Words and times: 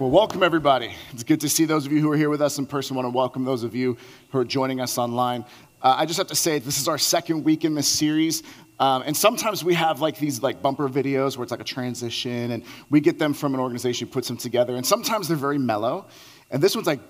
Well, 0.00 0.10
welcome 0.10 0.42
everybody. 0.42 0.92
It's 1.12 1.22
good 1.22 1.40
to 1.42 1.48
see 1.48 1.66
those 1.66 1.86
of 1.86 1.92
you 1.92 2.00
who 2.00 2.10
are 2.10 2.16
here 2.16 2.28
with 2.28 2.42
us 2.42 2.58
in 2.58 2.66
person. 2.66 2.96
I 2.96 3.00
want 3.00 3.14
to 3.14 3.16
welcome 3.16 3.44
those 3.44 3.62
of 3.62 3.76
you 3.76 3.96
who 4.30 4.38
are 4.40 4.44
joining 4.44 4.80
us 4.80 4.98
online. 4.98 5.44
Uh, 5.80 5.94
I 5.96 6.04
just 6.04 6.18
have 6.18 6.26
to 6.26 6.34
say, 6.34 6.58
this 6.58 6.80
is 6.80 6.88
our 6.88 6.98
second 6.98 7.44
week 7.44 7.64
in 7.64 7.76
this 7.76 7.86
series. 7.86 8.42
Um, 8.80 9.04
and 9.06 9.16
sometimes 9.16 9.62
we 9.62 9.72
have 9.74 10.00
like 10.00 10.18
these 10.18 10.42
like 10.42 10.60
bumper 10.60 10.88
videos 10.88 11.36
where 11.36 11.44
it's 11.44 11.52
like 11.52 11.60
a 11.60 11.64
transition, 11.64 12.50
and 12.50 12.64
we 12.90 12.98
get 12.98 13.20
them 13.20 13.32
from 13.32 13.54
an 13.54 13.60
organization 13.60 14.08
who 14.08 14.12
puts 14.12 14.26
them 14.26 14.36
together. 14.36 14.74
And 14.74 14.84
sometimes 14.84 15.28
they're 15.28 15.36
very 15.36 15.58
mellow, 15.58 16.06
and 16.50 16.62
this 16.62 16.74
one's 16.76 16.86
like, 16.86 17.00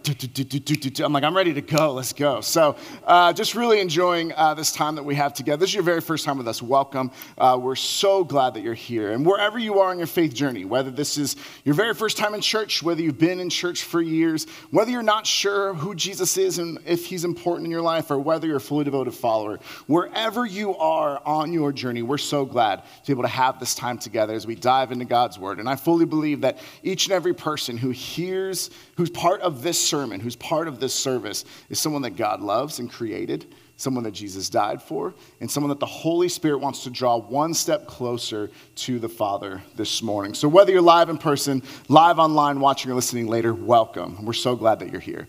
I'm 1.01 1.13
like, 1.13 1.25
I'm 1.25 1.37
ready 1.37 1.53
to 1.55 1.61
go. 1.61 1.93
Let's 1.93 2.13
go. 2.13 2.41
So, 2.41 2.77
uh, 3.05 3.33
just 3.33 3.57
really 3.57 3.81
enjoying 3.81 4.33
uh, 4.33 4.55
this 4.55 4.71
time 4.71 4.95
that 4.95 5.03
we 5.03 5.17
have 5.17 5.35
together. 5.35 5.59
This 5.59 5.71
is 5.71 5.75
your 5.75 5.83
very 5.83 6.01
first 6.01 6.25
time 6.25 6.39
with 6.39 6.47
us. 6.47 6.63
Welcome. 6.63 7.11
Uh, 7.37 7.59
we're 7.61 7.75
so 7.75 8.23
glad 8.23 8.55
that 8.55 8.63
you're 8.63 8.75
here. 8.75 9.11
And 9.11 9.27
wherever 9.27 9.59
you 9.59 9.81
are 9.81 9.91
in 9.91 9.99
your 9.99 10.07
faith 10.07 10.33
journey, 10.33 10.65
whether 10.65 10.91
this 10.91 11.19
is 11.19 11.35
your 11.65 11.75
very 11.75 11.95
first 11.95 12.17
time 12.17 12.33
in 12.35 12.41
church, 12.43 12.81
whether 12.81 13.03
you've 13.03 13.19
been 13.19 13.41
in 13.41 13.51
church 13.51 13.83
for 13.83 14.01
years, 14.01 14.47
whether 14.71 14.93
you're 14.93 15.03
not 15.03 15.27
sure 15.27 15.75
who 15.75 15.97
Jesus 15.97 16.37
is 16.37 16.59
and 16.59 16.79
if 16.87 17.05
he's 17.05 17.25
important 17.25 17.67
in 17.67 17.73
your 17.73 17.83
life, 17.83 18.13
or 18.13 18.21
whether 18.21 18.47
you're 18.47 18.59
a 18.59 18.61
fully 18.61 18.85
devoted 18.85 19.15
follower, 19.15 19.59
wherever 19.89 20.47
you 20.47 20.77
are 20.77 21.21
on 21.27 21.53
your 21.53 21.73
journey, 21.73 22.03
we're 22.03 22.19
so 22.19 22.45
glad 22.45 22.85
to 22.85 23.07
be 23.09 23.13
able 23.13 23.25
to 23.25 23.29
have 23.29 23.59
this 23.59 23.75
time 23.75 23.99
together 23.99 24.33
as 24.33 24.47
we 24.47 24.55
dive 24.55 24.93
into 24.93 25.05
God's 25.05 25.41
word. 25.41 25.59
And 25.59 25.69
I 25.69 25.75
fully 25.75 26.07
believe 26.07 26.43
that 26.43 26.59
each 26.85 27.07
and 27.07 27.13
every 27.13 27.35
person 27.35 27.77
who 27.77 27.91
hears, 27.91 28.71
who's 28.97 29.11
part 29.11 29.24
part 29.25 29.41
of 29.41 29.63
this 29.63 29.83
sermon, 29.83 30.21
who's 30.21 30.37
part 30.37 30.69
of 30.69 30.81
this 30.81 30.93
service, 30.93 31.47
is 31.71 31.81
someone 31.81 32.03
that 32.03 32.11
God 32.11 32.43
loves 32.43 32.79
and 32.79 32.93
created, 32.93 33.47
someone 33.79 34.05
that 34.05 34.11
Jesus 34.11 34.51
died 34.51 34.83
for, 34.83 35.15
and 35.41 35.51
someone 35.51 35.71
that 35.71 35.81
the 35.81 35.87
Holy 35.87 36.29
Spirit 36.29 36.59
wants 36.59 36.85
to 36.85 36.91
draw 36.91 37.17
one 37.17 37.55
step 37.55 37.87
closer 37.87 38.51
to 38.75 38.99
the 38.99 39.09
Father 39.09 39.63
this 39.77 40.03
morning. 40.03 40.35
So, 40.35 40.47
whether 40.47 40.73
you're 40.73 40.83
live 40.83 41.09
in 41.09 41.17
person, 41.17 41.63
live 41.89 42.19
online, 42.19 42.61
watching, 42.61 42.93
or 42.93 42.95
listening 42.97 43.27
later, 43.27 43.55
welcome. 43.55 44.27
We're 44.27 44.35
so 44.35 44.57
glad 44.57 44.81
that 44.81 44.93
you're 44.93 45.01
here. 45.01 45.27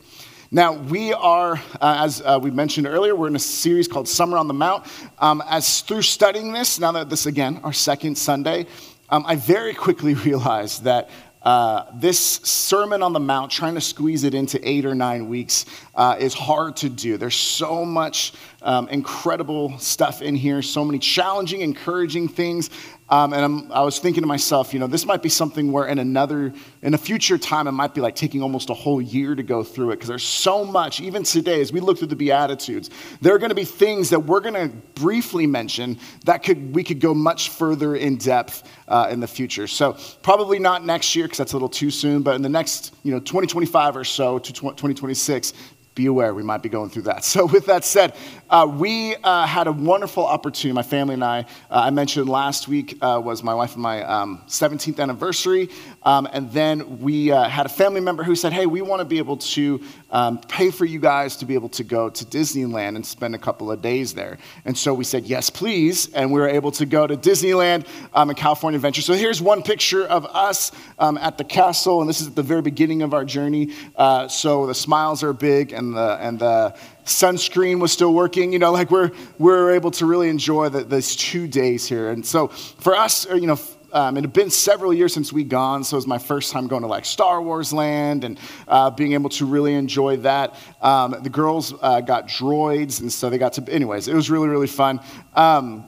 Now, 0.52 0.74
we 0.74 1.14
are, 1.14 1.54
uh, 1.80 2.04
as 2.04 2.22
uh, 2.22 2.38
we 2.44 2.52
mentioned 2.52 2.88
earlier, 2.88 3.16
we're 3.16 3.28
in 3.28 3.38
a 3.38 3.40
series 3.40 3.88
called 3.88 4.09
Summer 4.09 4.38
on 4.38 4.50
the 4.50 4.54
Mount. 4.54 4.86
Um, 5.20 5.42
as 5.50 5.80
through 5.80 6.02
studying 6.02 6.52
this, 6.52 6.80
now 6.82 6.92
that 6.92 7.09
this, 7.09 7.28
again, 7.28 7.62
our 7.64 7.72
second 7.72 8.18
Sunday, 8.18 8.66
um, 9.09 9.24
I 9.28 9.36
very 9.36 9.74
quickly 9.74 10.14
realized 10.26 10.84
that 10.84 11.09
uh, 11.46 11.86
this 11.94 12.20
Sermon 12.20 13.04
on 13.04 13.14
the 13.14 13.20
Mount, 13.20 13.52
trying 13.52 13.76
to 13.76 13.82
squeeze 13.82 14.24
it 14.24 14.34
into 14.34 14.60
eight 14.68 14.84
or 14.84 14.96
nine 14.96 15.30
weeks, 15.30 15.66
uh, 15.94 16.16
is 16.20 16.34
hard 16.34 16.76
to 16.78 16.90
do. 16.90 17.18
There's 17.18 17.36
so 17.36 17.86
much 17.86 18.34
um, 18.64 18.90
incredible 18.90 19.78
stuff 19.78 20.24
in 20.24 20.36
here, 20.36 20.64
so 20.64 20.84
many 20.84 20.98
challenging, 20.98 21.62
encouraging 21.62 22.30
things. 22.30 22.72
Um, 23.08 23.34
and 23.34 23.45
I'm, 23.45 23.72
i 23.72 23.81
was 23.81 24.00
thinking 24.00 24.22
to 24.22 24.28
myself, 24.28 24.73
you 24.73 24.80
know, 24.80 24.88
this 24.88 25.06
might 25.06 25.22
be 25.22 25.30
something 25.30 25.72
where 25.72 25.86
in 25.86 26.00
another, 26.00 26.52
in 26.81 26.95
a 26.95 26.98
future 26.98 27.38
time, 27.38 27.67
it 27.67 27.72
might 27.72 27.94
be 27.94 28.02
like 28.02 28.16
taking 28.16 28.42
almost 28.42 28.72
a 28.72 28.73
whole 28.73 29.00
year 29.00 29.36
to 29.36 29.44
go 29.44 29.64
through 29.64 29.92
it 29.92 29.97
because 29.97 30.09
there's 30.09 30.23
so 30.23 30.66
much. 30.66 31.00
Even 31.00 31.22
today, 31.22 31.62
as 31.62 31.72
we 31.72 31.80
look 31.80 32.00
through 32.00 32.08
the 32.08 32.16
Beatitudes, 32.16 32.89
there 33.22 33.36
are 33.36 33.38
going 33.38 33.50
to 33.50 33.56
be 33.56 33.66
things 33.66 34.09
that 34.09 34.22
we're 34.22 34.39
going 34.39 34.56
to 34.56 34.75
briefly 35.00 35.45
mention 35.45 36.00
that 36.25 36.42
could 36.42 36.73
we 36.73 36.84
could 36.84 37.00
go 37.00 37.14
much 37.14 37.50
further 37.50 37.95
in 37.95 38.17
depth 38.17 38.64
uh, 38.88 39.08
in 39.12 39.19
the 39.19 39.28
future. 39.28 39.67
So 39.67 39.97
probably 40.24 40.57
not 40.57 40.84
next 40.84 41.16
year 41.16 41.25
because 41.25 41.38
that's 41.38 41.53
a 41.53 41.56
little 41.56 41.69
too 41.69 41.91
soon, 41.91 42.24
but 42.24 42.35
in 42.35 42.41
the 42.41 42.50
next, 42.50 42.96
you 43.03 43.12
know, 43.12 43.19
2025 43.19 43.97
or 43.97 44.03
so 44.03 44.40
to 44.40 44.51
2026, 44.51 45.53
be 45.96 46.07
aware 46.07 46.34
we 46.34 46.44
might 46.44 46.62
be 46.62 46.69
going 46.69 46.90
through 46.90 47.03
that. 47.03 47.24
So, 47.35 47.46
with 47.46 47.66
that 47.66 47.84
said, 47.84 48.13
uh, 48.50 48.67
we 48.72 49.16
uh, 49.16 49.45
had 49.47 49.67
a 49.67 49.72
wonderful 49.72 50.25
opportunity. 50.25 50.73
My 50.73 50.83
family 50.83 51.16
and 51.16 51.23
I, 51.23 51.39
uh, 51.69 51.81
I 51.85 51.89
mentioned 51.89 52.29
last 52.29 52.67
week, 52.67 52.97
uh, 53.01 53.19
was 53.23 53.44
my 53.44 53.53
wife 53.53 53.73
and 53.73 53.81
my 53.81 54.03
um, 54.03 54.44
17th 54.47 55.00
anniversary. 55.00 55.69
Um, 56.03 56.28
and 56.31 56.51
then 56.51 57.00
we 57.00 57.31
uh, 57.31 57.50
had 57.50 57.66
a 57.66 57.69
family 57.69 58.01
member 58.01 58.23
who 58.23 58.35
said, 58.35 58.53
Hey, 58.53 58.66
we 58.67 58.81
want 58.81 59.00
to 59.00 59.06
be 59.06 59.17
able 59.17 59.38
to 59.38 59.81
um, 60.11 60.38
pay 60.38 60.69
for 60.69 60.85
you 60.85 61.00
guys 61.00 61.38
to 61.38 61.45
be 61.45 61.56
able 61.56 61.69
to 61.69 61.83
go 61.83 62.09
to 62.09 62.25
Disneyland 62.25 62.95
and 62.95 63.06
spend 63.06 63.33
a 63.33 63.39
couple 63.39 63.72
of 63.72 63.81
days 63.81 64.13
there. 64.13 64.38
And 64.63 64.77
so 64.77 64.94
we 64.94 65.03
said, 65.03 65.25
Yes, 65.25 65.50
please. 65.50 66.13
And 66.13 66.31
we 66.31 66.39
were 66.39 66.47
able 66.47 66.72
to 66.73 66.85
go 66.85 67.07
to 67.07 67.17
Disneyland 67.17 67.88
um, 68.13 68.29
and 68.29 68.38
California 68.38 68.77
Adventure. 68.77 69.01
So, 69.01 69.13
here's 69.13 69.41
one 69.41 69.63
picture 69.63 70.06
of 70.06 70.25
us 70.25 70.72
um, 71.00 71.17
at 71.17 71.38
the 71.38 71.44
castle. 71.44 72.01
And 72.01 72.09
this 72.09 72.22
is 72.22 72.27
at 72.27 72.35
the 72.35 72.44
very 72.44 72.62
beginning 72.62 73.01
of 73.01 73.13
our 73.13 73.25
journey. 73.25 73.73
Uh, 73.95 74.27
so, 74.27 74.67
the 74.67 74.75
smiles 74.75 75.23
are 75.23 75.33
big 75.33 75.73
and 75.73 75.95
the, 75.95 76.17
and 76.22 76.38
the 76.38 76.75
sunscreen 77.06 77.80
was 77.80 77.92
still 77.92 78.14
working. 78.14 78.52
You 78.52 78.60
know, 78.60 78.72
like 78.72 78.92
we're, 78.92 79.12
we're 79.38 79.72
able 79.72 79.92
to 79.92 80.06
really 80.06 80.30
enjoy 80.30 80.70
the, 80.70 80.84
these 80.84 81.16
two 81.16 81.48
days 81.48 81.88
here. 81.88 82.10
And 82.10 82.26
so 82.26 82.48
for 82.50 82.96
us, 82.96 83.30
uh, 83.30 83.36
you 83.36 83.48
know, 83.48 83.60
um, 83.94 84.18
it 84.18 84.22
had 84.22 84.34
been 84.34 84.50
several 84.50 84.94
years 84.94 85.14
since 85.14 85.32
we'd 85.32 85.48
gone, 85.48 85.86
so 85.86 85.96
it 85.96 86.00
was 86.00 86.08
my 86.08 86.18
first 86.18 86.52
time 86.52 86.68
going 86.68 86.82
to 86.82 86.88
like 86.88 87.06
Star 87.06 87.42
Wars 87.42 87.72
Land 87.72 88.26
and 88.26 88.38
uh, 88.68 88.90
being 88.90 89.14
able 89.14 89.30
to 89.30 89.46
really 89.46 89.74
enjoy 89.74 90.18
that. 90.18 90.56
Um, 90.82 91.16
the 91.24 91.30
girls 91.30 91.74
uh, 91.82 92.02
got 92.02 92.28
droids, 92.28 93.00
and 93.00 93.10
so 93.10 93.30
they 93.30 93.38
got 93.38 93.54
to, 93.54 93.72
anyways, 93.72 94.10
it 94.10 94.14
was 94.14 94.30
really, 94.30 94.50
really 94.50 94.68
fun. 94.68 95.00
Um, 95.34 95.88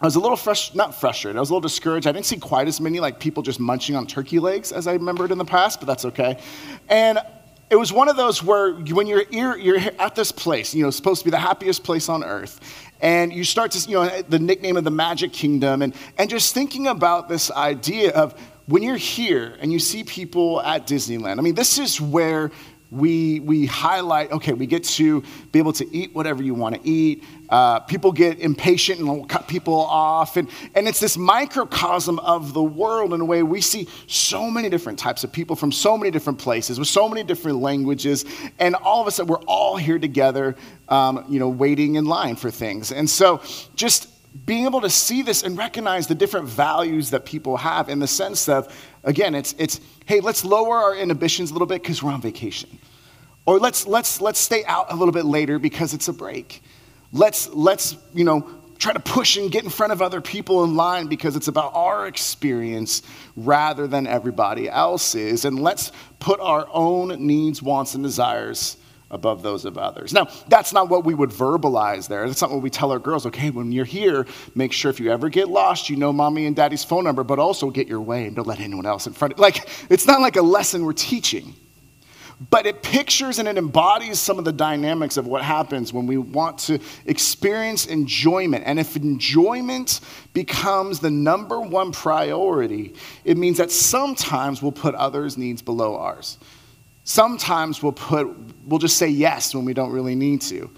I 0.00 0.04
was 0.04 0.16
a 0.16 0.20
little 0.20 0.36
fresh, 0.36 0.74
not 0.74 0.94
frustrated. 0.94 1.38
I 1.38 1.40
was 1.40 1.48
a 1.48 1.54
little 1.54 1.62
discouraged. 1.62 2.06
I 2.06 2.12
didn't 2.12 2.26
see 2.26 2.36
quite 2.36 2.68
as 2.68 2.80
many 2.80 3.00
like 3.00 3.18
people 3.18 3.42
just 3.42 3.58
munching 3.58 3.96
on 3.96 4.06
turkey 4.06 4.38
legs 4.38 4.70
as 4.70 4.86
I 4.86 4.92
remembered 4.92 5.32
in 5.32 5.38
the 5.38 5.44
past, 5.44 5.80
but 5.80 5.86
that's 5.86 6.04
okay. 6.04 6.38
And 6.88 7.18
it 7.70 7.76
was 7.76 7.92
one 7.92 8.08
of 8.08 8.16
those 8.16 8.42
where 8.42 8.72
when 8.72 9.06
you're, 9.06 9.24
you're 9.30 9.78
at 9.98 10.14
this 10.14 10.32
place, 10.32 10.74
you 10.74 10.82
know, 10.82 10.90
supposed 10.90 11.20
to 11.20 11.24
be 11.24 11.30
the 11.30 11.38
happiest 11.38 11.84
place 11.84 12.08
on 12.08 12.24
earth, 12.24 12.60
and 13.00 13.32
you 13.32 13.44
start 13.44 13.72
to, 13.72 13.88
you 13.88 13.96
know, 13.96 14.22
the 14.22 14.38
nickname 14.38 14.76
of 14.76 14.84
the 14.84 14.90
Magic 14.90 15.32
Kingdom, 15.32 15.82
and, 15.82 15.94
and 16.16 16.30
just 16.30 16.54
thinking 16.54 16.86
about 16.86 17.28
this 17.28 17.50
idea 17.50 18.12
of 18.12 18.38
when 18.66 18.82
you're 18.82 18.96
here 18.96 19.56
and 19.60 19.72
you 19.72 19.78
see 19.78 20.04
people 20.04 20.60
at 20.62 20.86
Disneyland, 20.86 21.38
I 21.38 21.42
mean, 21.42 21.54
this 21.54 21.78
is 21.78 22.00
where 22.00 22.50
we, 22.90 23.40
we 23.40 23.66
highlight 23.66 24.32
okay, 24.32 24.52
we 24.52 24.66
get 24.66 24.84
to 24.84 25.22
be 25.52 25.58
able 25.58 25.72
to 25.74 25.94
eat 25.94 26.14
whatever 26.14 26.42
you 26.42 26.54
want 26.54 26.74
to 26.74 26.88
eat. 26.88 27.24
Uh, 27.48 27.80
people 27.80 28.12
get 28.12 28.40
impatient 28.40 28.98
and 28.98 29.08
will 29.08 29.24
cut 29.24 29.48
people 29.48 29.74
off. 29.74 30.36
And, 30.36 30.48
and 30.74 30.86
it's 30.86 31.00
this 31.00 31.16
microcosm 31.16 32.18
of 32.20 32.52
the 32.52 32.62
world 32.62 33.14
in 33.14 33.20
a 33.20 33.24
way 33.24 33.42
we 33.42 33.60
see 33.60 33.88
so 34.06 34.50
many 34.50 34.68
different 34.68 34.98
types 34.98 35.24
of 35.24 35.32
people 35.32 35.56
from 35.56 35.72
so 35.72 35.96
many 35.96 36.10
different 36.10 36.38
places 36.38 36.78
with 36.78 36.88
so 36.88 37.08
many 37.08 37.22
different 37.22 37.58
languages. 37.58 38.24
And 38.58 38.74
all 38.74 39.00
of 39.00 39.06
a 39.06 39.10
sudden, 39.10 39.30
we're 39.30 39.42
all 39.42 39.76
here 39.76 39.98
together, 39.98 40.56
um, 40.88 41.24
you 41.28 41.38
know, 41.38 41.48
waiting 41.48 41.96
in 41.96 42.04
line 42.04 42.36
for 42.36 42.50
things. 42.50 42.92
And 42.92 43.08
so 43.08 43.42
just 43.74 44.08
being 44.44 44.64
able 44.64 44.80
to 44.82 44.90
see 44.90 45.22
this 45.22 45.42
and 45.42 45.56
recognize 45.56 46.06
the 46.06 46.14
different 46.14 46.48
values 46.48 47.10
that 47.10 47.24
people 47.24 47.56
have 47.56 47.88
in 47.88 47.98
the 47.98 48.06
sense 48.06 48.48
of, 48.48 48.72
again, 49.04 49.34
it's, 49.34 49.54
it's 49.58 49.80
hey, 50.06 50.20
let's 50.20 50.44
lower 50.44 50.76
our 50.76 50.96
inhibitions 50.96 51.50
a 51.50 51.54
little 51.54 51.66
bit 51.66 51.82
because 51.82 52.02
we're 52.02 52.12
on 52.12 52.20
vacation. 52.20 52.78
Or 53.46 53.58
let's, 53.58 53.86
let's, 53.86 54.20
let's 54.20 54.38
stay 54.38 54.64
out 54.66 54.92
a 54.92 54.96
little 54.96 55.12
bit 55.12 55.24
later 55.24 55.58
because 55.58 55.94
it's 55.94 56.08
a 56.08 56.12
break. 56.12 56.62
Let's, 57.12 57.48
let's, 57.48 57.96
you 58.12 58.24
know, 58.24 58.48
try 58.78 58.92
to 58.92 59.00
push 59.00 59.36
and 59.36 59.50
get 59.50 59.64
in 59.64 59.70
front 59.70 59.92
of 59.92 60.02
other 60.02 60.20
people 60.20 60.62
in 60.64 60.76
line 60.76 61.06
because 61.06 61.34
it's 61.34 61.48
about 61.48 61.74
our 61.74 62.06
experience 62.06 63.02
rather 63.36 63.86
than 63.86 64.06
everybody 64.06 64.68
else's. 64.68 65.44
And 65.44 65.58
let's 65.58 65.90
put 66.20 66.38
our 66.40 66.68
own 66.70 67.26
needs, 67.26 67.62
wants, 67.62 67.94
and 67.94 68.04
desires 68.04 68.76
above 69.10 69.42
those 69.42 69.64
of 69.64 69.78
others. 69.78 70.12
Now, 70.12 70.28
that's 70.48 70.72
not 70.72 70.88
what 70.88 71.04
we 71.04 71.14
would 71.14 71.30
verbalize 71.30 72.08
there. 72.08 72.26
That's 72.26 72.42
not 72.42 72.50
what 72.50 72.60
we 72.60 72.70
tell 72.70 72.92
our 72.92 72.98
girls. 72.98 73.24
Okay, 73.26 73.50
when 73.50 73.72
you're 73.72 73.84
here, 73.84 74.26
make 74.54 74.72
sure 74.72 74.90
if 74.90 75.00
you 75.00 75.10
ever 75.10 75.28
get 75.28 75.48
lost, 75.48 75.88
you 75.88 75.96
know 75.96 76.12
mommy 76.12 76.46
and 76.46 76.54
daddy's 76.54 76.84
phone 76.84 77.04
number, 77.04 77.24
but 77.24 77.38
also 77.38 77.70
get 77.70 77.88
your 77.88 78.00
way 78.00 78.26
and 78.26 78.36
don't 78.36 78.46
let 78.46 78.60
anyone 78.60 78.86
else 78.86 79.06
in 79.06 79.14
front 79.14 79.34
of 79.34 79.38
Like, 79.38 79.68
it's 79.88 80.06
not 80.06 80.20
like 80.20 80.36
a 80.36 80.42
lesson 80.42 80.84
we're 80.84 80.92
teaching. 80.92 81.54
But 82.50 82.66
it 82.66 82.84
pictures 82.84 83.40
and 83.40 83.48
it 83.48 83.58
embodies 83.58 84.20
some 84.20 84.38
of 84.38 84.44
the 84.44 84.52
dynamics 84.52 85.16
of 85.16 85.26
what 85.26 85.42
happens 85.42 85.92
when 85.92 86.06
we 86.06 86.18
want 86.18 86.58
to 86.60 86.78
experience 87.04 87.86
enjoyment. 87.86 88.62
And 88.64 88.78
if 88.78 88.94
enjoyment 88.94 90.00
becomes 90.34 91.00
the 91.00 91.10
number 91.10 91.60
one 91.60 91.90
priority, 91.90 92.94
it 93.24 93.36
means 93.36 93.56
that 93.58 93.72
sometimes 93.72 94.62
we'll 94.62 94.70
put 94.70 94.94
others' 94.94 95.36
needs 95.36 95.62
below 95.62 95.96
ours. 95.96 96.38
Sometimes 97.08 97.82
we'll 97.82 97.92
put, 97.92 98.28
we'll 98.66 98.78
just 98.78 98.98
say 98.98 99.08
yes 99.08 99.54
when 99.54 99.64
we 99.64 99.72
don't 99.72 99.92
really 99.92 100.14
need 100.14 100.42
to. 100.42 100.68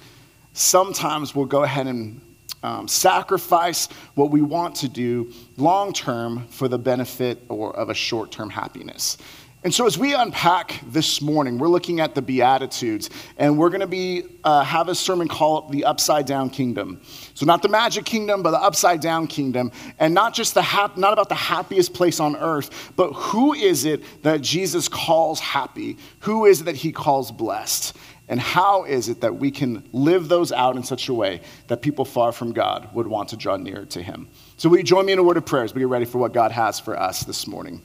Sometimes 0.52 1.34
we'll 1.34 1.44
go 1.44 1.64
ahead 1.64 1.88
and 1.88 2.20
um, 2.62 2.86
sacrifice 2.86 3.88
what 4.14 4.30
we 4.30 4.40
want 4.40 4.76
to 4.76 4.88
do 4.88 5.32
long 5.56 5.92
term 5.92 6.46
for 6.46 6.68
the 6.68 6.78
benefit 6.78 7.42
or 7.48 7.74
of 7.74 7.90
a 7.90 7.94
short 7.94 8.30
term 8.30 8.48
happiness. 8.48 9.18
And 9.62 9.74
so, 9.74 9.84
as 9.84 9.98
we 9.98 10.14
unpack 10.14 10.80
this 10.86 11.20
morning, 11.20 11.58
we're 11.58 11.68
looking 11.68 12.00
at 12.00 12.14
the 12.14 12.22
Beatitudes, 12.22 13.10
and 13.36 13.58
we're 13.58 13.68
going 13.68 13.82
to 13.82 13.86
be 13.86 14.22
uh, 14.42 14.64
have 14.64 14.88
a 14.88 14.94
sermon 14.94 15.28
called 15.28 15.70
the 15.70 15.84
Upside 15.84 16.24
Down 16.24 16.48
Kingdom. 16.48 17.02
So, 17.34 17.44
not 17.44 17.60
the 17.60 17.68
Magic 17.68 18.06
Kingdom, 18.06 18.42
but 18.42 18.52
the 18.52 18.62
Upside 18.62 19.02
Down 19.02 19.26
Kingdom, 19.26 19.70
and 19.98 20.14
not 20.14 20.32
just 20.32 20.54
the 20.54 20.62
hap- 20.62 20.96
not 20.96 21.12
about 21.12 21.28
the 21.28 21.34
happiest 21.34 21.92
place 21.92 22.20
on 22.20 22.36
earth, 22.36 22.92
but 22.96 23.12
who 23.12 23.52
is 23.52 23.84
it 23.84 24.02
that 24.22 24.40
Jesus 24.40 24.88
calls 24.88 25.40
happy? 25.40 25.98
Who 26.20 26.46
is 26.46 26.62
it 26.62 26.64
that 26.64 26.76
He 26.76 26.90
calls 26.90 27.30
blessed? 27.30 27.94
And 28.28 28.40
how 28.40 28.84
is 28.84 29.10
it 29.10 29.20
that 29.20 29.36
we 29.36 29.50
can 29.50 29.86
live 29.92 30.28
those 30.28 30.52
out 30.52 30.76
in 30.76 30.84
such 30.84 31.10
a 31.10 31.14
way 31.14 31.42
that 31.66 31.82
people 31.82 32.06
far 32.06 32.32
from 32.32 32.52
God 32.52 32.88
would 32.94 33.08
want 33.08 33.28
to 33.30 33.36
draw 33.36 33.58
near 33.58 33.84
to 33.86 34.00
Him? 34.00 34.28
So, 34.56 34.70
will 34.70 34.78
you 34.78 34.84
join 34.84 35.04
me 35.04 35.12
in 35.12 35.18
a 35.18 35.22
word 35.22 35.36
of 35.36 35.44
prayer 35.44 35.64
as 35.64 35.74
we 35.74 35.80
get 35.80 35.88
ready 35.88 36.06
for 36.06 36.16
what 36.16 36.32
God 36.32 36.50
has 36.50 36.80
for 36.80 36.98
us 36.98 37.24
this 37.24 37.46
morning? 37.46 37.82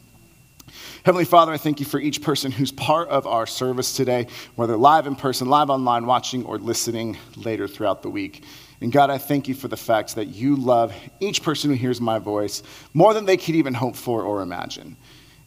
Heavenly 1.06 1.26
Father, 1.26 1.52
I 1.52 1.58
thank 1.58 1.80
you 1.80 1.86
for 1.86 2.00
each 2.00 2.24
person 2.24 2.52
who's 2.52 2.72
part 2.72 3.10
of 3.10 3.28
our 3.28 3.46
service 3.46 3.96
today, 3.96 4.26
whether 4.56 4.76
live 4.76 5.06
in 5.06 5.16
person, 5.16 5.48
live 5.48 5.70
online, 5.70 6.08
watching, 6.08 6.44
or 6.46 6.58
listening 6.58 7.16
later 7.36 7.68
throughout 7.68 8.02
the 8.02 8.10
week. 8.10 8.44
And 8.82 8.92
God, 8.92 9.12
I 9.12 9.20
thank 9.20 9.48
you 9.48 9.54
for 9.54 9.68
the 9.68 9.78
fact 9.78 10.16
that 10.16 10.30
you 10.30 10.56
love 10.56 10.96
each 11.20 11.44
person 11.44 11.70
who 11.70 11.76
hears 11.76 12.02
my 12.02 12.18
voice 12.18 12.64
more 12.96 13.14
than 13.14 13.26
they 13.26 13.38
could 13.38 13.54
even 13.54 13.76
hope 13.76 13.96
for 13.96 14.24
or 14.24 14.42
imagine. 14.42 14.98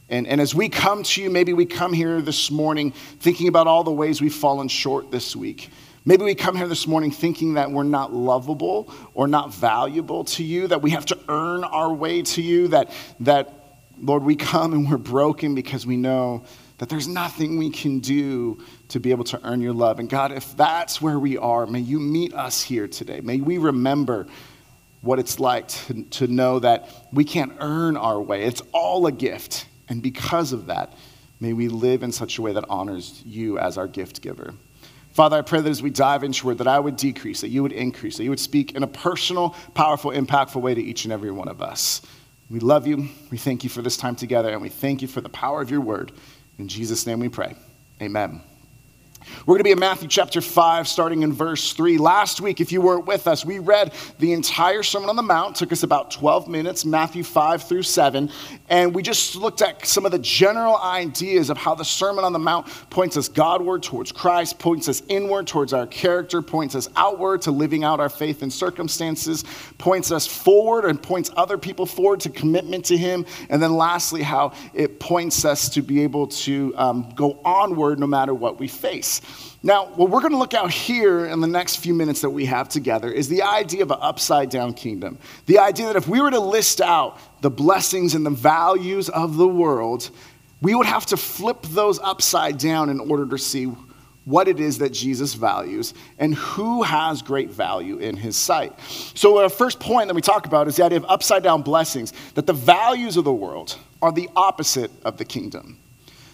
And, 0.09 0.29
and 0.29 0.41
as 0.41 0.55
we 0.55 0.69
come 0.69 1.03
to 1.03 1.21
you, 1.21 1.29
maybe 1.29 1.53
we 1.53 1.67
come 1.67 1.93
here 1.93 2.23
this 2.23 2.53
morning 2.53 2.93
thinking 2.93 3.49
about 3.49 3.67
all 3.67 3.83
the 3.83 3.91
ways 3.91 4.21
we've 4.21 4.33
fallen 4.33 4.69
short 4.69 5.11
this 5.11 5.35
week. 5.35 5.71
Maybe 6.05 6.23
we 6.23 6.37
come 6.37 6.55
here 6.55 6.69
this 6.69 6.87
morning 6.87 7.11
thinking 7.11 7.55
that 7.55 7.73
we're 7.73 7.83
not 7.83 8.15
lovable 8.15 8.95
or 9.13 9.27
not 9.27 9.53
valuable 9.53 10.23
to 10.23 10.45
you, 10.45 10.69
that 10.69 10.83
we 10.83 10.91
have 10.91 11.07
to 11.07 11.19
earn 11.29 11.65
our 11.65 11.93
way 11.93 12.23
to 12.23 12.43
you, 12.43 12.69
that, 12.69 12.93
that 13.19 13.58
Lord, 14.01 14.23
we 14.23 14.37
come 14.37 14.73
and 14.73 14.89
we're 14.89 14.97
broken 14.97 15.55
because 15.55 15.87
we 15.87 15.97
know 15.97 16.45
that 16.79 16.89
there's 16.89 17.09
nothing 17.09 17.59
we 17.59 17.71
can 17.71 17.99
do 17.99 18.63
to 18.89 19.01
be 19.01 19.11
able 19.11 19.25
to 19.25 19.41
earn 19.45 19.61
your 19.61 19.73
love. 19.73 19.99
And 19.99 20.09
God, 20.09 20.33
if 20.33 20.57
that's 20.57 21.03
where 21.03 21.19
we 21.19 21.37
are, 21.37 21.67
may 21.67 21.81
you 21.81 21.99
meet 21.99 22.35
us 22.35 22.63
here 22.63 22.87
today. 22.87 23.21
May 23.21 23.41
we 23.41 23.59
remember 23.59 24.27
what 25.01 25.19
it's 25.19 25.39
like 25.39 25.69
to, 25.69 26.03
to 26.05 26.27
know 26.27 26.59
that 26.61 26.89
we 27.13 27.25
can't 27.25 27.53
earn 27.61 27.97
our 27.97 28.21
way. 28.21 28.45
It's 28.45 28.63
all 28.73 29.07
a 29.07 29.13
gift. 29.13 29.67
And 29.89 30.03
because 30.03 30.53
of 30.53 30.67
that, 30.67 30.93
may 31.41 31.53
we 31.53 31.69
live 31.69 32.03
in 32.03 32.13
such 32.13 32.39
a 32.39 32.43
way 32.43 32.53
that 32.53 32.65
honors 32.69 33.23
you 33.25 33.59
as 33.59 33.79
our 33.79 33.87
gift 33.87 34.21
giver. 34.23 34.55
Father, 35.13 35.37
I 35.37 35.43
pray 35.43 35.61
that 35.61 35.69
as 35.69 35.83
we 35.83 35.91
dive 35.91 36.23
into 36.23 36.45
your 36.45 36.53
word, 36.53 36.59
that 36.59 36.69
I 36.69 36.79
would 36.79 36.97
decrease, 36.97 37.41
that 37.41 37.49
you 37.49 37.63
would 37.63 37.73
increase, 37.73 38.19
that 38.19 38.25
you 38.25 38.31
would 38.31 38.39
speak 38.39 38.77
in 38.77 38.85
a 38.85 38.87
personal, 38.87 39.57
powerful, 39.75 40.13
impactful 40.13 40.61
way 40.61 40.75
to 40.75 40.81
each 40.81 41.05
and 41.05 41.13
every 41.13 41.33
one 41.33 41.49
of 41.49 41.61
us. 41.61 42.03
We 42.51 42.61
love 42.61 42.87
you. 42.87 43.09
We 43.31 43.39
thank 43.39 43.63
you 43.63 43.71
for 43.71 43.83
this 43.83 43.97
time 43.97 44.17
together, 44.17 44.51
and 44.51 44.63
we 44.63 44.71
thank 44.71 45.03
you 45.03 45.09
for 45.09 45.21
the 45.21 45.29
power 45.29 45.61
of 45.61 45.71
your 45.71 45.81
word. 45.81 46.13
In 46.59 46.69
Jesus' 46.69 47.07
name 47.07 47.21
we 47.21 47.29
pray. 47.29 47.57
Amen. 48.01 48.41
We're 49.41 49.55
going 49.55 49.61
to 49.61 49.65
be 49.65 49.73
in 49.73 49.79
Matthew 49.79 50.09
chapter 50.09 50.41
5, 50.41 50.87
starting 50.87 51.23
in 51.23 51.33
verse 51.33 51.73
3. 51.73 51.99
Last 51.99 52.41
week, 52.41 52.61
if 52.61 52.71
you 52.71 52.81
weren't 52.81 53.07
with 53.07 53.27
us, 53.27 53.45
we 53.45 53.59
read 53.59 53.93
the 54.19 54.33
entire 54.33 54.83
Sermon 54.83 55.09
on 55.09 55.17
the 55.17 55.23
Mount. 55.23 55.57
It 55.57 55.59
took 55.59 55.73
us 55.73 55.83
about 55.83 56.11
12 56.11 56.49
minutes, 56.49 56.85
Matthew 56.85 57.23
5 57.23 57.63
through 57.63 57.83
7. 57.83 58.31
And 58.69 58.95
we 58.95 59.03
just 59.03 59.37
looked 59.37 59.63
at 59.63 59.87
some 59.87 60.05
of 60.05 60.13
the 60.13 60.19
general 60.19 60.77
ideas 60.79 61.51
of 61.51 61.57
how 61.57 61.75
the 61.75 61.85
Sermon 61.85 62.25
on 62.25 62.33
the 62.33 62.39
Mount 62.39 62.67
points 62.91 63.17
us 63.17 63.29
Godward 63.29 63.83
towards 63.83 64.13
Christ, 64.13 64.59
points 64.59 64.89
us 64.89 65.03
inward 65.09 65.47
towards 65.47 65.73
our 65.73 65.87
character, 65.87 66.43
points 66.43 66.75
us 66.75 66.89
outward 66.97 67.43
to 67.43 67.51
living 67.51 67.85
out 67.85 68.01
our 68.01 68.09
faith 68.09 68.43
in 68.43 68.51
circumstances, 68.51 69.45
points 69.79 70.11
us 70.11 70.27
forward 70.27 70.85
and 70.85 71.03
points 71.03 71.31
other 71.37 71.57
people 71.57 71.87
forward 71.87 72.21
to 72.21 72.31
commitment 72.31 72.85
to 72.87 72.97
Him. 72.97 73.25
And 73.49 73.63
then 73.63 73.77
lastly, 73.77 74.23
how 74.23 74.53
it 74.75 75.01
points 75.01 75.45
us 75.45 75.69
to 75.71 75.83
be 75.83 76.03
able 76.03 76.27
to 76.27 76.75
um, 76.77 77.11
go 77.15 77.41
onward 77.45 77.99
no 77.99 78.07
matter 78.07 78.35
what 78.35 78.59
we 78.59 78.69
face. 78.69 79.18
Now, 79.63 79.87
what 79.87 80.11
we're 80.11 80.21
going 80.21 80.33
to 80.33 80.39
look 80.39 80.55
at 80.55 80.71
here 80.71 81.27
in 81.27 81.41
the 81.41 81.49
next 81.49 81.77
few 81.77 81.93
minutes 81.93 82.21
that 82.21 82.31
we 82.31 82.45
have 82.47 82.69
together 82.69 83.11
is 83.11 83.29
the 83.29 83.43
idea 83.43 83.83
of 83.83 83.91
an 83.91 83.99
upside 84.01 84.51
down 84.51 84.73
kingdom. 84.73 85.19
The 85.47 85.59
idea 85.59 85.87
that 85.87 85.97
if 85.97 86.07
we 86.07 86.21
were 86.21 86.31
to 86.31 86.41
list 86.41 86.81
out 86.81 87.19
the 87.43 87.51
blessings 87.51 88.15
and 88.15 88.25
the 88.25 88.31
values 88.31 89.09
of 89.09 89.37
the 89.37 89.49
world, 89.49 90.11
we 90.61 90.75
would 90.75 90.87
have 90.87 91.07
to 91.07 91.17
flip 91.17 91.63
those 91.63 91.99
upside 91.99 92.59
down 92.59 92.89
in 92.89 93.01
order 93.01 93.27
to 93.27 93.39
see 93.39 93.73
what 94.25 94.47
it 94.47 94.61
is 94.61 94.79
that 94.79 94.91
Jesus 94.91 95.35
values 95.35 95.95
and 96.19 96.35
who 96.35 96.83
has 96.83 97.23
great 97.23 97.51
value 97.51 97.97
in 97.97 98.15
his 98.17 98.37
sight. 98.37 98.79
So, 99.15 99.39
our 99.39 99.49
first 99.49 99.81
point 99.81 100.09
that 100.09 100.15
we 100.15 100.21
talk 100.21 100.47
about 100.47 100.69
is 100.69 100.77
the 100.77 100.85
idea 100.85 100.99
of 100.99 101.07
upside 101.09 101.43
down 101.43 101.63
blessings, 101.63 102.13
that 102.35 102.47
the 102.47 102.53
values 102.53 103.17
of 103.17 103.25
the 103.25 103.33
world 103.33 103.79
are 104.03 104.13
the 104.13 104.29
opposite 104.37 104.91
of 105.05 105.17
the 105.17 105.25
kingdom. 105.25 105.79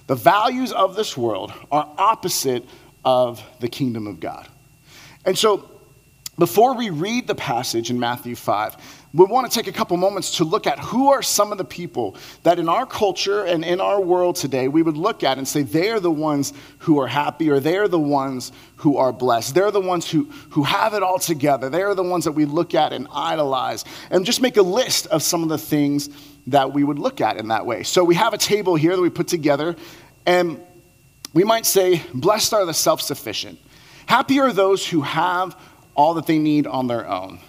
The 0.06 0.14
values 0.14 0.72
of 0.72 0.96
this 0.96 1.16
world 1.16 1.52
are 1.70 1.90
opposite 1.96 2.64
of 3.04 3.42
the 3.60 3.68
kingdom 3.68 4.06
of 4.06 4.20
God. 4.20 4.48
And 5.24 5.38
so, 5.38 5.68
before 6.38 6.75
we 6.75 6.90
read 6.90 7.26
the 7.28 7.34
passage 7.34 7.90
in 7.90 8.00
Matthew 8.00 8.34
5, 8.34 8.76
we 9.14 9.25
want 9.26 9.48
to 9.48 9.56
take 9.56 9.69
a 9.69 9.72
couple 9.76 9.96
moments 9.96 10.38
to 10.38 10.44
look 10.44 10.66
at 10.66 10.81
who 10.81 11.10
are 11.10 11.22
some 11.22 11.52
of 11.52 11.58
the 11.58 11.64
people 11.64 12.16
that 12.42 12.58
in 12.58 12.69
our 12.69 12.84
culture 12.84 13.44
and 13.44 13.64
in 13.64 13.81
our 13.81 14.00
world 14.00 14.34
today 14.34 14.66
we 14.66 14.82
would 14.82 14.96
look 14.96 15.22
at 15.22 15.38
and 15.38 15.46
say 15.46 15.62
they're 15.62 16.00
the 16.00 16.10
ones 16.10 16.52
who 16.78 16.98
are 16.98 17.06
happy 17.06 17.48
or 17.48 17.60
they're 17.60 17.86
the 17.86 17.98
ones 17.98 18.50
who 18.76 18.96
are 18.96 19.12
blessed. 19.12 19.54
They're 19.54 19.70
the 19.70 19.81
ones 19.81 20.10
who, 20.10 20.25
who 20.50 20.64
have 20.64 20.94
it 20.94 21.04
all 21.04 21.20
together. 21.20 21.69
They're 21.69 21.94
the 21.94 22.02
ones 22.02 22.25
that 22.25 22.32
we 22.32 22.44
look 22.44 22.75
at 22.75 22.92
and 22.92 23.06
idolize 23.12 23.84
and 24.10 24.26
just 24.26 24.42
make 24.42 24.56
a 24.56 24.62
list 24.62 25.06
of 25.06 25.22
some 25.22 25.44
of 25.44 25.48
the 25.48 25.58
things 25.58 26.08
that 26.48 26.72
we 26.72 26.82
would 26.82 26.98
look 26.98 27.20
at 27.20 27.36
in 27.36 27.48
that 27.48 27.64
way. 27.64 27.84
So 27.84 28.02
we 28.02 28.16
have 28.16 28.34
a 28.34 28.38
table 28.38 28.75
here 28.75 28.96
that 28.96 29.02
we 29.02 29.10
put 29.10 29.28
together, 29.28 29.76
and 30.26 30.60
we 31.32 31.44
might 31.44 31.66
say, 31.66 32.02
Blessed 32.12 32.52
are 32.52 32.66
the 32.66 32.75
self 32.75 33.00
sufficient. 33.00 33.60
Happy 34.06 34.40
are 34.40 34.52
those 34.52 34.86
who 34.86 35.00
have 35.00 35.56
all 35.94 36.14
that 36.14 36.26
they 36.26 36.38
need 36.38 36.67
on 36.67 36.87
their 36.87 37.08
own. 37.08 37.41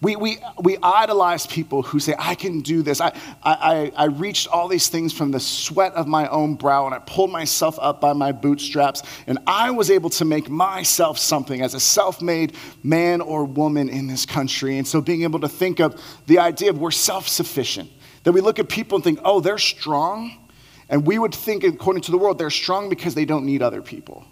We, 0.00 0.14
we, 0.14 0.38
we 0.62 0.78
idolize 0.80 1.46
people 1.46 1.82
who 1.82 1.98
say, 1.98 2.14
I 2.16 2.36
can 2.36 2.60
do 2.60 2.82
this. 2.82 3.00
I, 3.00 3.18
I, 3.42 3.92
I 3.96 4.04
reached 4.06 4.46
all 4.46 4.68
these 4.68 4.88
things 4.88 5.12
from 5.12 5.32
the 5.32 5.40
sweat 5.40 5.92
of 5.94 6.06
my 6.06 6.28
own 6.28 6.54
brow, 6.54 6.86
and 6.86 6.94
I 6.94 7.00
pulled 7.00 7.32
myself 7.32 7.78
up 7.80 8.00
by 8.00 8.12
my 8.12 8.30
bootstraps, 8.30 9.02
and 9.26 9.38
I 9.46 9.72
was 9.72 9.90
able 9.90 10.10
to 10.10 10.24
make 10.24 10.48
myself 10.48 11.18
something 11.18 11.62
as 11.62 11.74
a 11.74 11.80
self 11.80 12.22
made 12.22 12.54
man 12.84 13.20
or 13.20 13.44
woman 13.44 13.88
in 13.88 14.06
this 14.06 14.24
country. 14.24 14.78
And 14.78 14.86
so 14.86 15.00
being 15.00 15.22
able 15.24 15.40
to 15.40 15.48
think 15.48 15.80
of 15.80 16.00
the 16.26 16.38
idea 16.38 16.70
of 16.70 16.78
we're 16.78 16.92
self 16.92 17.26
sufficient. 17.26 17.90
That 18.22 18.32
we 18.32 18.40
look 18.40 18.58
at 18.58 18.68
people 18.68 18.96
and 18.96 19.04
think, 19.04 19.20
oh, 19.24 19.40
they're 19.40 19.58
strong. 19.58 20.48
And 20.88 21.06
we 21.06 21.18
would 21.18 21.34
think, 21.34 21.64
according 21.64 22.02
to 22.02 22.10
the 22.10 22.18
world, 22.18 22.38
they're 22.38 22.50
strong 22.50 22.88
because 22.88 23.14
they 23.14 23.24
don't 23.24 23.44
need 23.44 23.62
other 23.62 23.82
people. 23.82 24.24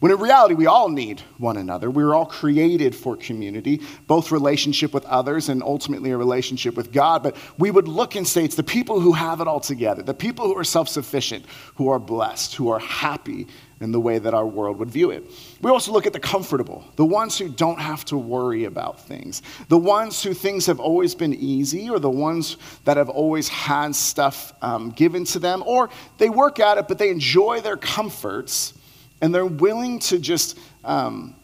When 0.00 0.10
in 0.10 0.18
reality, 0.18 0.54
we 0.54 0.66
all 0.66 0.88
need 0.88 1.20
one 1.36 1.58
another. 1.58 1.90
We 1.90 2.02
were 2.02 2.14
all 2.14 2.24
created 2.24 2.94
for 2.94 3.16
community, 3.16 3.82
both 4.06 4.32
relationship 4.32 4.94
with 4.94 5.04
others 5.04 5.50
and 5.50 5.62
ultimately 5.62 6.10
a 6.10 6.16
relationship 6.16 6.74
with 6.74 6.90
God. 6.90 7.22
But 7.22 7.36
we 7.58 7.70
would 7.70 7.86
look 7.86 8.16
and 8.16 8.26
say 8.26 8.42
it's 8.44 8.56
the 8.56 8.62
people 8.62 8.98
who 8.98 9.12
have 9.12 9.42
it 9.42 9.46
all 9.46 9.60
together, 9.60 10.02
the 10.02 10.14
people 10.14 10.46
who 10.46 10.56
are 10.56 10.64
self 10.64 10.88
sufficient, 10.88 11.44
who 11.74 11.90
are 11.90 11.98
blessed, 11.98 12.54
who 12.54 12.70
are 12.70 12.78
happy, 12.78 13.46
in 13.80 13.92
the 13.92 14.00
way 14.00 14.18
that 14.18 14.34
our 14.34 14.46
world 14.46 14.78
would 14.78 14.90
view 14.90 15.10
it. 15.10 15.24
We 15.62 15.70
also 15.70 15.90
look 15.90 16.06
at 16.06 16.12
the 16.12 16.20
comfortable, 16.20 16.84
the 16.96 17.04
ones 17.04 17.38
who 17.38 17.48
don't 17.48 17.80
have 17.80 18.04
to 18.06 18.16
worry 18.18 18.64
about 18.64 19.00
things, 19.00 19.42
the 19.68 19.78
ones 19.78 20.22
who 20.22 20.34
things 20.34 20.66
have 20.66 20.78
always 20.78 21.14
been 21.14 21.34
easy, 21.34 21.88
or 21.88 21.98
the 21.98 22.10
ones 22.10 22.58
that 22.84 22.98
have 22.98 23.08
always 23.08 23.48
had 23.48 23.94
stuff 23.94 24.52
um, 24.60 24.90
given 24.90 25.24
to 25.24 25.38
them, 25.38 25.62
or 25.66 25.88
they 26.18 26.28
work 26.28 26.60
at 26.60 26.76
it, 26.76 26.88
but 26.88 26.98
they 26.98 27.08
enjoy 27.08 27.60
their 27.62 27.78
comforts 27.78 28.74
and 29.20 29.34
they're 29.34 29.46
willing 29.46 29.98
to 30.00 30.18
just. 30.18 30.58
Um, 30.84 31.36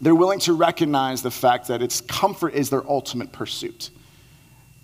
they're 0.00 0.14
willing 0.14 0.38
to 0.40 0.52
recognize 0.52 1.22
the 1.22 1.30
fact 1.30 1.68
that 1.68 1.82
its 1.82 2.00
comfort 2.00 2.54
is 2.54 2.70
their 2.70 2.88
ultimate 2.88 3.32
pursuit. 3.32 3.90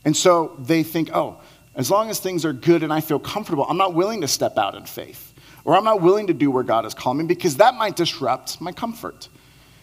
And 0.05 0.17
so 0.17 0.57
they 0.59 0.83
think, 0.83 1.11
oh, 1.15 1.41
as 1.75 1.91
long 1.91 2.11
as 2.11 2.19
things 2.21 2.45
are 2.45 2.53
good 2.53 2.83
and 2.83 2.93
I 2.93 3.01
feel 3.01 3.19
comfortable, 3.19 3.65
I'm 3.69 3.77
not 3.77 3.95
willing 3.95 4.21
to 4.23 4.29
step 4.29 4.59
out 4.59 4.75
in 4.75 4.85
faith 4.85 5.33
or 5.65 5.77
I'm 5.77 5.85
not 5.85 6.03
willing 6.03 6.27
to 6.27 6.35
do 6.35 6.51
where 6.51 6.63
God 6.63 6.85
has 6.85 6.95
called 6.95 7.17
me 7.17 7.25
because 7.25 7.57
that 7.57 7.75
might 7.75 7.97
disrupt 7.97 8.61
my 8.61 8.73
comfort. 8.73 9.29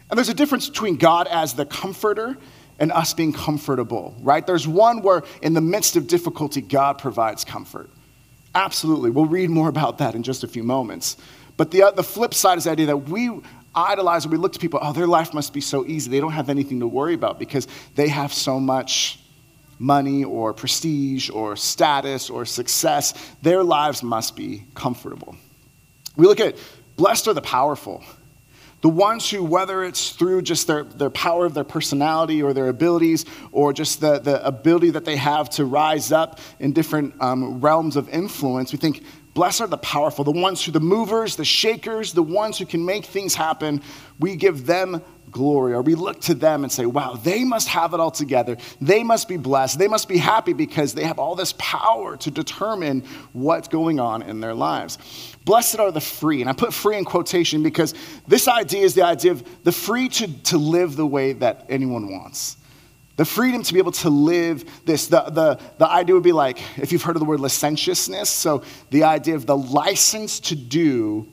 And 0.10 0.17
there's 0.17 0.29
a 0.29 0.34
difference 0.34 0.70
between 0.70 0.98
God 0.98 1.27
as 1.27 1.53
the 1.53 1.65
comforter 1.65 2.38
and 2.79 2.91
us 2.91 3.13
being 3.13 3.34
comfortable, 3.34 4.15
right? 4.22 4.46
There's 4.46 4.67
one 4.67 5.01
where 5.01 5.24
in 5.41 5.53
the 5.53 5.62
midst 5.62 5.96
of 5.96 6.08
difficulty, 6.08 6.62
God 6.62 6.98
provides 6.98 7.46
comfort. 7.46 7.89
Absolutely. 8.53 9.12
We'll 9.12 9.25
read 9.25 9.50
more 9.50 9.70
about 9.70 10.00
that 10.00 10.13
in 10.13 10.24
just 10.24 10.43
a 10.43 10.48
few 10.48 10.63
moments. 10.63 11.15
But 11.62 11.70
the, 11.70 11.84
uh, 11.84 11.91
the 11.91 12.01
flip 12.01 12.34
side 12.34 12.58
is 12.58 12.63
the 12.63 12.72
idea 12.72 12.88
that 12.88 12.98
we 13.08 13.30
idolize 13.75 14.25
and 14.25 14.32
we 14.32 14.39
look 14.39 14.53
to 14.53 14.60
people, 14.60 14.80
oh, 14.82 14.94
their 14.94 15.06
life 15.06 15.32
must 15.32 15.53
be 15.53 15.62
so 15.62 15.86
easy. 15.86 16.10
They 16.10 16.20
don't 16.20 16.32
have 16.32 16.50
anything 16.50 16.80
to 16.80 16.88
worry 16.88 17.13
about 17.13 17.38
because 17.38 17.68
they 17.94 18.08
have 18.08 18.34
so 18.34 18.60
much 18.60 19.20
money 19.77 20.24
or 20.24 20.56
prestige 20.56 21.30
or 21.30 21.56
status 21.56 22.32
or 22.32 22.46
success. 22.46 23.13
Their 23.44 23.63
lives 23.63 24.01
must 24.01 24.36
be 24.36 24.65
comfortable. 24.74 25.36
We 26.15 26.25
look 26.25 26.39
at 26.39 26.56
blessed 26.96 27.27
are 27.27 27.36
the 27.36 27.44
powerful. 27.44 28.03
The 28.82 28.89
ones 28.89 29.30
who, 29.30 29.44
whether 29.44 29.84
it's 29.84 30.10
through 30.10 30.41
just 30.41 30.65
their, 30.65 30.84
their 30.84 31.12
power 31.12 31.46
of 31.46 31.53
their 31.53 31.63
personality 31.63 32.41
or 32.41 32.53
their 32.53 32.70
abilities, 32.70 33.25
or 33.51 33.72
just 33.72 34.01
the, 34.01 34.18
the 34.18 34.44
ability 34.44 34.89
that 34.89 35.06
they 35.06 35.18
have 35.18 35.51
to 35.51 35.65
rise 35.65 36.12
up 36.12 36.39
in 36.60 36.74
different 36.74 37.13
um, 37.22 37.62
realms 37.62 37.96
of 37.96 38.10
influence, 38.10 38.72
we 38.72 38.80
think, 38.80 39.03
Blessed 39.33 39.61
are 39.61 39.67
the 39.67 39.77
powerful, 39.77 40.25
the 40.25 40.31
ones 40.31 40.63
who, 40.63 40.71
the 40.71 40.81
movers, 40.81 41.38
the 41.38 41.45
shakers, 41.45 42.13
the 42.13 42.23
ones 42.23 42.57
who 42.57 42.65
can 42.65 42.85
make 42.85 43.05
things 43.05 43.33
happen. 43.33 43.81
We 44.19 44.35
give 44.35 44.65
them 44.65 45.01
glory, 45.31 45.73
or 45.73 45.81
we 45.81 45.95
look 45.95 46.19
to 46.21 46.33
them 46.33 46.63
and 46.63 46.71
say, 46.71 46.85
wow, 46.85 47.13
they 47.13 47.45
must 47.45 47.69
have 47.69 47.93
it 47.93 48.01
all 48.01 48.11
together. 48.11 48.57
They 48.81 49.03
must 49.03 49.29
be 49.29 49.38
blessed. 49.38 49.79
They 49.79 49.88
must 49.88 50.09
be 50.09 50.17
happy 50.17 50.51
because 50.51 50.93
they 50.93 51.05
have 51.05 51.19
all 51.19 51.35
this 51.35 51.53
power 51.57 52.17
to 52.17 52.29
determine 52.29 53.03
what's 53.31 53.69
going 53.69 54.01
on 54.01 54.21
in 54.21 54.41
their 54.41 54.53
lives. 54.53 54.97
Blessed 55.45 55.79
are 55.79 55.91
the 55.91 56.01
free. 56.01 56.41
And 56.41 56.50
I 56.50 56.53
put 56.53 56.73
free 56.73 56.97
in 56.97 57.05
quotation 57.05 57.63
because 57.63 57.93
this 58.27 58.50
idea 58.50 58.83
is 58.83 58.93
the 58.93 59.03
idea 59.03 59.31
of 59.31 59.63
the 59.63 59.71
free 59.71 60.09
to, 60.09 60.27
to 60.43 60.57
live 60.57 60.97
the 60.97 61.07
way 61.07 61.33
that 61.33 61.65
anyone 61.69 62.11
wants. 62.11 62.57
The 63.18 63.25
freedom 63.25 63.62
to 63.63 63.74
be 63.74 63.80
able 63.80 63.91
to 63.94 64.10
live 64.10 64.86
this. 64.86 65.08
The, 65.08 65.22
the, 65.24 65.60
the 65.77 65.88
idea 65.89 66.15
would 66.15 66.24
be 66.24 66.32
like, 66.32 66.60
if 66.77 66.91
you've 66.91 67.03
heard 67.03 67.15
of 67.15 67.20
the 67.20 67.25
word 67.25 67.39
licentiousness, 67.39 68.30
so 68.30 68.63
the 68.89 69.03
idea 69.03 69.36
of 69.36 69.46
the 69.46 69.58
license 69.58 70.39
to 70.41 70.56
do 70.56 71.27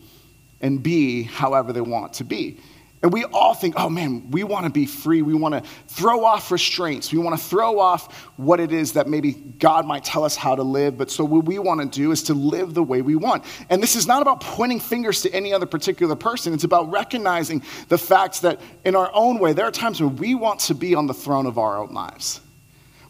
and 0.61 0.82
be 0.82 1.23
however 1.23 1.73
they 1.73 1.80
want 1.80 2.14
to 2.14 2.25
be. 2.25 2.61
And 3.00 3.12
we 3.12 3.24
all 3.24 3.54
think, 3.54 3.74
oh 3.76 3.88
man, 3.88 4.28
we 4.30 4.42
want 4.42 4.64
to 4.64 4.72
be 4.72 4.84
free. 4.84 5.22
We 5.22 5.34
want 5.34 5.54
to 5.54 5.70
throw 5.86 6.24
off 6.24 6.50
restraints. 6.50 7.12
We 7.12 7.18
want 7.18 7.38
to 7.38 7.44
throw 7.44 7.78
off 7.78 8.12
what 8.36 8.58
it 8.58 8.72
is 8.72 8.94
that 8.94 9.06
maybe 9.06 9.32
God 9.32 9.86
might 9.86 10.04
tell 10.04 10.24
us 10.24 10.34
how 10.34 10.56
to 10.56 10.64
live. 10.64 10.98
But 10.98 11.10
so 11.10 11.24
what 11.24 11.44
we 11.44 11.60
want 11.60 11.80
to 11.80 11.86
do 11.86 12.10
is 12.10 12.24
to 12.24 12.34
live 12.34 12.74
the 12.74 12.82
way 12.82 13.00
we 13.00 13.14
want. 13.14 13.44
And 13.70 13.80
this 13.80 13.94
is 13.94 14.08
not 14.08 14.20
about 14.20 14.40
pointing 14.40 14.80
fingers 14.80 15.22
to 15.22 15.32
any 15.32 15.52
other 15.52 15.66
particular 15.66 16.16
person. 16.16 16.52
It's 16.52 16.64
about 16.64 16.90
recognizing 16.90 17.62
the 17.88 17.98
fact 17.98 18.42
that 18.42 18.60
in 18.84 18.96
our 18.96 19.10
own 19.14 19.38
way, 19.38 19.52
there 19.52 19.66
are 19.66 19.70
times 19.70 20.00
when 20.00 20.16
we 20.16 20.34
want 20.34 20.60
to 20.60 20.74
be 20.74 20.96
on 20.96 21.06
the 21.06 21.14
throne 21.14 21.46
of 21.46 21.56
our 21.56 21.78
own 21.78 21.94
lives. 21.94 22.40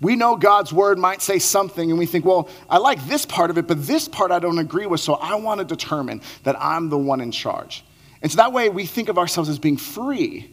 We 0.00 0.16
know 0.16 0.37
God's 0.37 0.73
word 0.73 0.99
might 0.99 1.23
say 1.23 1.38
something, 1.40 1.90
and 1.90 1.99
we 1.99 2.07
think, 2.07 2.25
well, 2.25 2.49
I 2.71 2.78
like 2.78 3.04
this 3.07 3.26
part 3.26 3.50
of 3.50 3.59
it, 3.59 3.66
but 3.66 3.85
this 3.85 4.07
part 4.07 4.30
I 4.30 4.38
don't 4.38 4.59
agree 4.59 4.87
with, 4.87 5.00
so 5.00 5.14
I 5.14 5.35
want 5.37 5.59
to 5.59 5.64
determine 5.64 6.21
that 6.45 6.57
I'm 6.61 6.88
the 6.88 6.99
one 6.99 7.21
in 7.21 7.33
charge. 7.33 7.85
And 8.23 8.31
so 8.31 8.37
that 8.37 8.53
way 8.53 8.69
we 8.69 8.87
think 8.87 9.09
of 9.09 9.19
ourselves 9.19 9.49
as 9.49 9.59
being 9.59 9.77
free. 9.77 10.51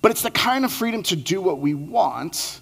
But 0.00 0.10
it's 0.10 0.22
the 0.22 0.30
kind 0.30 0.64
of 0.64 0.72
freedom 0.72 1.02
to 1.04 1.16
do 1.16 1.40
what 1.40 1.58
we 1.58 1.74
want, 1.74 2.60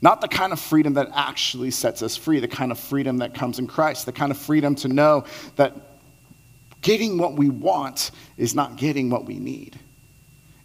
not 0.00 0.20
the 0.20 0.28
kind 0.28 0.52
of 0.52 0.60
freedom 0.60 0.94
that 0.94 1.10
actually 1.14 1.70
sets 1.70 2.02
us 2.02 2.16
free, 2.16 2.40
the 2.40 2.48
kind 2.48 2.72
of 2.72 2.78
freedom 2.78 3.18
that 3.18 3.34
comes 3.34 3.58
in 3.58 3.66
Christ, 3.66 4.06
the 4.06 4.12
kind 4.12 4.30
of 4.30 4.38
freedom 4.38 4.74
to 4.76 4.88
know 4.88 5.24
that 5.56 5.74
getting 6.80 7.18
what 7.18 7.34
we 7.34 7.50
want 7.50 8.10
is 8.36 8.54
not 8.54 8.76
getting 8.76 9.10
what 9.10 9.26
we 9.26 9.38
need. 9.38 9.78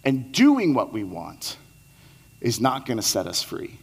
And 0.03 0.31
doing 0.31 0.74
what 0.74 0.93
we 0.93 1.03
want 1.03 1.57
is 2.39 2.62
not 2.62 2.86
going 2.86 2.98
to 2.98 3.03
set 3.03 3.27
us 3.27 3.41
free. 3.41 3.77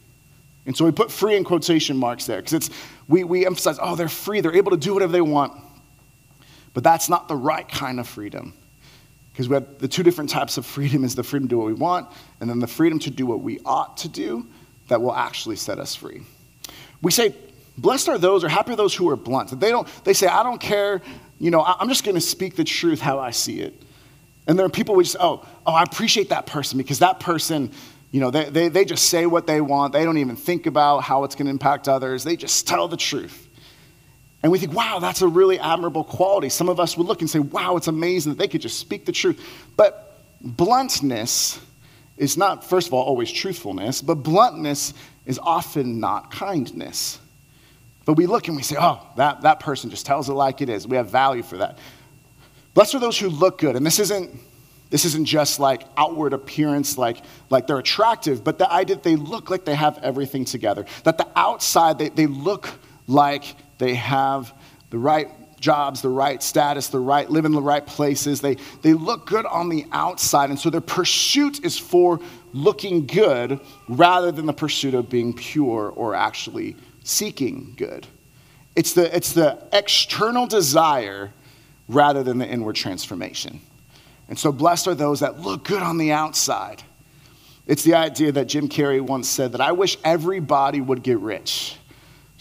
And 0.65 0.77
so 0.77 0.85
we 0.85 0.93
put 0.93 1.11
free 1.11 1.37
in 1.37 1.43
quotation 1.43 1.97
marks 1.97 2.27
there 2.27 2.39
because 2.39 2.53
it's 2.53 2.71
we, 3.09 3.25
we 3.25 3.45
emphasize, 3.45 3.79
oh, 3.83 3.97
they're 3.97 4.09
free, 4.09 4.41
they're 4.41 4.55
able 4.55 4.71
to 4.71 4.77
do 4.77 4.95
whatever 4.95 5.13
they 5.13 5.21
want. 5.21 5.53
But 6.73 6.85
that's 6.85 7.09
not 7.09 7.29
the 7.29 7.37
right 7.37 7.69
kind 7.69 7.99
of 7.99 8.09
freedom. 8.09 8.55
Because 9.33 9.49
we 9.49 9.55
have 9.55 9.79
the 9.79 9.89
two 9.89 10.03
different 10.03 10.31
types 10.31 10.59
of 10.59 10.67
freedom 10.67 11.05
is 11.05 11.15
the 11.15 11.23
freedom 11.23 11.49
to 11.49 11.55
do 11.55 11.59
what 11.59 11.67
we 11.67 11.73
want, 11.73 12.09
and 12.41 12.51
then 12.51 12.59
the 12.59 12.67
freedom 12.67 12.99
to 13.01 13.11
do 13.11 13.27
what 13.27 13.41
we 13.41 13.61
ought 13.65 13.97
to 13.99 14.09
do 14.09 14.47
that 14.89 15.01
will 15.01 15.15
actually 15.15 15.57
set 15.57 15.79
us 15.79 15.95
free. 15.95 16.23
We 17.01 17.11
say, 17.11 17.35
blessed 17.79 18.09
are 18.09 18.19
those, 18.19 18.45
or 18.45 18.49
happy 18.49 18.73
are 18.73 18.77
those 18.77 18.95
who 18.95 19.09
are 19.09 19.17
blunt. 19.17 19.59
They 19.59 19.71
don't, 19.71 19.89
they 20.05 20.13
say, 20.13 20.27
I 20.27 20.43
don't 20.43 20.61
care, 20.61 21.01
you 21.39 21.51
know, 21.51 21.63
I'm 21.63 21.89
just 21.89 22.05
gonna 22.05 22.21
speak 22.21 22.57
the 22.57 22.65
truth 22.65 23.01
how 23.01 23.19
I 23.19 23.31
see 23.31 23.61
it. 23.61 23.75
And 24.47 24.59
there 24.59 24.67
are 24.67 24.71
people 24.71 24.95
who 24.95 25.03
just, 25.03 25.17
oh, 25.19 25.47
oh, 25.67 25.73
I 25.73 25.83
appreciate 25.83 26.29
that 26.29 26.47
person 26.47 26.77
because 26.77 26.99
that 26.99 27.21
person, 27.21 27.73
you 28.11 28.21
know, 28.21 28.31
they, 28.31 28.51
they, 28.51 28.69
they 28.69 28.85
just 28.85 29.09
say 29.09 29.25
what 29.25 29.47
they 29.47 29.61
want. 29.61 29.93
They 29.93 30.05
don't 30.05 30.19
even 30.19 30.37
think 30.37 30.67
about 30.67 31.01
how 31.01 31.25
it's 31.25 31.35
gonna 31.35 31.51
impact 31.51 31.89
others. 31.89 32.23
They 32.23 32.37
just 32.37 32.67
tell 32.67 32.87
the 32.87 32.97
truth. 32.97 33.49
And 34.43 34.51
we 34.51 34.59
think, 34.59 34.73
wow, 34.73 34.99
that's 34.99 35.23
a 35.23 35.29
really 35.29 35.59
admirable 35.59 36.03
quality. 36.03 36.49
Some 36.49 36.69
of 36.69 36.81
us 36.81 36.97
would 36.97 37.07
look 37.07 37.21
and 37.21 37.31
say, 37.31 37.39
wow, 37.39 37.77
it's 37.77 37.87
amazing 37.87 38.33
that 38.33 38.39
they 38.39 38.49
could 38.49 38.61
just 38.61 38.79
speak 38.79 39.07
the 39.07 39.13
truth. 39.13 39.41
But 39.77 40.21
bluntness 40.41 41.61
is 42.17 42.37
not, 42.37 42.69
first 42.69 42.89
of 42.89 42.95
all, 42.95 43.05
always 43.05 43.31
truthfulness, 43.31 44.03
but 44.03 44.17
bluntness 44.17 44.95
is 45.27 45.39
often 45.39 46.01
not 46.01 46.33
kindness. 46.33 47.21
But 48.05 48.15
we 48.15 48.27
look 48.27 48.49
and 48.49 48.57
we 48.57 48.63
say, 48.63 48.77
oh, 48.79 49.07
that, 49.17 49.43
that 49.43 49.61
person 49.61 49.91
just 49.91 50.07
tells 50.07 50.29
it 50.29 50.33
like 50.33 50.61
it 50.61 50.69
is. 50.69 50.89
We 50.89 50.97
have 50.97 51.11
value 51.11 51.45
for 51.45 51.59
that. 51.59 51.79
Blessed 52.75 52.97
are 52.97 53.01
those 53.01 53.19
who 53.19 53.29
look 53.29 53.59
good. 53.59 53.77
And 53.77 53.87
this 53.87 54.01
isn't, 54.01 54.31
this 54.91 55.05
isn't 55.05 55.25
just 55.25 55.61
like 55.61 55.85
outward 55.97 56.33
appearance, 56.33 56.99
like, 56.99 57.19
like 57.49 57.69
they're 57.69 57.79
attractive, 57.79 58.43
but 58.43 58.59
the 58.59 58.71
idea 58.71 58.97
that 58.97 59.05
they 59.05 59.17
look 59.17 59.51
like 59.51 59.65
they 59.65 59.75
have 59.75 59.99
everything 60.03 60.45
together. 60.45 60.85
That 61.05 61.17
the 61.17 61.29
outside, 61.37 61.99
they, 61.99 62.09
they 62.09 62.27
look 62.27 62.69
like 63.07 63.45
they 63.79 63.95
have 63.95 64.53
the 64.91 64.99
right 64.99 65.29
jobs, 65.63 66.03
the 66.03 66.09
right 66.09 66.43
status, 66.43 66.89
the 66.89 66.99
right 66.99 67.31
live 67.31 67.47
in 67.47 67.53
the 67.53 67.63
right 67.63 67.87
places. 67.87 68.43
They, 68.43 68.57
they 68.83 68.93
look 68.93 69.27
good 69.27 69.47
on 69.47 69.71
the 69.71 69.87
outside. 69.93 70.51
And 70.51 70.59
so 70.59 70.69
their 70.69 70.83
pursuit 70.83 71.65
is 71.65 71.79
for 71.79 72.21
looking 72.53 73.07
good 73.07 73.61
rather 73.89 74.31
than 74.31 74.45
the 74.45 74.53
pursuit 74.53 74.93
of 74.93 75.09
being 75.09 75.33
pure 75.33 75.89
or 75.89 76.15
actually 76.15 76.77
seeking 77.05 77.73
good. 77.77 78.07
It's 78.77 78.93
the, 78.93 79.15
it's 79.15 79.33
the 79.33 79.63
external 79.73 80.47
desire 80.47 81.31
rather 81.89 82.23
than 82.23 82.39
the 82.39 82.47
inward 82.47 82.77
transformation. 82.77 83.61
And 84.29 84.39
so 84.39 84.53
blessed 84.53 84.89
are 84.89 84.95
those 84.95 85.21
that 85.21 85.41
look 85.41 85.65
good 85.65 85.83
on 85.83 85.99
the 85.99 86.13
outside. 86.13 86.83
It's 87.67 87.85
the 87.85 87.95
idea 87.95 88.33
that 88.33 88.49
Jim 88.49 88.69
Carrey 88.69 89.01
once 89.01 89.29
said 89.29 89.53
that 89.53 89.61
I 89.61 89.73
wish 89.73 89.97
everybody 90.05 90.81
would 90.81 91.03
get 91.03 91.19
rich 91.21 91.77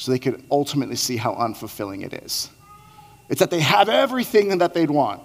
so 0.02 0.12
they 0.12 0.18
could 0.18 0.44
ultimately 0.50 0.96
see 0.96 1.16
how 1.16 1.36
unfulfilling 1.36 2.04
it 2.04 2.12
is. 2.24 2.50
It's 3.30 3.40
that 3.40 3.52
they 3.52 3.60
have 3.60 3.88
everything 3.88 4.58
that 4.58 4.74
they'd 4.74 4.90
want, 4.90 5.22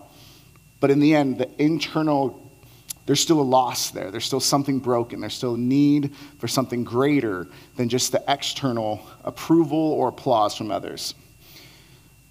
but 0.81 0.91
in 0.91 1.01
the 1.01 1.15
end, 1.15 1.39
the 1.39 1.49
internal, 1.57 2.53
there's 3.07 3.21
still 3.21 3.41
a 3.41 3.43
loss 3.43 3.89
there. 3.89 4.11
There's 4.11 4.27
still 4.27 4.39
something 4.39 4.79
broken. 4.79 5.21
There's 5.21 5.33
still 5.33 5.55
a 5.55 5.59
need 5.59 6.15
for 6.39 6.47
something 6.47 6.85
greater 6.85 7.49
than 7.77 7.89
just 7.89 8.13
the 8.13 8.23
external 8.29 9.01
approval 9.25 9.79
or 9.79 10.09
applause 10.09 10.55
from 10.55 10.71
others. 10.71 11.15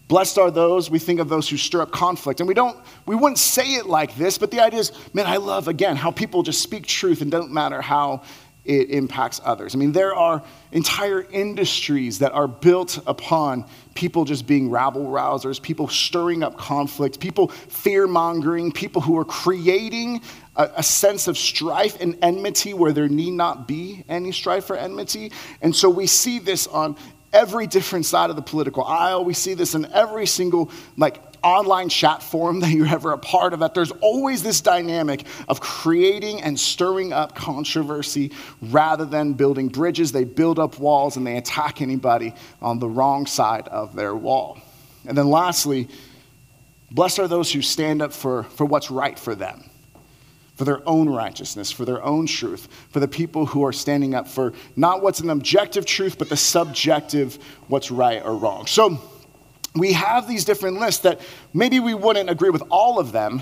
Blessed 0.08 0.38
are 0.38 0.52
those, 0.52 0.92
we 0.92 1.00
think 1.00 1.20
of 1.20 1.30
those 1.30 1.50
who 1.50 1.58
stir 1.58 1.82
up 1.82 1.92
conflict. 1.92 2.42
And 2.42 2.48
we 2.48 2.54
don't, 2.54 2.78
we 3.08 3.16
wouldn't 3.16 3.40
say 3.40 3.74
it 3.74 3.88
like 3.88 4.16
this, 4.18 4.38
but 4.38 4.52
the 4.52 4.60
idea 4.60 4.82
is, 4.82 4.92
man, 5.16 5.26
I 5.26 5.38
love, 5.38 5.68
again, 5.68 5.96
how 5.96 6.12
people 6.12 6.44
just 6.44 6.62
speak 6.62 6.86
truth 6.86 7.24
and 7.24 7.32
don't 7.32 7.52
matter 7.52 7.82
how 7.82 8.22
it 8.66 8.90
impacts 8.90 9.40
others. 9.44 9.76
I 9.76 9.78
mean, 9.78 9.92
there 9.92 10.16
are 10.16 10.44
entire 10.72 11.22
industries 11.32 12.20
that 12.20 12.32
are 12.32 12.48
built 12.48 13.00
upon 13.08 13.66
people 13.94 14.26
just 14.26 14.46
being 14.46 14.70
rabble 14.70 15.06
rousers, 15.06 15.62
people 15.62 15.88
stirring 15.88 16.44
up 16.44 16.58
conflict, 16.58 17.20
people 17.20 17.48
fear 17.48 18.08
mongering, 18.08 18.72
people 18.72 19.02
who 19.02 19.18
are 19.18 19.26
creating 19.26 20.22
a, 20.56 20.70
a, 20.78 20.84
sense 20.84 21.28
of 21.28 21.38
strife 21.38 22.00
and 22.02 22.18
enmity 22.22 22.74
where 22.74 22.92
there 22.92 23.08
need 23.08 23.32
not 23.32 23.68
be 23.68 24.04
any 24.10 24.32
strife 24.32 24.70
or 24.70 24.76
enmity. 24.76 25.32
And 25.62 25.76
so 25.76 25.90
we 25.90 26.08
see 26.08 26.40
this 26.40 26.68
on 26.68 26.98
every 27.36 27.68
different 27.68 28.06
side 28.06 28.30
of 28.30 28.36
the 28.36 28.42
political 28.42 28.84
aisle. 28.84 29.26
We 29.26 29.34
see 29.34 29.54
this 29.54 29.76
in 29.76 29.86
every 29.92 30.26
single 30.26 30.72
like 30.98 31.25
online 31.46 31.90
chat 31.90 32.24
forum 32.24 32.60
that 32.62 32.72
you're 32.72 32.88
ever 32.88 33.12
a 33.12 33.18
part 33.18 33.54
of, 33.54 33.60
that 33.60 33.74
there's 33.74 33.92
always 33.92 34.42
this 34.42 34.62
dynamic 34.62 35.26
of 35.48 35.62
creating 35.62 36.42
and 36.42 36.60
stirring 36.60 37.14
up 37.14 37.36
controversy 37.36 38.32
rather 38.62 39.06
than 39.06 39.34
building 39.34 39.68
bridges. 39.68 40.12
They 40.12 40.24
build 40.24 40.58
up 40.58 40.80
walls 40.80 41.18
and 41.18 41.26
they 41.26 41.38
attack 41.38 41.82
anybody 41.82 42.34
on 42.62 42.80
the 42.80 42.90
wrong 42.90 43.28
side 43.28 43.68
of 43.68 43.96
their 43.96 44.16
wall. 44.16 44.58
And 45.08 45.16
then 45.16 45.30
lastly, 45.30 45.88
blessed 46.90 47.20
are 47.20 47.28
those 47.28 47.52
who 47.54 47.62
stand 47.62 48.02
up 48.02 48.12
for, 48.12 48.44
for 48.44 48.66
what's 48.66 48.90
right 48.90 49.18
for 49.18 49.36
them 49.36 49.70
for 50.56 50.64
their 50.64 50.88
own 50.88 51.10
righteousness, 51.10 51.70
for 51.70 51.84
their 51.84 52.02
own 52.02 52.26
truth, 52.26 52.70
for 52.90 53.02
the 53.02 53.08
people 53.10 53.46
who 53.46 53.66
are 53.66 53.74
standing 53.74 54.16
up 54.16 54.26
for 54.26 54.54
not 54.78 55.04
what's 55.04 55.20
an 55.20 55.30
objective 55.30 55.86
truth, 55.86 56.18
but 56.18 56.30
the 56.30 56.38
subjective, 56.38 57.38
what's 57.68 57.92
right 57.92 58.24
or 58.24 58.38
wrong. 58.38 58.66
So, 58.66 59.02
we 59.76 59.94
have 59.94 60.28
these 60.28 60.46
different 60.46 60.80
lists 60.80 61.02
that 61.02 61.20
maybe 61.54 61.80
we 61.80 61.94
wouldn't 61.94 62.30
agree 62.30 62.50
with 62.50 62.64
all 62.70 63.00
of 63.00 63.12
them, 63.12 63.42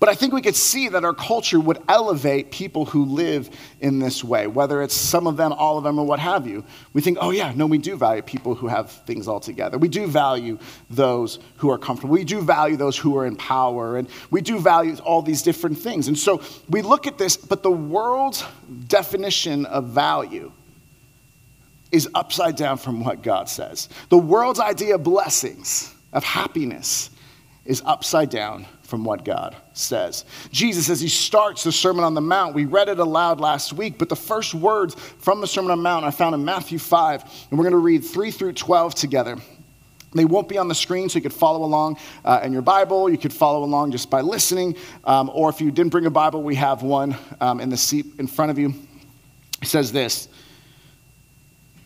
but 0.00 0.08
I 0.08 0.14
think 0.14 0.32
we 0.32 0.42
could 0.42 0.56
see 0.56 0.88
that 0.88 1.04
our 1.04 1.14
culture 1.14 1.60
would 1.60 1.78
elevate 1.88 2.50
people 2.50 2.84
who 2.84 3.04
live 3.04 3.48
in 3.80 4.00
this 4.00 4.24
way, 4.24 4.46
whether 4.46 4.82
it's 4.82 4.94
some 4.94 5.26
of 5.26 5.36
them, 5.36 5.52
all 5.52 5.78
of 5.78 5.84
them, 5.84 5.98
or 5.98 6.04
what 6.04 6.18
have 6.18 6.46
you. 6.46 6.64
We 6.92 7.00
think, 7.00 7.18
oh, 7.20 7.30
yeah, 7.30 7.52
no, 7.54 7.66
we 7.66 7.78
do 7.78 7.96
value 7.96 8.22
people 8.22 8.54
who 8.54 8.66
have 8.66 8.90
things 8.90 9.28
all 9.28 9.40
together. 9.40 9.78
We 9.78 9.88
do 9.88 10.06
value 10.06 10.58
those 10.90 11.38
who 11.56 11.70
are 11.70 11.78
comfortable. 11.78 12.12
We 12.12 12.24
do 12.24 12.40
value 12.42 12.76
those 12.76 12.98
who 12.98 13.16
are 13.16 13.24
in 13.24 13.36
power. 13.36 13.96
And 13.96 14.08
we 14.30 14.40
do 14.40 14.58
value 14.58 14.96
all 15.04 15.22
these 15.22 15.42
different 15.42 15.78
things. 15.78 16.08
And 16.08 16.18
so 16.18 16.42
we 16.68 16.82
look 16.82 17.06
at 17.06 17.16
this, 17.16 17.36
but 17.36 17.62
the 17.62 17.70
world's 17.70 18.44
definition 18.88 19.64
of 19.66 19.86
value 19.86 20.52
is 21.94 22.08
upside 22.14 22.56
down 22.56 22.76
from 22.76 23.04
what 23.04 23.22
God 23.22 23.48
says. 23.48 23.88
The 24.08 24.18
world's 24.18 24.58
idea 24.58 24.96
of 24.96 25.04
blessings, 25.04 25.94
of 26.12 26.24
happiness, 26.24 27.10
is 27.64 27.80
upside 27.86 28.30
down 28.30 28.66
from 28.82 29.04
what 29.04 29.24
God 29.24 29.56
says. 29.74 30.24
Jesus, 30.50 30.90
as 30.90 31.00
he 31.00 31.08
starts 31.08 31.62
the 31.62 31.70
Sermon 31.70 32.04
on 32.04 32.14
the 32.14 32.20
Mount, 32.20 32.54
we 32.54 32.64
read 32.64 32.88
it 32.88 32.98
aloud 32.98 33.40
last 33.40 33.72
week, 33.72 33.96
but 33.96 34.08
the 34.08 34.16
first 34.16 34.54
words 34.54 34.94
from 34.94 35.40
the 35.40 35.46
Sermon 35.46 35.70
on 35.70 35.78
the 35.78 35.82
Mount 35.82 36.04
I 36.04 36.10
found 36.10 36.34
in 36.34 36.44
Matthew 36.44 36.78
5, 36.78 37.22
and 37.50 37.58
we're 37.58 37.64
going 37.64 37.72
to 37.72 37.78
read 37.78 38.04
3 38.04 38.32
through 38.32 38.54
12 38.54 38.96
together. 38.96 39.36
They 40.12 40.24
won't 40.24 40.48
be 40.48 40.58
on 40.58 40.66
the 40.66 40.74
screen, 40.74 41.08
so 41.08 41.16
you 41.16 41.22
could 41.22 41.32
follow 41.32 41.64
along 41.64 41.98
uh, 42.24 42.40
in 42.42 42.52
your 42.52 42.62
Bible. 42.62 43.08
You 43.08 43.18
could 43.18 43.32
follow 43.32 43.64
along 43.64 43.92
just 43.92 44.10
by 44.10 44.20
listening. 44.20 44.76
Um, 45.04 45.30
or 45.32 45.48
if 45.48 45.60
you 45.60 45.70
didn't 45.70 45.90
bring 45.90 46.06
a 46.06 46.10
Bible, 46.10 46.42
we 46.42 46.56
have 46.56 46.82
one 46.82 47.16
um, 47.40 47.60
in 47.60 47.68
the 47.68 47.76
seat 47.76 48.06
in 48.18 48.26
front 48.26 48.50
of 48.50 48.58
you. 48.58 48.74
It 49.62 49.68
says 49.68 49.90
this 49.92 50.28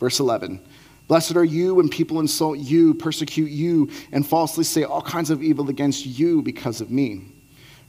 Verse 0.00 0.18
11 0.18 0.60
Blessed 1.06 1.36
are 1.36 1.44
you 1.44 1.74
when 1.74 1.88
people 1.88 2.20
insult 2.20 2.58
you, 2.58 2.94
persecute 2.94 3.50
you, 3.50 3.90
and 4.12 4.26
falsely 4.26 4.64
say 4.64 4.84
all 4.84 5.02
kinds 5.02 5.30
of 5.30 5.42
evil 5.42 5.68
against 5.68 6.06
you 6.06 6.40
because 6.40 6.80
of 6.80 6.90
me. 6.90 7.22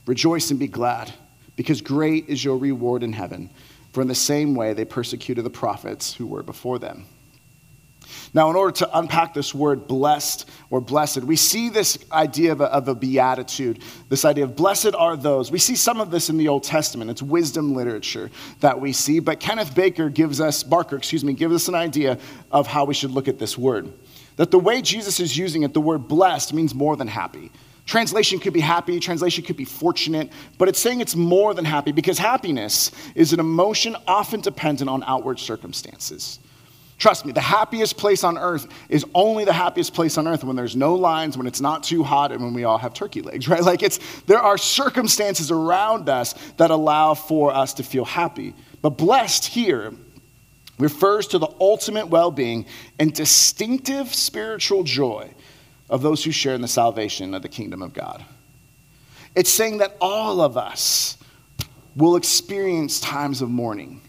Rejoice 0.06 0.50
and 0.50 0.58
be 0.58 0.66
glad, 0.66 1.12
because 1.56 1.80
great 1.80 2.28
is 2.28 2.44
your 2.44 2.56
reward 2.56 3.02
in 3.02 3.12
heaven. 3.12 3.48
For 3.92 4.02
in 4.02 4.08
the 4.08 4.14
same 4.14 4.54
way 4.54 4.72
they 4.72 4.84
persecuted 4.84 5.44
the 5.44 5.50
prophets 5.50 6.14
who 6.14 6.26
were 6.26 6.42
before 6.42 6.78
them. 6.78 7.06
Now, 8.34 8.50
in 8.50 8.56
order 8.56 8.72
to 8.78 8.98
unpack 8.98 9.34
this 9.34 9.54
word 9.54 9.86
blessed 9.86 10.48
or 10.70 10.80
blessed, 10.80 11.22
we 11.22 11.36
see 11.36 11.68
this 11.68 11.98
idea 12.10 12.52
of 12.52 12.60
a, 12.60 12.64
of 12.64 12.88
a, 12.88 12.94
beatitude, 12.94 13.80
this 14.08 14.24
idea 14.24 14.44
of 14.44 14.56
blessed 14.56 14.94
are 14.94 15.16
those. 15.16 15.50
We 15.50 15.58
see 15.58 15.76
some 15.76 16.00
of 16.00 16.10
this 16.10 16.30
in 16.30 16.36
the 16.36 16.48
Old 16.48 16.62
Testament. 16.62 17.10
It's 17.10 17.22
wisdom 17.22 17.74
literature 17.74 18.30
that 18.60 18.80
we 18.80 18.92
see, 18.92 19.20
but 19.20 19.40
Kenneth 19.40 19.74
Baker 19.74 20.08
gives 20.08 20.40
us, 20.40 20.62
Barker, 20.62 20.96
excuse 20.96 21.24
me, 21.24 21.32
gives 21.32 21.54
us 21.54 21.68
an 21.68 21.74
idea 21.74 22.18
of 22.50 22.66
how 22.66 22.84
we 22.84 22.94
should 22.94 23.10
look 23.10 23.28
at 23.28 23.38
this 23.38 23.58
word. 23.58 23.92
That 24.36 24.50
the 24.50 24.58
way 24.58 24.82
Jesus 24.82 25.20
is 25.20 25.36
using 25.36 25.62
it, 25.62 25.74
the 25.74 25.80
word 25.80 26.08
blessed 26.08 26.54
means 26.54 26.74
more 26.74 26.96
than 26.96 27.08
happy. 27.08 27.50
Translation 27.84 28.38
could 28.38 28.52
be 28.52 28.60
happy, 28.60 29.00
translation 29.00 29.44
could 29.44 29.56
be 29.56 29.64
fortunate, 29.64 30.30
but 30.56 30.68
it's 30.68 30.78
saying 30.78 31.00
it's 31.00 31.16
more 31.16 31.52
than 31.52 31.64
happy 31.64 31.92
because 31.92 32.16
happiness 32.16 32.92
is 33.14 33.32
an 33.32 33.40
emotion 33.40 33.96
often 34.06 34.40
dependent 34.40 34.88
on 34.88 35.02
outward 35.04 35.40
circumstances. 35.40 36.38
Trust 36.98 37.26
me, 37.26 37.32
the 37.32 37.40
happiest 37.40 37.96
place 37.96 38.22
on 38.22 38.38
earth 38.38 38.68
is 38.88 39.04
only 39.14 39.44
the 39.44 39.52
happiest 39.52 39.92
place 39.92 40.18
on 40.18 40.28
earth 40.28 40.44
when 40.44 40.54
there's 40.54 40.76
no 40.76 40.94
lines, 40.94 41.36
when 41.36 41.46
it's 41.46 41.60
not 41.60 41.82
too 41.82 42.04
hot, 42.04 42.30
and 42.30 42.42
when 42.42 42.54
we 42.54 42.64
all 42.64 42.78
have 42.78 42.94
turkey 42.94 43.22
legs, 43.22 43.48
right? 43.48 43.62
Like 43.62 43.82
it's 43.82 43.98
there 44.22 44.38
are 44.38 44.58
circumstances 44.58 45.50
around 45.50 46.08
us 46.08 46.34
that 46.58 46.70
allow 46.70 47.14
for 47.14 47.52
us 47.52 47.74
to 47.74 47.82
feel 47.82 48.04
happy. 48.04 48.54
But 48.82 48.90
blessed 48.90 49.46
here 49.46 49.92
refers 50.78 51.28
to 51.28 51.38
the 51.38 51.48
ultimate 51.60 52.08
well-being 52.08 52.66
and 52.98 53.12
distinctive 53.12 54.14
spiritual 54.14 54.82
joy 54.82 55.30
of 55.88 56.02
those 56.02 56.24
who 56.24 56.30
share 56.30 56.54
in 56.54 56.60
the 56.60 56.68
salvation 56.68 57.34
of 57.34 57.42
the 57.42 57.48
kingdom 57.48 57.82
of 57.82 57.94
God. 57.94 58.24
It's 59.34 59.50
saying 59.50 59.78
that 59.78 59.96
all 60.00 60.40
of 60.40 60.56
us 60.56 61.16
will 61.96 62.16
experience 62.16 63.00
times 63.00 63.42
of 63.42 63.50
mourning 63.50 64.01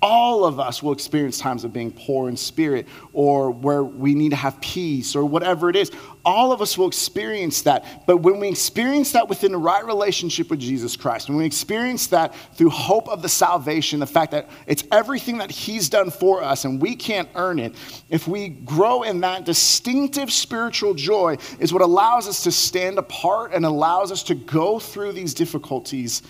all 0.00 0.44
of 0.44 0.60
us 0.60 0.80
will 0.80 0.92
experience 0.92 1.38
times 1.38 1.64
of 1.64 1.72
being 1.72 1.90
poor 1.90 2.28
in 2.28 2.36
spirit 2.36 2.86
or 3.12 3.50
where 3.50 3.82
we 3.82 4.14
need 4.14 4.28
to 4.28 4.36
have 4.36 4.60
peace 4.60 5.16
or 5.16 5.24
whatever 5.24 5.68
it 5.68 5.74
is. 5.74 5.90
All 6.24 6.52
of 6.52 6.62
us 6.62 6.78
will 6.78 6.86
experience 6.86 7.62
that. 7.62 8.06
But 8.06 8.18
when 8.18 8.38
we 8.38 8.48
experience 8.48 9.12
that 9.12 9.28
within 9.28 9.50
the 9.50 9.58
right 9.58 9.84
relationship 9.84 10.50
with 10.50 10.60
Jesus 10.60 10.96
Christ, 10.96 11.28
when 11.28 11.38
we 11.38 11.44
experience 11.44 12.06
that 12.08 12.34
through 12.54 12.70
hope 12.70 13.08
of 13.08 13.22
the 13.22 13.28
salvation, 13.28 13.98
the 13.98 14.06
fact 14.06 14.30
that 14.32 14.48
it's 14.68 14.84
everything 14.92 15.38
that 15.38 15.50
He's 15.50 15.88
done 15.88 16.10
for 16.10 16.44
us 16.44 16.64
and 16.64 16.80
we 16.80 16.94
can't 16.94 17.28
earn 17.34 17.58
it, 17.58 17.74
if 18.08 18.28
we 18.28 18.50
grow 18.50 19.02
in 19.02 19.20
that 19.20 19.44
distinctive 19.44 20.32
spiritual 20.32 20.94
joy, 20.94 21.38
is 21.58 21.72
what 21.72 21.82
allows 21.82 22.28
us 22.28 22.44
to 22.44 22.52
stand 22.52 22.98
apart 22.98 23.52
and 23.52 23.64
allows 23.64 24.12
us 24.12 24.22
to 24.24 24.36
go 24.36 24.78
through 24.78 25.12
these 25.12 25.34
difficulties 25.34 26.22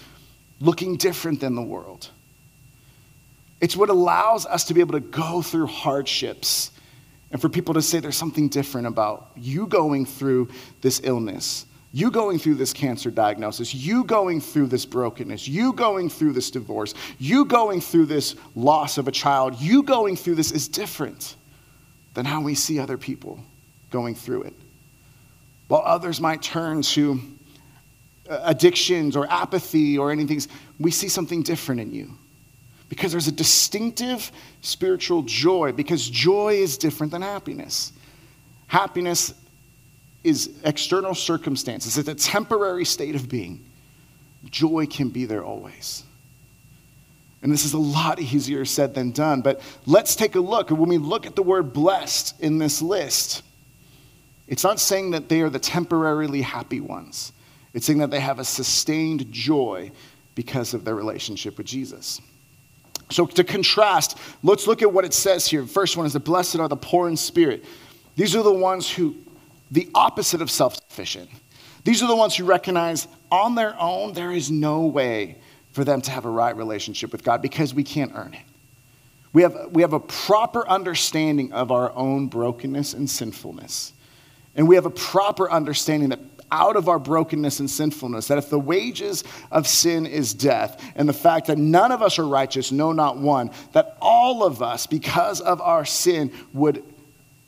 looking 0.60 0.96
different 0.96 1.40
than 1.40 1.54
the 1.54 1.62
world. 1.62 2.08
It's 3.60 3.76
what 3.76 3.90
allows 3.90 4.46
us 4.46 4.64
to 4.64 4.74
be 4.74 4.80
able 4.80 4.92
to 4.92 5.00
go 5.00 5.42
through 5.42 5.66
hardships 5.66 6.70
and 7.30 7.40
for 7.40 7.48
people 7.48 7.74
to 7.74 7.82
say 7.82 8.00
there's 8.00 8.16
something 8.16 8.48
different 8.48 8.86
about 8.86 9.30
you 9.36 9.66
going 9.66 10.06
through 10.06 10.48
this 10.80 11.00
illness, 11.04 11.66
you 11.92 12.10
going 12.10 12.38
through 12.38 12.54
this 12.54 12.72
cancer 12.72 13.10
diagnosis, 13.10 13.74
you 13.74 14.04
going 14.04 14.40
through 14.40 14.68
this 14.68 14.86
brokenness, 14.86 15.46
you 15.46 15.72
going 15.74 16.08
through 16.08 16.32
this 16.32 16.50
divorce, 16.50 16.94
you 17.18 17.44
going 17.44 17.80
through 17.80 18.06
this 18.06 18.34
loss 18.54 18.96
of 18.96 19.08
a 19.08 19.12
child, 19.12 19.60
you 19.60 19.82
going 19.82 20.16
through 20.16 20.36
this 20.36 20.52
is 20.52 20.68
different 20.68 21.36
than 22.14 22.24
how 22.24 22.40
we 22.40 22.54
see 22.54 22.78
other 22.78 22.96
people 22.96 23.38
going 23.90 24.14
through 24.14 24.42
it. 24.42 24.54
While 25.66 25.82
others 25.84 26.20
might 26.20 26.40
turn 26.40 26.80
to 26.82 27.20
uh, 28.28 28.40
addictions 28.44 29.16
or 29.16 29.30
apathy 29.30 29.98
or 29.98 30.10
anything, 30.10 30.40
we 30.78 30.90
see 30.90 31.08
something 31.08 31.42
different 31.42 31.82
in 31.82 31.92
you 31.92 32.10
because 32.88 33.12
there's 33.12 33.28
a 33.28 33.32
distinctive 33.32 34.32
spiritual 34.60 35.22
joy, 35.22 35.72
because 35.72 36.08
joy 36.08 36.54
is 36.54 36.78
different 36.78 37.12
than 37.12 37.22
happiness. 37.22 37.92
Happiness 38.66 39.34
is 40.24 40.50
external 40.64 41.14
circumstances, 41.14 41.96
it's 41.98 42.08
a 42.08 42.14
temporary 42.14 42.84
state 42.84 43.14
of 43.14 43.28
being. 43.28 43.64
Joy 44.50 44.86
can 44.86 45.08
be 45.08 45.24
there 45.24 45.44
always. 45.44 46.04
And 47.42 47.52
this 47.52 47.64
is 47.64 47.72
a 47.72 47.78
lot 47.78 48.20
easier 48.20 48.64
said 48.64 48.94
than 48.94 49.12
done, 49.12 49.42
but 49.42 49.60
let's 49.86 50.16
take 50.16 50.34
a 50.34 50.40
look. 50.40 50.70
When 50.70 50.88
we 50.88 50.98
look 50.98 51.24
at 51.26 51.36
the 51.36 51.42
word 51.42 51.72
blessed 51.72 52.40
in 52.40 52.58
this 52.58 52.82
list, 52.82 53.42
it's 54.48 54.64
not 54.64 54.80
saying 54.80 55.12
that 55.12 55.28
they 55.28 55.42
are 55.42 55.50
the 55.50 55.58
temporarily 55.58 56.42
happy 56.42 56.80
ones. 56.80 57.32
It's 57.74 57.86
saying 57.86 57.98
that 58.00 58.10
they 58.10 58.20
have 58.20 58.38
a 58.38 58.44
sustained 58.44 59.30
joy 59.30 59.92
because 60.34 60.74
of 60.74 60.84
their 60.84 60.94
relationship 60.94 61.58
with 61.58 61.66
Jesus. 61.66 62.20
So, 63.10 63.26
to 63.26 63.44
contrast, 63.44 64.18
let's 64.42 64.66
look 64.66 64.82
at 64.82 64.92
what 64.92 65.04
it 65.04 65.14
says 65.14 65.46
here. 65.46 65.62
The 65.62 65.68
first 65.68 65.96
one 65.96 66.04
is 66.04 66.12
the 66.12 66.20
blessed 66.20 66.56
are 66.56 66.68
the 66.68 66.76
poor 66.76 67.08
in 67.08 67.16
spirit. 67.16 67.64
These 68.16 68.36
are 68.36 68.42
the 68.42 68.52
ones 68.52 68.90
who, 68.90 69.14
the 69.70 69.88
opposite 69.94 70.42
of 70.42 70.50
self 70.50 70.76
sufficient. 70.76 71.30
These 71.84 72.02
are 72.02 72.08
the 72.08 72.16
ones 72.16 72.36
who 72.36 72.44
recognize 72.44 73.08
on 73.30 73.54
their 73.54 73.78
own 73.80 74.12
there 74.12 74.32
is 74.32 74.50
no 74.50 74.86
way 74.86 75.38
for 75.72 75.84
them 75.84 76.00
to 76.02 76.10
have 76.10 76.24
a 76.24 76.30
right 76.30 76.56
relationship 76.56 77.12
with 77.12 77.22
God 77.22 77.40
because 77.40 77.72
we 77.72 77.84
can't 77.84 78.12
earn 78.14 78.34
it. 78.34 78.42
We 79.32 79.42
have, 79.42 79.68
we 79.70 79.82
have 79.82 79.92
a 79.92 80.00
proper 80.00 80.68
understanding 80.68 81.52
of 81.52 81.70
our 81.70 81.94
own 81.94 82.26
brokenness 82.26 82.94
and 82.94 83.08
sinfulness. 83.08 83.92
And 84.56 84.66
we 84.66 84.74
have 84.74 84.86
a 84.86 84.90
proper 84.90 85.50
understanding 85.50 86.08
that 86.08 86.20
out 86.50 86.76
of 86.76 86.88
our 86.88 86.98
brokenness 86.98 87.60
and 87.60 87.70
sinfulness. 87.70 88.28
That 88.28 88.38
if 88.38 88.50
the 88.50 88.58
wages 88.58 89.24
of 89.50 89.66
sin 89.66 90.06
is 90.06 90.34
death, 90.34 90.82
and 90.94 91.08
the 91.08 91.12
fact 91.12 91.46
that 91.46 91.58
none 91.58 91.92
of 91.92 92.02
us 92.02 92.18
are 92.18 92.26
righteous, 92.26 92.72
no, 92.72 92.92
not 92.92 93.18
one, 93.18 93.50
that 93.72 93.96
all 94.00 94.44
of 94.44 94.62
us, 94.62 94.86
because 94.86 95.40
of 95.40 95.60
our 95.60 95.84
sin, 95.84 96.32
would 96.52 96.82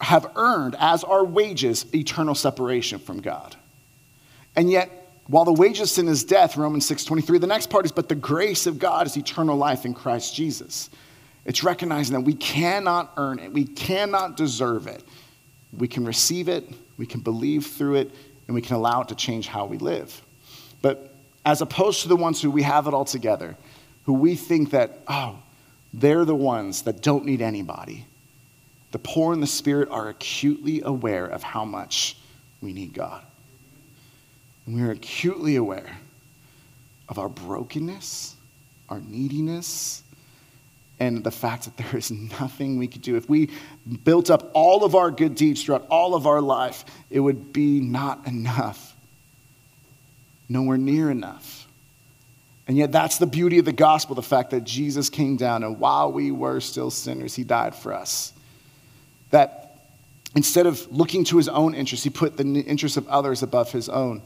have 0.01 0.31
earned 0.37 0.77
as 0.79 1.05
our 1.05 1.25
wages 1.25 1.87
eternal 1.95 2.35
separation 2.35 2.99
from 2.99 3.21
God. 3.21 3.57
And 4.57 4.71
yet, 4.71 4.91
while 5.27 5.45
the 5.45 5.53
wages 5.53 5.83
of 5.83 5.89
sin 5.91 6.09
is 6.09 6.25
death, 6.25 6.57
Romans 6.57 6.87
6:23, 6.87 7.39
the 7.39 7.47
next 7.47 7.71
part 7.71 7.85
is, 7.85 7.93
but 7.93 8.09
the 8.09 8.15
grace 8.15 8.67
of 8.67 8.79
God 8.79 9.07
is 9.07 9.17
eternal 9.17 9.57
life 9.57 9.85
in 9.85 9.95
Christ 9.95 10.35
Jesus. 10.35 10.91
It's 11.45 11.63
recognizing 11.63 12.15
that 12.15 12.23
we 12.23 12.35
cannot 12.35 13.13
earn 13.17 13.39
it, 13.39 13.53
we 13.53 13.65
cannot 13.65 14.37
deserve 14.37 14.87
it. 14.87 15.05
We 15.73 15.87
can 15.87 16.05
receive 16.05 16.49
it, 16.49 16.69
we 16.97 17.07
can 17.07 17.21
believe 17.21 17.67
through 17.67 17.97
it, 17.97 18.11
and 18.51 18.55
we 18.57 18.61
can 18.61 18.75
allow 18.75 19.01
it 19.01 19.07
to 19.07 19.15
change 19.15 19.47
how 19.47 19.65
we 19.65 19.79
live. 19.79 20.21
But 20.83 21.15
as 21.47 21.63
opposed 21.63 22.03
to 22.03 22.09
the 22.09 22.17
ones 22.17 22.43
who 22.43 22.51
we 22.51 22.63
have 22.63 22.89
it 22.89 22.95
all 22.95 23.05
together, 23.05 23.57
who 24.07 24.13
we 24.13 24.35
think 24.35 24.73
that, 24.73 24.99
oh, 25.07 25.39
they're 25.95 26.25
the 26.25 26.35
ones 26.35 26.83
that 26.83 27.01
don't 27.01 27.25
need 27.25 27.43
anybody, 27.43 28.07
the 28.91 28.99
poor 28.99 29.33
in 29.33 29.41
the 29.41 29.47
spirit 29.47 29.89
are 29.89 30.09
acutely 30.09 30.83
aware 30.83 31.27
of 31.27 31.45
how 31.45 31.65
much 31.65 32.17
we 32.61 32.73
need 32.73 32.93
God. 32.93 33.23
And 34.67 34.75
we 34.75 34.83
are 34.83 34.91
acutely 34.91 35.55
aware 35.55 35.99
of 37.09 37.21
our 37.21 37.29
brokenness, 37.29 38.35
our 38.89 38.99
neediness, 38.99 40.03
and 41.01 41.25
the 41.25 41.31
fact 41.31 41.65
that 41.65 41.77
there 41.79 41.97
is 41.97 42.11
nothing 42.11 42.77
we 42.79 42.87
could 42.87 43.03
do. 43.03 43.17
If 43.17 43.29
we 43.29 43.49
built 44.05 44.31
up 44.31 44.51
all 44.53 44.85
of 44.85 44.95
our 44.95 45.11
good 45.11 45.35
deeds 45.35 45.65
throughout 45.65 45.87
all 45.89 46.15
of 46.15 46.27
our 46.27 46.43
life, 46.43 46.85
it 47.09 47.19
would 47.19 47.53
be 47.53 47.81
not 47.81 48.27
enough. 48.27 48.95
Nowhere 50.49 50.77
near 50.77 51.11
enough. 51.11 51.67
And 52.69 52.77
yet, 52.77 52.93
that's 52.93 53.19
the 53.19 53.27
beauty 53.27 53.59
of 53.59 53.65
the 53.65 53.73
gospel 53.73 54.15
the 54.15 54.23
fact 54.23 54.51
that 54.51 54.63
Jesus 54.63 55.11
came 55.11 55.37
down, 55.37 55.65
and 55.65 55.81
while 55.81 56.13
we 56.13 56.31
were 56.31 56.61
still 56.61 56.91
sinners, 56.91 57.35
he 57.35 57.43
died 57.43 57.75
for 57.75 57.93
us. 57.93 58.33
That 59.31 59.81
instead 60.37 60.67
of 60.67 60.87
looking 60.93 61.25
to 61.25 61.37
his 61.37 61.49
own 61.49 61.75
interests, 61.75 62.05
he 62.05 62.11
put 62.11 62.37
the 62.37 62.45
interests 62.45 62.97
of 62.97 63.09
others 63.09 63.43
above 63.43 63.73
his 63.73 63.89
own. 63.89 64.23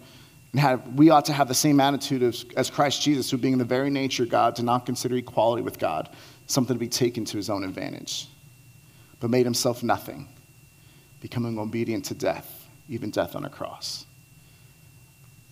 And 0.52 0.60
had, 0.60 0.98
we 0.98 1.08
ought 1.08 1.24
to 1.26 1.32
have 1.32 1.48
the 1.48 1.54
same 1.54 1.80
attitude 1.80 2.22
as, 2.22 2.44
as 2.56 2.68
Christ 2.68 3.00
Jesus, 3.00 3.30
who, 3.30 3.38
being 3.38 3.54
in 3.54 3.58
the 3.58 3.64
very 3.64 3.90
nature 3.90 4.24
of 4.24 4.28
God, 4.28 4.56
did 4.56 4.66
not 4.66 4.84
consider 4.84 5.16
equality 5.16 5.62
with 5.62 5.78
God 5.78 6.10
something 6.46 6.74
to 6.74 6.80
be 6.80 6.88
taken 6.88 7.24
to 7.26 7.36
his 7.36 7.50
own 7.50 7.64
advantage, 7.64 8.28
but 9.20 9.30
made 9.30 9.46
himself 9.46 9.82
nothing, 9.82 10.28
becoming 11.20 11.58
obedient 11.58 12.04
to 12.06 12.14
death, 12.14 12.68
even 12.88 13.10
death 13.10 13.34
on 13.34 13.44
a 13.44 13.50
cross. 13.50 14.06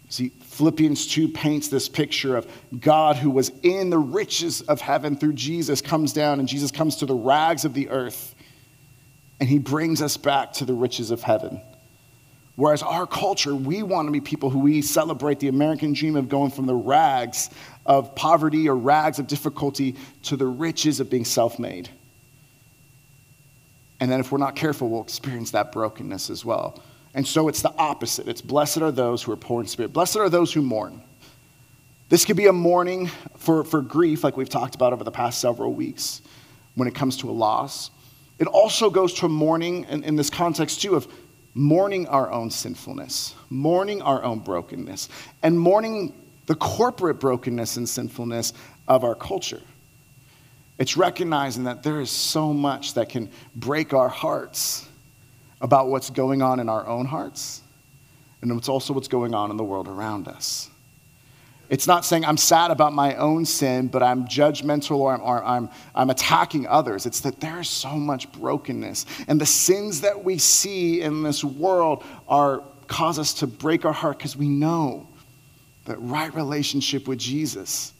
See, 0.09 0.29
Philippians 0.29 1.07
2 1.07 1.29
paints 1.29 1.69
this 1.69 1.89
picture 1.89 2.37
of 2.37 2.47
God 2.79 3.17
who 3.17 3.31
was 3.31 3.51
in 3.63 3.89
the 3.89 3.99
riches 3.99 4.61
of 4.61 4.79
heaven 4.83 5.17
through 5.17 5.33
Jesus 5.33 5.81
comes 5.81 6.13
down, 6.13 6.39
and 6.39 6.47
Jesus 6.47 6.71
comes 6.71 6.97
to 6.97 7.07
the 7.07 7.15
rags 7.15 7.65
of 7.65 7.73
the 7.73 7.89
earth, 7.89 8.35
and 9.41 9.49
he 9.49 9.59
brings 9.59 10.03
us 10.03 10.19
back 10.19 10.53
to 10.55 10.67
the 10.67 10.75
riches 10.75 11.11
of 11.11 11.23
heaven. 11.23 11.63
Whereas 12.57 12.83
our 12.83 13.07
culture, 13.07 13.55
we 13.55 13.83
want 13.83 14.09
to 14.09 14.13
be 14.13 14.21
people 14.21 14.51
who 14.51 14.59
we 14.59 14.83
celebrate 14.83 15.41
the 15.41 15.49
American 15.49 15.95
dream 15.95 16.17
of 16.17 16.29
going 16.29 16.51
from 16.51 16.67
the 16.67 16.75
rags 16.75 17.49
of 17.87 18.15
poverty 18.15 18.69
or 18.69 18.77
rags 18.77 19.19
of 19.19 19.27
difficulty 19.27 19.97
to 20.25 20.37
the 20.37 20.47
riches 20.47 21.01
of 21.01 21.09
being 21.09 21.25
self 21.25 21.59
made. 21.59 21.89
And 24.01 24.11
then, 24.11 24.21
if 24.21 24.33
we're 24.33 24.39
not 24.39 24.57
careful, 24.57 24.91
we'll 24.91 25.03
experience 25.03 25.53
that 25.53 25.73
brokenness 25.73 26.29
as 26.29 26.45
well. 26.45 26.83
And 27.15 27.27
so 27.27 27.49
it's 27.49 27.63
the 27.63 27.73
opposite. 27.77 28.27
It's 28.27 28.41
blessed 28.41 28.79
are 28.79 28.91
those 28.91 29.23
who 29.23 29.33
are 29.33 29.37
poor 29.37 29.61
in 29.61 29.67
spirit. 29.67 29.93
Blessed 29.93 30.17
are 30.17 30.29
those 30.29 30.53
who 30.53 30.63
mourn. 30.63 31.03
This 32.09 32.25
could 32.25 32.37
be 32.37 32.47
a 32.47 32.53
mourning 32.53 33.11
for, 33.37 33.65
for 33.65 33.81
grief, 33.81 34.25
like 34.25 34.37
we've 34.37 34.49
talked 34.49 34.75
about 34.75 34.93
over 34.93 35.05
the 35.05 35.11
past 35.11 35.41
several 35.41 35.73
weeks, 35.73 36.21
when 36.75 36.89
it 36.89 36.95
comes 36.95 37.17
to 37.19 37.31
a 37.31 37.33
loss. 37.33 37.91
It 38.39 38.47
also 38.47 38.91
goes 38.91 39.15
to 39.15 39.27
a 39.27 39.29
mourning 39.29 39.85
in, 39.85 40.05
in 40.05 40.17
this 40.17 40.31
context, 40.31 40.83
too, 40.83 40.95
of 40.95 41.07
mourning 41.55 42.07
our 42.09 42.31
own 42.31 42.51
sinfulness, 42.51 43.35
mourning 43.51 44.03
our 44.03 44.23
own 44.23 44.39
brokenness, 44.39 45.09
and 45.43 45.59
mourning 45.59 46.15
the 46.47 46.55
corporate 46.55 47.21
brokenness 47.21 47.77
and 47.77 47.89
sinfulness 47.89 48.53
of 48.89 49.05
our 49.05 49.15
culture. 49.15 49.61
It's 50.79 50.97
recognizing 50.97 51.65
that 51.65 51.83
there 51.83 52.01
is 52.01 52.11
so 52.11 52.53
much 52.53 52.95
that 52.95 53.09
can 53.09 53.31
break 53.55 53.93
our 53.93 54.09
hearts 54.09 54.87
about 55.61 55.89
what's 55.89 56.11
going 56.11 56.43
on 56.43 56.59
in 56.59 56.69
our 56.69 56.87
own 56.87 57.07
hearts 57.07 57.63
and 58.43 58.51
it's 58.59 58.69
also 58.69 58.93
what's 58.93 59.09
going 59.09 59.35
on 59.35 59.51
in 59.51 59.57
the 59.57 59.65
world 59.65 59.89
around 59.89 60.29
us. 60.29 60.69
It's 61.73 61.87
not 61.87 62.05
saying 62.05 62.27
I'm 62.27 62.37
sad 62.37 62.71
about 62.71 62.93
my 62.93 63.15
own 63.15 63.47
sin, 63.47 63.89
but 63.89 64.03
I'm 64.03 64.27
judgmental 64.27 64.99
or 64.99 65.15
I'm, 65.15 65.23
or 65.23 65.43
I'm, 65.43 65.71
I'm 65.95 66.11
attacking 66.11 66.67
others. 66.67 67.07
It's 67.07 67.21
that 67.21 67.41
there 67.41 67.61
is 67.61 67.69
so 67.71 67.97
much 67.97 68.31
brokenness. 68.31 69.07
And 69.27 69.41
the 69.41 69.47
sins 69.47 70.03
that 70.03 70.23
we 70.23 70.37
see 70.37 71.01
in 71.01 71.23
this 71.23 71.43
world 71.43 72.05
are, 72.29 72.63
cause 72.89 73.19
us 73.19 73.33
to 73.33 73.47
break 73.47 73.87
our 73.87 73.93
heart 73.95 74.19
because 74.19 74.37
we 74.37 74.51
know 74.51 75.09
that 75.87 75.97
right 75.97 76.35
relationship 76.35 77.09
with 77.09 77.19
Jesus 77.19 77.95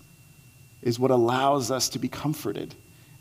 is 0.83 0.99
what 0.99 1.11
allows 1.11 1.71
us 1.71 1.89
to 1.89 1.99
be 1.99 2.09
comforted. 2.09 2.75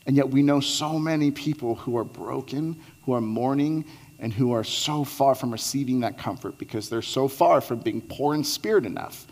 And 0.05 0.17
yet 0.17 0.29
we 0.31 0.43
know 0.43 0.59
so 0.59 0.99
many 0.99 1.31
people 1.31 1.75
who 1.75 1.95
are 1.95 2.03
broken, 2.03 2.77
who 3.03 3.13
are 3.13 3.21
mourning, 3.21 3.85
and 4.19 4.33
who 4.33 4.51
are 4.51 4.65
so 4.65 5.05
far 5.05 5.33
from 5.33 5.49
receiving 5.49 6.01
that 6.01 6.17
comfort 6.17 6.57
because 6.57 6.89
they're 6.89 7.01
so 7.01 7.29
far 7.29 7.61
from 7.61 7.79
being 7.79 8.01
poor 8.01 8.35
in 8.35 8.43
spirit 8.43 8.85
enough 8.85 9.27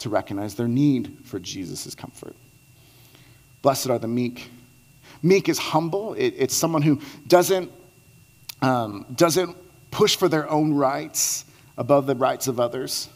to 0.00 0.08
recognize 0.08 0.54
their 0.54 0.68
need 0.68 1.18
for 1.24 1.38
Jesus' 1.38 1.94
comfort. 1.94 2.34
Blessed 3.62 3.90
are 3.90 3.98
the 3.98 4.08
meek. 4.08 4.50
Meek 5.22 5.48
is 5.48 5.58
humble, 5.58 6.14
it, 6.14 6.34
it's 6.36 6.54
someone 6.54 6.82
who 6.82 7.00
doesn't, 7.26 7.70
um, 8.62 9.06
doesn't 9.14 9.56
push 9.90 10.16
for 10.16 10.28
their 10.28 10.48
own 10.50 10.72
rights 10.72 11.44
above 11.76 12.06
the 12.06 12.14
rights 12.14 12.48
of 12.48 12.58
others. 12.58 13.08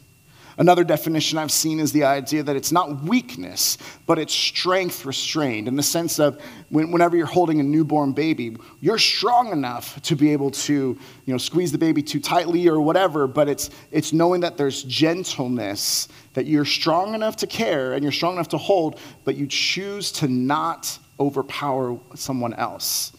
Another 0.56 0.84
definition 0.84 1.36
I've 1.36 1.50
seen 1.50 1.80
is 1.80 1.90
the 1.90 2.04
idea 2.04 2.42
that 2.44 2.54
it's 2.54 2.70
not 2.70 3.02
weakness, 3.02 3.76
but 4.06 4.18
it's 4.18 4.32
strength 4.32 5.04
restrained 5.04 5.66
in 5.66 5.74
the 5.74 5.82
sense 5.82 6.20
of 6.20 6.40
when, 6.68 6.92
whenever 6.92 7.16
you're 7.16 7.26
holding 7.26 7.58
a 7.58 7.62
newborn 7.62 8.12
baby, 8.12 8.56
you're 8.80 8.98
strong 8.98 9.50
enough 9.50 10.00
to 10.02 10.14
be 10.14 10.32
able 10.32 10.52
to 10.52 10.72
you 10.72 11.32
know, 11.32 11.38
squeeze 11.38 11.72
the 11.72 11.78
baby 11.78 12.02
too 12.02 12.20
tightly 12.20 12.68
or 12.68 12.80
whatever, 12.80 13.26
but 13.26 13.48
it's, 13.48 13.70
it's 13.90 14.12
knowing 14.12 14.42
that 14.42 14.56
there's 14.56 14.84
gentleness, 14.84 16.06
that 16.34 16.46
you're 16.46 16.64
strong 16.64 17.14
enough 17.14 17.36
to 17.36 17.48
care 17.48 17.94
and 17.94 18.04
you're 18.04 18.12
strong 18.12 18.34
enough 18.34 18.48
to 18.48 18.58
hold, 18.58 19.00
but 19.24 19.34
you 19.36 19.48
choose 19.48 20.12
to 20.12 20.28
not 20.28 20.98
overpower 21.18 21.98
someone 22.14 22.54
else. 22.54 23.12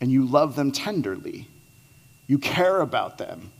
And 0.00 0.10
you 0.10 0.26
love 0.26 0.56
them 0.56 0.72
tenderly, 0.72 1.46
you 2.26 2.38
care 2.38 2.80
about 2.80 3.16
them. 3.16 3.52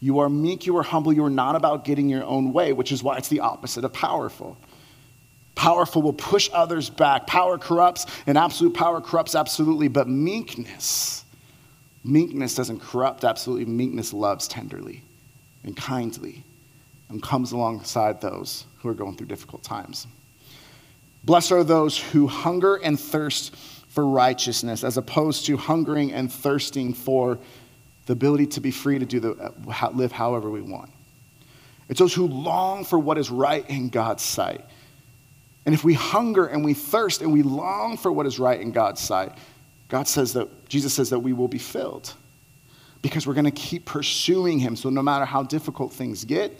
You 0.00 0.20
are 0.20 0.30
meek, 0.30 0.66
you 0.66 0.76
are 0.78 0.82
humble, 0.82 1.12
you 1.12 1.24
are 1.24 1.30
not 1.30 1.56
about 1.56 1.84
getting 1.84 2.08
your 2.08 2.24
own 2.24 2.52
way, 2.52 2.72
which 2.72 2.90
is 2.90 3.02
why 3.02 3.18
it's 3.18 3.28
the 3.28 3.40
opposite 3.40 3.84
of 3.84 3.92
powerful. 3.92 4.56
Powerful 5.54 6.00
will 6.00 6.14
push 6.14 6.48
others 6.54 6.88
back. 6.88 7.26
Power 7.26 7.58
corrupts, 7.58 8.06
and 8.26 8.38
absolute 8.38 8.72
power 8.72 9.00
corrupts 9.02 9.34
absolutely, 9.34 9.88
but 9.88 10.08
meekness, 10.08 11.24
meekness 12.02 12.54
doesn't 12.54 12.80
corrupt 12.80 13.24
absolutely. 13.24 13.66
Meekness 13.66 14.14
loves 14.14 14.48
tenderly 14.48 15.02
and 15.64 15.76
kindly 15.76 16.44
and 17.10 17.22
comes 17.22 17.52
alongside 17.52 18.22
those 18.22 18.64
who 18.78 18.88
are 18.88 18.94
going 18.94 19.16
through 19.16 19.26
difficult 19.26 19.62
times. 19.62 20.06
Blessed 21.24 21.52
are 21.52 21.64
those 21.64 21.98
who 21.98 22.26
hunger 22.26 22.76
and 22.76 22.98
thirst 22.98 23.54
for 23.88 24.06
righteousness, 24.06 24.84
as 24.84 24.96
opposed 24.96 25.44
to 25.46 25.56
hungering 25.56 26.12
and 26.12 26.32
thirsting 26.32 26.94
for 26.94 27.38
the 28.06 28.12
ability 28.12 28.46
to 28.46 28.60
be 28.60 28.70
free 28.70 28.98
to 28.98 29.06
do 29.06 29.20
the, 29.20 29.32
uh, 29.32 29.90
live 29.92 30.12
however 30.12 30.50
we 30.50 30.62
want. 30.62 30.90
It's 31.88 31.98
those 31.98 32.14
who 32.14 32.26
long 32.26 32.84
for 32.84 32.98
what 32.98 33.18
is 33.18 33.30
right 33.30 33.68
in 33.68 33.88
God's 33.88 34.22
sight. 34.22 34.64
And 35.66 35.74
if 35.74 35.84
we 35.84 35.94
hunger 35.94 36.46
and 36.46 36.64
we 36.64 36.74
thirst 36.74 37.20
and 37.20 37.32
we 37.32 37.42
long 37.42 37.96
for 37.96 38.10
what 38.10 38.26
is 38.26 38.38
right 38.38 38.60
in 38.60 38.72
God's 38.72 39.00
sight, 39.00 39.32
God 39.88 40.06
says 40.06 40.32
that, 40.34 40.68
Jesus 40.68 40.94
says 40.94 41.10
that 41.10 41.18
we 41.18 41.32
will 41.32 41.48
be 41.48 41.58
filled 41.58 42.14
because 43.02 43.26
we're 43.26 43.34
going 43.34 43.44
to 43.44 43.50
keep 43.50 43.84
pursuing 43.84 44.58
Him. 44.58 44.76
So 44.76 44.88
no 44.88 45.02
matter 45.02 45.24
how 45.24 45.42
difficult 45.42 45.92
things 45.92 46.24
get, 46.24 46.58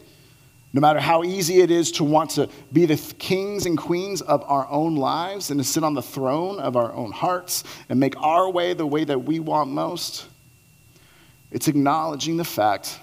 no 0.73 0.81
matter 0.81 1.01
how 1.01 1.25
easy 1.25 1.61
it 1.61 1.71
is 1.71 1.91
to 1.93 2.05
want 2.05 2.31
to 2.33 2.49
be 2.73 2.87
the 2.87 2.97
kings 3.19 3.67
and 3.67 3.77
queens 3.77 4.23
of 4.23 4.45
our 4.47 4.69
own 4.69 4.97
lives 4.97 5.51
and 5.51 5.59
to 5.59 5.65
sit 5.65 5.83
on 5.83 5.95
the 5.95 6.03
throne 6.03 6.61
of 6.61 6.77
our 6.77 6.93
own 6.93 7.11
hearts 7.11 7.65
and 7.89 7.99
make 7.99 8.21
our 8.21 8.49
way 8.49 8.75
the 8.75 8.87
way 8.87 9.03
that 9.05 9.19
we 9.19 9.41
want 9.41 9.71
most, 9.71 10.27
it's 11.51 11.69
acknowledging 11.69 12.37
the 12.37 12.45
fact 12.45 12.99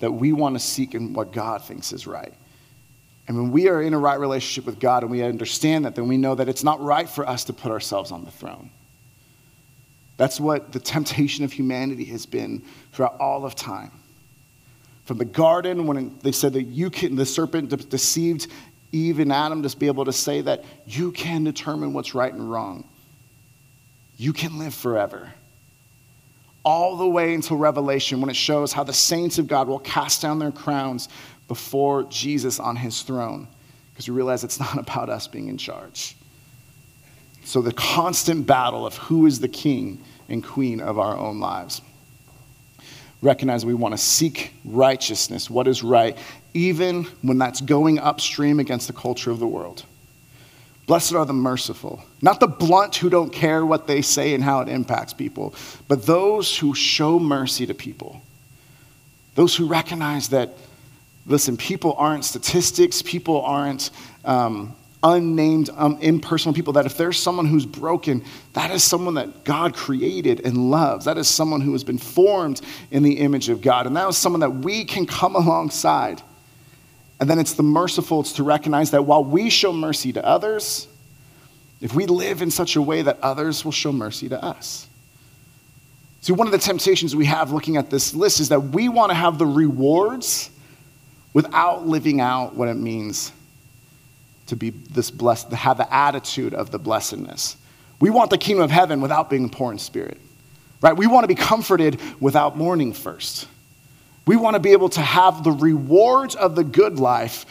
that 0.00 0.10
we 0.10 0.32
want 0.32 0.54
to 0.54 0.58
seek 0.58 0.94
in 0.94 1.12
what 1.12 1.32
God 1.32 1.62
thinks 1.64 1.92
is 1.92 2.06
right. 2.06 2.32
And 3.28 3.36
when 3.36 3.50
we 3.50 3.68
are 3.68 3.82
in 3.82 3.92
a 3.92 3.98
right 3.98 4.18
relationship 4.18 4.66
with 4.66 4.78
God 4.78 5.02
and 5.02 5.10
we 5.10 5.22
understand 5.22 5.84
that, 5.84 5.94
then 5.94 6.06
we 6.06 6.16
know 6.16 6.34
that 6.34 6.48
it's 6.48 6.62
not 6.62 6.80
right 6.80 7.08
for 7.08 7.28
us 7.28 7.44
to 7.44 7.52
put 7.52 7.72
ourselves 7.72 8.12
on 8.12 8.24
the 8.24 8.30
throne. 8.30 8.70
That's 10.16 10.40
what 10.40 10.72
the 10.72 10.80
temptation 10.80 11.44
of 11.44 11.52
humanity 11.52 12.04
has 12.06 12.24
been 12.24 12.62
throughout 12.92 13.16
all 13.20 13.44
of 13.44 13.54
time. 13.54 13.90
From 15.04 15.18
the 15.18 15.24
garden, 15.24 15.86
when 15.86 16.18
they 16.22 16.32
said 16.32 16.52
that 16.54 16.64
you 16.64 16.90
can, 16.90 17.16
the 17.16 17.26
serpent 17.26 17.88
deceived 17.88 18.48
Eve 18.92 19.18
and 19.18 19.32
Adam 19.32 19.62
to 19.62 19.76
be 19.76 19.86
able 19.86 20.04
to 20.04 20.12
say 20.12 20.40
that 20.40 20.64
you 20.86 21.12
can 21.12 21.44
determine 21.44 21.92
what's 21.92 22.14
right 22.14 22.32
and 22.32 22.50
wrong. 22.50 22.88
You 24.16 24.32
can 24.32 24.58
live 24.58 24.74
forever 24.74 25.32
all 26.66 26.96
the 26.96 27.06
way 27.06 27.32
until 27.32 27.56
Revelation 27.56 28.20
when 28.20 28.28
it 28.28 28.34
shows 28.34 28.72
how 28.72 28.82
the 28.82 28.92
saints 28.92 29.38
of 29.38 29.46
God 29.46 29.68
will 29.68 29.78
cast 29.78 30.20
down 30.20 30.40
their 30.40 30.50
crowns 30.50 31.08
before 31.46 32.02
Jesus 32.04 32.58
on 32.58 32.74
his 32.74 33.02
throne 33.02 33.46
because 33.92 34.08
we 34.08 34.16
realize 34.16 34.42
it's 34.42 34.58
not 34.58 34.76
about 34.78 35.08
us 35.08 35.28
being 35.28 35.48
in 35.48 35.56
charge. 35.56 36.16
So, 37.44 37.62
the 37.62 37.72
constant 37.72 38.48
battle 38.48 38.84
of 38.84 38.96
who 38.96 39.26
is 39.26 39.38
the 39.38 39.48
king 39.48 40.02
and 40.28 40.42
queen 40.44 40.80
of 40.80 40.98
our 40.98 41.16
own 41.16 41.38
lives. 41.38 41.80
Recognize 43.22 43.64
we 43.64 43.72
want 43.72 43.92
to 43.92 43.98
seek 43.98 44.52
righteousness, 44.64 45.48
what 45.48 45.68
is 45.68 45.84
right, 45.84 46.18
even 46.52 47.04
when 47.22 47.38
that's 47.38 47.60
going 47.60 48.00
upstream 48.00 48.58
against 48.58 48.88
the 48.88 48.92
culture 48.92 49.30
of 49.30 49.38
the 49.38 49.46
world. 49.46 49.84
Blessed 50.86 51.14
are 51.14 51.26
the 51.26 51.32
merciful, 51.32 52.02
not 52.22 52.38
the 52.38 52.46
blunt 52.46 52.94
who 52.96 53.10
don't 53.10 53.32
care 53.32 53.66
what 53.66 53.88
they 53.88 54.02
say 54.02 54.34
and 54.34 54.44
how 54.44 54.60
it 54.60 54.68
impacts 54.68 55.12
people, 55.12 55.52
but 55.88 56.06
those 56.06 56.56
who 56.56 56.74
show 56.74 57.18
mercy 57.18 57.66
to 57.66 57.74
people. 57.74 58.22
Those 59.34 59.54
who 59.54 59.66
recognize 59.66 60.28
that, 60.28 60.54
listen, 61.26 61.56
people 61.56 61.94
aren't 61.98 62.24
statistics, 62.24 63.02
people 63.02 63.42
aren't 63.42 63.90
um, 64.24 64.74
unnamed, 65.02 65.70
um, 65.76 65.98
impersonal 66.00 66.54
people. 66.54 66.72
That 66.72 66.86
if 66.86 66.96
there's 66.96 67.18
someone 67.18 67.46
who's 67.46 67.66
broken, 67.66 68.24
that 68.54 68.70
is 68.70 68.82
someone 68.82 69.14
that 69.14 69.44
God 69.44 69.74
created 69.74 70.40
and 70.46 70.70
loves. 70.70 71.04
That 71.04 71.18
is 71.18 71.28
someone 71.28 71.60
who 71.60 71.72
has 71.72 71.84
been 71.84 71.98
formed 71.98 72.60
in 72.90 73.02
the 73.02 73.18
image 73.18 73.48
of 73.48 73.60
God. 73.60 73.86
And 73.86 73.96
that 73.96 74.08
is 74.08 74.16
someone 74.16 74.40
that 74.40 74.50
we 74.50 74.84
can 74.84 75.04
come 75.04 75.36
alongside 75.36 76.22
and 77.18 77.30
then 77.30 77.38
it's 77.38 77.54
the 77.54 77.62
merciful, 77.62 78.20
it's 78.20 78.32
to 78.34 78.42
recognize 78.42 78.90
that 78.90 79.04
while 79.04 79.24
we 79.24 79.48
show 79.50 79.72
mercy 79.72 80.12
to 80.12 80.24
others, 80.24 80.86
if 81.80 81.94
we 81.94 82.06
live 82.06 82.42
in 82.42 82.50
such 82.50 82.76
a 82.76 82.82
way 82.82 83.02
that 83.02 83.18
others 83.22 83.64
will 83.64 83.72
show 83.72 83.92
mercy 83.92 84.28
to 84.28 84.42
us. 84.42 84.88
See, 86.20 86.32
one 86.32 86.46
of 86.46 86.52
the 86.52 86.58
temptations 86.58 87.14
we 87.14 87.26
have 87.26 87.52
looking 87.52 87.76
at 87.76 87.90
this 87.90 88.14
list 88.14 88.40
is 88.40 88.48
that 88.48 88.60
we 88.60 88.88
want 88.88 89.10
to 89.10 89.14
have 89.14 89.38
the 89.38 89.46
rewards 89.46 90.50
without 91.32 91.86
living 91.86 92.20
out 92.20 92.54
what 92.54 92.68
it 92.68 92.74
means 92.74 93.30
to 94.46 94.56
be 94.56 94.70
this 94.70 95.10
blessed, 95.10 95.50
to 95.50 95.56
have 95.56 95.76
the 95.76 95.94
attitude 95.94 96.54
of 96.54 96.70
the 96.70 96.78
blessedness. 96.78 97.56
We 98.00 98.10
want 98.10 98.30
the 98.30 98.38
kingdom 98.38 98.64
of 98.64 98.70
heaven 98.70 99.00
without 99.00 99.30
being 99.30 99.48
poor 99.50 99.72
in 99.72 99.78
spirit, 99.78 100.20
right? 100.80 100.96
We 100.96 101.06
want 101.06 101.24
to 101.24 101.28
be 101.28 101.34
comforted 101.34 102.00
without 102.20 102.56
mourning 102.56 102.92
first. 102.92 103.48
We 104.26 104.36
want 104.36 104.54
to 104.54 104.60
be 104.60 104.72
able 104.72 104.88
to 104.90 105.00
have 105.00 105.44
the 105.44 105.52
rewards 105.52 106.34
of 106.34 106.56
the 106.56 106.64
good 106.64 106.98
life, 106.98 107.46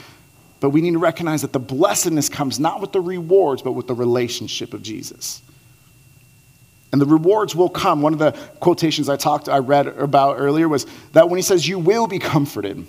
but 0.60 0.72
we 0.72 0.82
need 0.82 0.94
to 0.94 1.00
recognize 1.00 1.42
that 1.42 1.54
the 1.54 1.60
blessedness 1.60 2.28
comes 2.30 2.60
not 2.60 2.82
with 2.82 2.92
the 2.92 3.02
rewards, 3.02 3.62
but 3.62 3.72
with 3.72 3.88
the 3.88 3.94
relationship 3.94 4.74
of 4.74 4.84
Jesus. 4.84 5.42
And 6.92 7.02
the 7.02 7.06
rewards 7.06 7.56
will 7.56 7.70
come. 7.70 8.02
One 8.02 8.14
of 8.14 8.20
the 8.20 8.32
quotations 8.60 9.10
I 9.10 9.16
talked, 9.16 9.50
I 9.50 9.58
read 9.60 9.88
about 9.88 10.38
earlier 10.38 10.70
was 10.70 10.86
that 11.14 11.30
when 11.30 11.38
he 11.38 11.42
says, 11.42 11.68
You 11.68 11.80
will 11.80 12.08
be 12.08 12.20
comforted, 12.20 12.86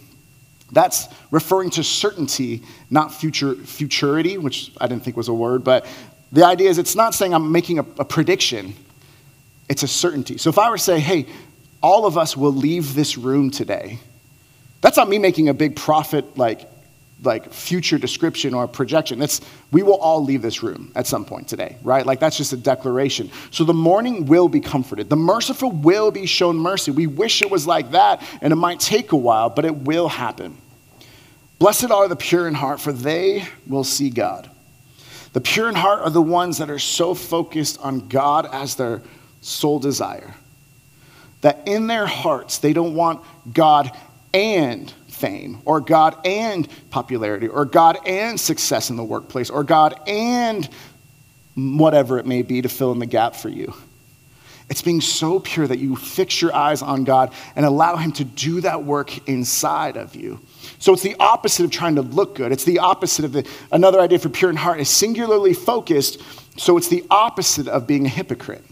that's 0.72 1.08
referring 1.30 1.70
to 1.70 1.84
certainty, 1.84 2.62
not 2.90 3.14
future, 3.14 3.54
futurity, 3.54 4.36
which 4.38 4.72
I 4.80 4.88
didn't 4.88 5.04
think 5.04 5.16
was 5.16 5.28
a 5.28 5.34
word, 5.34 5.62
but 5.62 5.86
the 6.32 6.44
idea 6.44 6.68
is 6.70 6.78
it's 6.78 6.96
not 6.96 7.14
saying 7.14 7.34
I'm 7.34 7.52
making 7.52 7.78
a, 7.78 7.86
a 7.98 8.04
prediction, 8.04 8.74
it's 9.68 9.82
a 9.82 9.88
certainty. 9.88 10.38
So 10.38 10.50
if 10.50 10.58
I 10.58 10.70
were 10.70 10.76
to 10.76 10.82
say, 10.82 10.98
hey, 10.98 11.26
all 11.86 12.04
of 12.04 12.18
us 12.18 12.36
will 12.36 12.52
leave 12.52 12.96
this 12.96 13.16
room 13.16 13.48
today, 13.48 14.00
that's 14.80 14.96
not 14.96 15.08
me 15.08 15.18
making 15.18 15.48
a 15.48 15.54
big 15.54 15.76
profit 15.76 16.36
like, 16.36 16.68
like 17.22 17.52
future 17.52 17.96
description 17.96 18.54
or 18.54 18.66
projection. 18.66 19.22
It's 19.22 19.40
we 19.70 19.84
will 19.84 19.94
all 19.94 20.24
leave 20.24 20.42
this 20.42 20.64
room 20.64 20.90
at 20.96 21.06
some 21.06 21.24
point 21.24 21.46
today, 21.46 21.76
right? 21.84 22.04
Like 22.04 22.18
that's 22.18 22.36
just 22.36 22.52
a 22.52 22.56
declaration. 22.56 23.30
So 23.52 23.62
the 23.62 23.72
mourning 23.72 24.26
will 24.26 24.48
be 24.48 24.58
comforted. 24.58 25.08
The 25.08 25.14
merciful 25.14 25.70
will 25.70 26.10
be 26.10 26.26
shown 26.26 26.56
mercy. 26.56 26.90
We 26.90 27.06
wish 27.06 27.40
it 27.40 27.52
was 27.52 27.68
like 27.68 27.92
that, 27.92 28.20
and 28.42 28.52
it 28.52 28.56
might 28.56 28.80
take 28.80 29.12
a 29.12 29.16
while, 29.16 29.48
but 29.48 29.64
it 29.64 29.76
will 29.76 30.08
happen. 30.08 30.58
Blessed 31.60 31.92
are 31.92 32.08
the 32.08 32.16
pure 32.16 32.48
in 32.48 32.54
heart, 32.54 32.80
for 32.80 32.92
they 32.92 33.46
will 33.64 33.84
see 33.84 34.10
God. 34.10 34.50
The 35.34 35.40
pure 35.40 35.68
in 35.68 35.76
heart 35.76 36.00
are 36.00 36.10
the 36.10 36.20
ones 36.20 36.58
that 36.58 36.68
are 36.68 36.80
so 36.80 37.14
focused 37.14 37.78
on 37.78 38.08
God 38.08 38.48
as 38.52 38.74
their 38.74 39.02
sole 39.40 39.78
desire 39.78 40.34
that 41.46 41.62
in 41.64 41.86
their 41.86 42.06
hearts 42.06 42.58
they 42.58 42.72
don't 42.72 42.96
want 42.96 43.22
God 43.52 43.92
and 44.34 44.90
fame 45.06 45.62
or 45.64 45.80
God 45.80 46.26
and 46.26 46.68
popularity 46.90 47.46
or 47.46 47.64
God 47.64 47.98
and 48.04 48.38
success 48.38 48.90
in 48.90 48.96
the 48.96 49.04
workplace 49.04 49.48
or 49.48 49.62
God 49.62 49.94
and 50.08 50.68
whatever 51.54 52.18
it 52.18 52.26
may 52.26 52.42
be 52.42 52.62
to 52.62 52.68
fill 52.68 52.90
in 52.90 52.98
the 52.98 53.06
gap 53.06 53.36
for 53.36 53.48
you. 53.48 53.72
It's 54.68 54.82
being 54.82 55.00
so 55.00 55.38
pure 55.38 55.68
that 55.68 55.78
you 55.78 55.94
fix 55.94 56.42
your 56.42 56.52
eyes 56.52 56.82
on 56.82 57.04
God 57.04 57.32
and 57.54 57.64
allow 57.64 57.94
Him 57.94 58.10
to 58.14 58.24
do 58.24 58.60
that 58.62 58.82
work 58.82 59.28
inside 59.28 59.96
of 59.96 60.16
you. 60.16 60.40
So 60.80 60.92
it's 60.94 61.04
the 61.04 61.14
opposite 61.20 61.62
of 61.62 61.70
trying 61.70 61.94
to 61.94 62.02
look 62.02 62.34
good. 62.34 62.50
It's 62.50 62.64
the 62.64 62.80
opposite 62.80 63.24
of 63.24 63.30
the, 63.30 63.48
another 63.70 64.00
idea 64.00 64.18
for 64.18 64.30
pure 64.30 64.50
in 64.50 64.56
heart 64.56 64.80
is 64.80 64.88
singularly 64.88 65.54
focused. 65.54 66.20
So 66.58 66.76
it's 66.76 66.88
the 66.88 67.04
opposite 67.08 67.68
of 67.68 67.86
being 67.86 68.04
a 68.04 68.08
hypocrite. 68.08 68.64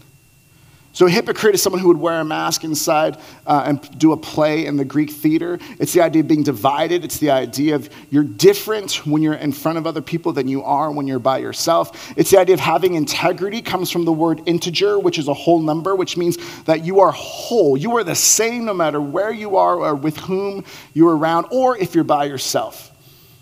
So, 0.95 1.07
a 1.07 1.09
hypocrite 1.09 1.55
is 1.55 1.61
someone 1.61 1.81
who 1.81 1.89
would 1.89 1.97
wear 1.97 2.21
a 2.21 2.23
mask 2.23 2.63
inside 2.63 3.17
uh, 3.45 3.63
and 3.65 3.99
do 3.99 4.13
a 4.13 4.17
play 4.17 4.65
in 4.65 4.77
the 4.77 4.85
Greek 4.85 5.11
theater. 5.11 5.59
It's 5.77 5.91
the 5.91 5.99
idea 5.99 6.21
of 6.21 6.29
being 6.29 6.43
divided. 6.43 7.03
It's 7.03 7.17
the 7.17 7.31
idea 7.31 7.75
of 7.75 7.89
you're 8.11 8.23
different 8.23 9.05
when 9.05 9.21
you're 9.21 9.33
in 9.33 9.51
front 9.51 9.77
of 9.77 9.85
other 9.85 10.01
people 10.01 10.31
than 10.31 10.47
you 10.47 10.63
are 10.63 10.89
when 10.89 11.05
you're 11.05 11.19
by 11.19 11.39
yourself. 11.39 12.13
It's 12.15 12.31
the 12.31 12.39
idea 12.39 12.53
of 12.53 12.61
having 12.61 12.93
integrity, 12.93 13.61
comes 13.61 13.91
from 13.91 14.05
the 14.05 14.13
word 14.13 14.41
integer, 14.45 14.97
which 14.97 15.19
is 15.19 15.27
a 15.27 15.33
whole 15.33 15.59
number, 15.59 15.97
which 15.97 16.15
means 16.15 16.37
that 16.63 16.85
you 16.85 17.01
are 17.01 17.11
whole. 17.11 17.75
You 17.75 17.97
are 17.97 18.05
the 18.05 18.15
same 18.15 18.63
no 18.63 18.73
matter 18.73 19.01
where 19.01 19.33
you 19.33 19.57
are 19.57 19.75
or 19.75 19.95
with 19.95 20.15
whom 20.15 20.63
you're 20.93 21.17
around, 21.17 21.47
or 21.51 21.77
if 21.77 21.93
you're 21.93 22.05
by 22.05 22.23
yourself. 22.23 22.89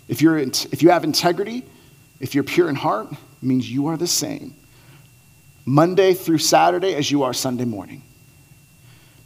If, 0.08 0.20
you're, 0.20 0.38
if 0.38 0.82
you 0.82 0.90
have 0.90 1.04
integrity, 1.04 1.62
if 2.18 2.34
you're 2.34 2.42
pure 2.42 2.68
in 2.68 2.74
heart, 2.74 3.14
means 3.40 3.70
you 3.70 3.86
are 3.86 3.96
the 3.96 4.08
same 4.08 4.56
Monday 5.64 6.14
through 6.14 6.38
Saturday 6.38 6.94
as 6.94 7.10
you 7.10 7.22
are 7.22 7.32
Sunday 7.32 7.64
morning. 7.64 8.02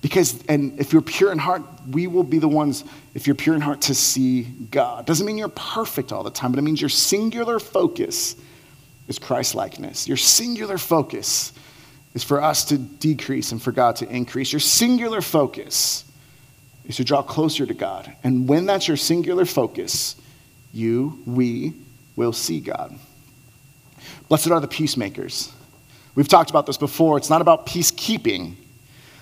Because, 0.00 0.44
and 0.48 0.78
if 0.78 0.92
you're 0.92 1.02
pure 1.02 1.32
in 1.32 1.38
heart, 1.38 1.62
we 1.90 2.06
will 2.06 2.22
be 2.22 2.38
the 2.38 2.48
ones, 2.48 2.84
if 3.14 3.26
you're 3.26 3.34
pure 3.34 3.56
in 3.56 3.60
heart, 3.60 3.82
to 3.82 3.94
see 3.94 4.42
God. 4.42 5.06
Doesn't 5.06 5.26
mean 5.26 5.38
you're 5.38 5.48
perfect 5.48 6.12
all 6.12 6.22
the 6.22 6.30
time, 6.30 6.52
but 6.52 6.58
it 6.58 6.62
means 6.62 6.80
your 6.80 6.88
singular 6.88 7.58
focus 7.58 8.36
is 9.08 9.18
Christ 9.18 9.56
likeness. 9.56 10.06
Your 10.06 10.16
singular 10.16 10.78
focus 10.78 11.52
is 12.14 12.22
for 12.22 12.40
us 12.40 12.66
to 12.66 12.78
decrease 12.78 13.50
and 13.50 13.60
for 13.60 13.72
God 13.72 13.96
to 13.96 14.08
increase. 14.08 14.52
Your 14.52 14.60
singular 14.60 15.20
focus 15.20 16.04
is 16.84 16.96
to 16.96 17.04
draw 17.04 17.22
closer 17.22 17.66
to 17.66 17.74
God. 17.74 18.14
And 18.22 18.48
when 18.48 18.66
that's 18.66 18.86
your 18.86 18.96
singular 18.96 19.44
focus, 19.44 20.14
you, 20.72 21.20
we, 21.26 21.74
will 22.14 22.32
see 22.32 22.60
God. 22.60 22.98
Blessed 24.28 24.50
are 24.50 24.60
the 24.60 24.68
peacemakers 24.68 25.52
We've 26.18 26.26
talked 26.26 26.50
about 26.50 26.66
this 26.66 26.76
before. 26.76 27.16
It's 27.16 27.30
not 27.30 27.42
about 27.42 27.64
peacekeeping. 27.64 28.54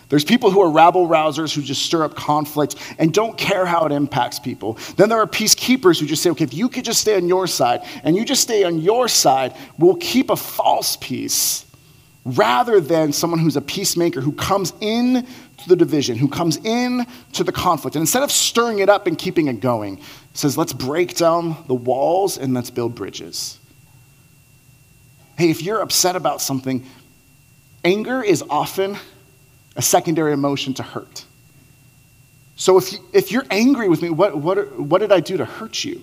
There's 0.09 0.25
people 0.25 0.51
who 0.51 0.63
are 0.63 0.71
rabble 0.71 1.07
rousers 1.07 1.55
who 1.55 1.61
just 1.61 1.83
stir 1.83 2.05
up 2.05 2.15
conflict 2.15 2.77
and 2.99 3.13
don't 3.13 3.37
care 3.37 3.67
how 3.67 3.85
it 3.85 3.93
impacts 3.93 4.39
people. 4.39 4.79
Then 4.97 5.11
there 5.11 5.21
are 5.21 5.27
peacekeepers 5.27 6.01
who 6.01 6.07
just 6.07 6.23
say, 6.23 6.31
okay, 6.31 6.45
if 6.45 6.55
you 6.55 6.71
could 6.71 6.87
just 6.87 7.03
stay 7.03 7.15
on 7.17 7.29
your 7.29 7.47
side 7.47 7.83
and 8.03 8.17
you 8.17 8.25
just 8.25 8.41
stay 8.41 8.65
on 8.65 8.81
your 8.81 9.09
side, 9.09 9.55
we'll 9.77 9.97
keep 9.97 10.31
a 10.31 10.37
false 10.37 10.97
peace 10.97 11.67
rather 12.25 12.81
than 12.81 13.13
someone 13.13 13.41
who's 13.41 13.57
a 13.57 13.61
peacemaker 13.61 14.23
who 14.23 14.33
comes 14.33 14.73
in 14.81 15.27
to 15.59 15.69
the 15.69 15.77
division, 15.77 16.17
who 16.17 16.29
comes 16.29 16.57
in 16.65 17.05
to 17.35 17.45
the 17.45 17.53
conflict. 17.53 17.95
And 17.95 18.05
instead 18.05 18.23
of 18.23 18.33
stirring 18.33 18.79
it 18.79 18.89
up 18.89 19.07
and 19.07 19.19
keeping 19.19 19.49
it 19.49 19.61
going, 19.61 20.01
says, 20.33 20.57
let's 20.57 20.73
break 20.73 21.15
down 21.15 21.63
the 21.67 21.75
walls 21.75 22.39
and 22.39 22.55
let's 22.55 22.71
build 22.71 22.95
bridges. 22.95 23.59
Hey, 25.37 25.51
if 25.51 25.62
you're 25.62 25.81
upset 25.81 26.16
about 26.16 26.40
something, 26.40 26.87
anger 27.85 28.22
is 28.22 28.42
often 28.49 28.96
a 29.77 29.83
secondary 29.83 30.33
emotion 30.33 30.75
to 30.75 30.83
hurt. 30.83 31.25
So 32.57 32.79
if, 32.79 32.92
you, 32.92 32.99
if 33.12 33.31
you're 33.31 33.44
angry 33.51 33.88
with 33.88 34.01
me, 34.01 34.09
what, 34.09 34.37
what, 34.38 34.79
what 34.79 34.99
did 35.01 35.12
I 35.12 35.20
do 35.20 35.37
to 35.37 35.44
hurt 35.44 35.85
you? 35.85 36.01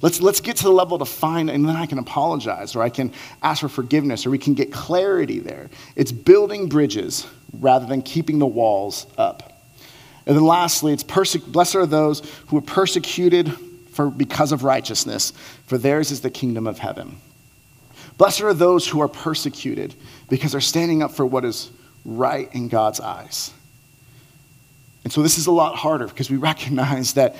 Let's, 0.00 0.20
let's 0.20 0.40
get 0.40 0.56
to 0.58 0.62
the 0.62 0.70
level 0.70 0.96
to 0.98 1.04
find, 1.04 1.50
and 1.50 1.68
then 1.68 1.74
I 1.74 1.86
can 1.86 1.98
apologize, 1.98 2.76
or 2.76 2.82
I 2.82 2.88
can 2.88 3.12
ask 3.42 3.62
for 3.62 3.68
forgiveness, 3.68 4.24
or 4.24 4.30
we 4.30 4.38
can 4.38 4.54
get 4.54 4.72
clarity 4.72 5.40
there. 5.40 5.70
It's 5.96 6.12
building 6.12 6.68
bridges 6.68 7.26
rather 7.52 7.84
than 7.84 8.02
keeping 8.02 8.38
the 8.38 8.46
walls 8.46 9.08
up. 9.18 9.60
And 10.24 10.36
then 10.36 10.44
lastly, 10.44 10.92
it's 10.92 11.02
perse- 11.02 11.36
blessed 11.36 11.74
are 11.74 11.86
those 11.86 12.20
who 12.46 12.58
are 12.58 12.62
persecuted 12.62 13.52
for, 13.90 14.08
because 14.08 14.52
of 14.52 14.62
righteousness, 14.62 15.32
for 15.66 15.78
theirs 15.78 16.12
is 16.12 16.20
the 16.20 16.30
kingdom 16.30 16.68
of 16.68 16.78
heaven. 16.78 17.16
Blessed 18.18 18.42
are 18.42 18.52
those 18.52 18.86
who 18.86 19.00
are 19.00 19.08
persecuted 19.08 19.94
because 20.28 20.52
they're 20.52 20.60
standing 20.60 21.02
up 21.02 21.12
for 21.12 21.24
what 21.24 21.44
is 21.44 21.70
right 22.04 22.52
in 22.52 22.68
God's 22.68 23.00
eyes. 23.00 23.52
And 25.04 25.12
so 25.12 25.22
this 25.22 25.38
is 25.38 25.46
a 25.46 25.52
lot 25.52 25.76
harder 25.76 26.06
because 26.06 26.30
we 26.30 26.36
recognize 26.36 27.14
that 27.14 27.36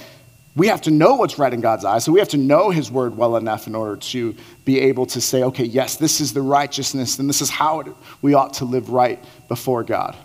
we 0.56 0.68
have 0.68 0.82
to 0.82 0.90
know 0.90 1.16
what's 1.16 1.38
right 1.38 1.52
in 1.52 1.60
God's 1.60 1.84
eyes. 1.84 2.04
So 2.04 2.12
we 2.12 2.18
have 2.20 2.30
to 2.30 2.36
know 2.36 2.70
His 2.70 2.90
word 2.90 3.16
well 3.16 3.36
enough 3.36 3.66
in 3.66 3.74
order 3.74 3.96
to 3.96 4.34
be 4.64 4.80
able 4.80 5.06
to 5.06 5.20
say, 5.20 5.42
okay, 5.44 5.64
yes, 5.64 5.96
this 5.96 6.20
is 6.20 6.32
the 6.32 6.42
righteousness 6.42 7.18
and 7.18 7.28
this 7.28 7.40
is 7.40 7.50
how 7.50 7.80
it, 7.80 7.88
we 8.22 8.34
ought 8.34 8.54
to 8.54 8.64
live 8.64 8.90
right 8.90 9.22
before 9.48 9.84
God. 9.84 10.16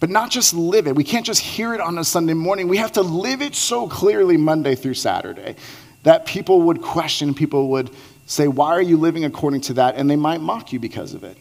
But 0.00 0.10
not 0.10 0.30
just 0.30 0.54
live 0.54 0.86
it. 0.86 0.94
We 0.94 1.04
can't 1.04 1.26
just 1.26 1.40
hear 1.40 1.74
it 1.74 1.80
on 1.80 1.98
a 1.98 2.04
Sunday 2.04 2.34
morning. 2.34 2.68
We 2.68 2.78
have 2.78 2.92
to 2.92 3.02
live 3.02 3.42
it 3.42 3.54
so 3.54 3.86
clearly 3.88 4.36
Monday 4.36 4.74
through 4.74 4.94
Saturday 4.94 5.56
that 6.02 6.24
people 6.24 6.62
would 6.62 6.80
question, 6.80 7.34
people 7.34 7.68
would 7.68 7.90
say, 8.30 8.48
Why 8.48 8.70
are 8.70 8.82
you 8.82 8.96
living 8.96 9.24
according 9.24 9.62
to 9.62 9.74
that? 9.74 9.96
And 9.96 10.08
they 10.08 10.16
might 10.16 10.40
mock 10.40 10.72
you 10.72 10.78
because 10.78 11.14
of 11.14 11.24
it. 11.24 11.36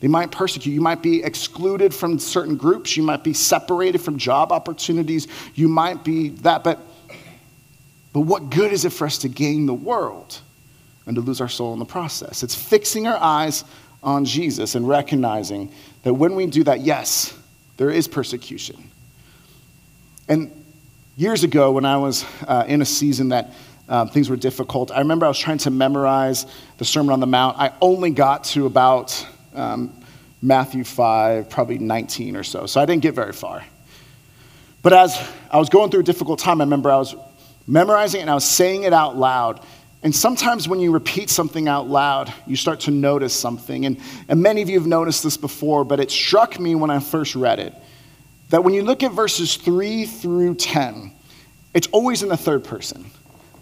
They 0.00 0.08
might 0.08 0.30
persecute. 0.30 0.72
You 0.72 0.80
might 0.80 1.02
be 1.02 1.22
excluded 1.22 1.94
from 1.94 2.18
certain 2.18 2.56
groups. 2.56 2.96
You 2.96 3.02
might 3.02 3.24
be 3.24 3.32
separated 3.32 4.00
from 4.00 4.18
job 4.18 4.52
opportunities. 4.52 5.28
You 5.54 5.68
might 5.68 6.04
be 6.04 6.30
that. 6.30 6.64
But, 6.64 6.80
but 8.12 8.20
what 8.20 8.50
good 8.50 8.72
is 8.72 8.84
it 8.84 8.90
for 8.90 9.06
us 9.06 9.18
to 9.18 9.28
gain 9.28 9.66
the 9.66 9.74
world 9.74 10.40
and 11.06 11.14
to 11.14 11.22
lose 11.22 11.40
our 11.40 11.48
soul 11.48 11.72
in 11.72 11.78
the 11.78 11.84
process? 11.84 12.42
It's 12.42 12.54
fixing 12.54 13.06
our 13.06 13.16
eyes 13.16 13.64
on 14.02 14.24
Jesus 14.24 14.74
and 14.74 14.86
recognizing 14.86 15.72
that 16.02 16.14
when 16.14 16.34
we 16.34 16.46
do 16.46 16.64
that, 16.64 16.80
yes, 16.80 17.32
there 17.76 17.90
is 17.90 18.08
persecution. 18.08 18.90
And 20.28 20.50
years 21.16 21.44
ago, 21.44 21.70
when 21.70 21.84
I 21.84 21.96
was 21.96 22.24
uh, 22.46 22.64
in 22.66 22.82
a 22.82 22.86
season 22.86 23.28
that 23.28 23.52
um, 23.88 24.08
things 24.08 24.30
were 24.30 24.36
difficult. 24.36 24.90
I 24.90 24.98
remember 24.98 25.26
I 25.26 25.28
was 25.28 25.38
trying 25.38 25.58
to 25.58 25.70
memorize 25.70 26.46
the 26.78 26.84
Sermon 26.84 27.12
on 27.12 27.20
the 27.20 27.26
Mount. 27.26 27.58
I 27.58 27.72
only 27.80 28.10
got 28.10 28.44
to 28.44 28.66
about 28.66 29.26
um, 29.54 29.92
Matthew 30.40 30.84
5, 30.84 31.50
probably 31.50 31.78
19 31.78 32.36
or 32.36 32.42
so, 32.42 32.66
so 32.66 32.80
I 32.80 32.86
didn't 32.86 33.02
get 33.02 33.14
very 33.14 33.32
far. 33.32 33.64
But 34.82 34.92
as 34.92 35.30
I 35.50 35.58
was 35.58 35.68
going 35.68 35.90
through 35.90 36.00
a 36.00 36.04
difficult 36.04 36.38
time, 36.38 36.60
I 36.60 36.64
remember 36.64 36.90
I 36.90 36.96
was 36.96 37.14
memorizing 37.66 38.20
it 38.20 38.22
and 38.22 38.30
I 38.30 38.34
was 38.34 38.44
saying 38.44 38.82
it 38.82 38.92
out 38.92 39.16
loud. 39.16 39.64
And 40.02 40.14
sometimes 40.14 40.66
when 40.66 40.80
you 40.80 40.90
repeat 40.90 41.30
something 41.30 41.68
out 41.68 41.88
loud, 41.88 42.32
you 42.46 42.56
start 42.56 42.80
to 42.80 42.90
notice 42.90 43.32
something. 43.32 43.86
And, 43.86 44.00
and 44.28 44.42
many 44.42 44.60
of 44.62 44.68
you 44.68 44.78
have 44.78 44.88
noticed 44.88 45.22
this 45.22 45.36
before, 45.36 45.84
but 45.84 46.00
it 46.00 46.10
struck 46.10 46.58
me 46.58 46.74
when 46.74 46.90
I 46.90 46.98
first 46.98 47.36
read 47.36 47.60
it 47.60 47.72
that 48.52 48.62
when 48.62 48.74
you 48.74 48.82
look 48.82 49.02
at 49.02 49.12
verses 49.12 49.56
3 49.56 50.04
through 50.04 50.54
10, 50.56 51.10
it's 51.72 51.86
always 51.86 52.22
in 52.22 52.28
the 52.28 52.36
third 52.36 52.62
person. 52.62 53.10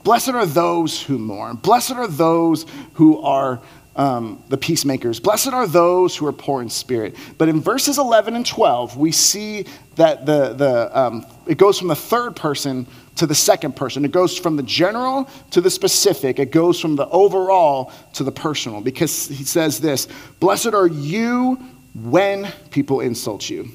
Blessed 0.02 0.30
are 0.30 0.46
those 0.46 1.02
who 1.02 1.18
mourn. 1.18 1.56
Blessed 1.56 1.92
are 1.92 2.08
those 2.08 2.66
who 2.94 3.20
are 3.20 3.60
um, 3.96 4.42
the 4.48 4.56
peacemakers. 4.56 5.20
Blessed 5.20 5.48
are 5.48 5.66
those 5.66 6.16
who 6.16 6.26
are 6.26 6.32
poor 6.32 6.62
in 6.62 6.70
spirit. 6.70 7.16
But 7.36 7.48
in 7.48 7.60
verses 7.60 7.98
11 7.98 8.34
and 8.34 8.46
12, 8.46 8.96
we 8.96 9.12
see 9.12 9.66
that 9.96 10.24
the, 10.26 10.54
the, 10.54 10.98
um, 10.98 11.26
it 11.46 11.58
goes 11.58 11.78
from 11.78 11.88
the 11.88 11.96
third 11.96 12.36
person 12.36 12.86
to 13.16 13.26
the 13.26 13.34
second 13.34 13.76
person. 13.76 14.04
It 14.04 14.12
goes 14.12 14.38
from 14.38 14.56
the 14.56 14.62
general 14.62 15.28
to 15.50 15.60
the 15.60 15.70
specific. 15.70 16.38
It 16.38 16.50
goes 16.50 16.80
from 16.80 16.96
the 16.96 17.08
overall 17.08 17.92
to 18.14 18.24
the 18.24 18.32
personal 18.32 18.80
because 18.80 19.28
he 19.28 19.44
says 19.44 19.80
this 19.80 20.08
Blessed 20.38 20.72
are 20.72 20.86
you 20.86 21.56
when 21.94 22.50
people 22.70 23.00
insult 23.00 23.50
you. 23.50 23.68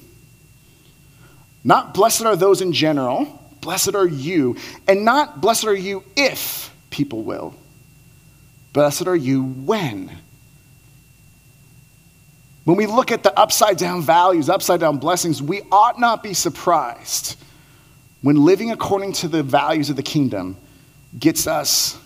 Not 1.64 1.94
blessed 1.94 2.26
are 2.26 2.36
those 2.36 2.62
in 2.62 2.74
general, 2.74 3.42
blessed 3.66 3.96
are 3.96 4.08
you. 4.08 4.56
And 4.88 5.04
not 5.04 5.42
blessed 5.42 5.66
are 5.66 5.76
you 5.76 6.04
if 6.16 6.72
people 6.92 7.24
will. 7.24 7.56
Blessed 8.74 9.08
are 9.08 9.16
you 9.16 9.44
when. 9.44 10.12
When 12.64 12.78
we 12.78 12.86
look 12.86 13.12
at 13.12 13.24
the 13.24 13.38
upside 13.38 13.78
down 13.78 14.04
values, 14.04 14.50
upside 14.50 14.80
down 14.80 14.98
blessings, 14.98 15.42
we 15.42 15.64
ought 15.72 16.00
not 16.00 16.22
be 16.22 16.36
surprised 16.36 17.38
when 18.22 18.36
living 18.46 18.72
according 18.72 19.14
to 19.14 19.28
the 19.28 19.42
values 19.42 19.90
of 19.90 19.96
the 19.96 20.04
kingdom 20.04 20.58
gets 21.18 21.48
us 21.48 21.98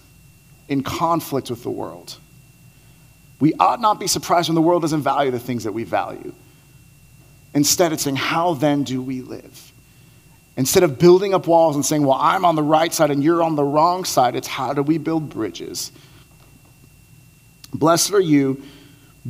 in 0.70 0.82
conflict 0.82 1.50
with 1.50 1.64
the 1.64 1.70
world. 1.70 2.18
We 3.42 3.54
ought 3.60 3.82
not 3.82 4.00
be 4.00 4.08
surprised 4.08 4.48
when 4.48 4.56
the 4.56 4.62
world 4.62 4.82
doesn't 4.82 5.02
value 5.02 5.32
the 5.32 5.40
things 5.40 5.66
that 5.66 5.74
we 5.74 5.84
value. 5.84 6.34
Instead, 7.54 7.92
it's 7.92 8.04
saying, 8.04 8.18
How 8.18 8.54
then 8.54 8.84
do 8.84 9.02
we 9.02 9.22
live? 9.22 9.69
Instead 10.58 10.84
of 10.84 11.00
building 11.00 11.34
up 11.34 11.48
walls 11.48 11.76
and 11.76 11.86
saying, 11.86 12.04
Well, 12.04 12.18
I'm 12.20 12.44
on 12.46 12.56
the 12.56 12.64
right 12.64 12.94
side 12.94 13.12
and 13.12 13.24
you're 13.24 13.42
on 13.42 13.56
the 13.56 13.64
wrong 13.64 14.04
side, 14.04 14.36
it's 14.36 14.48
how 14.48 14.74
do 14.74 14.82
we 14.82 14.98
build 14.98 15.30
bridges? 15.30 15.92
Blessed 17.74 18.14
are 18.14 18.20
you 18.20 18.64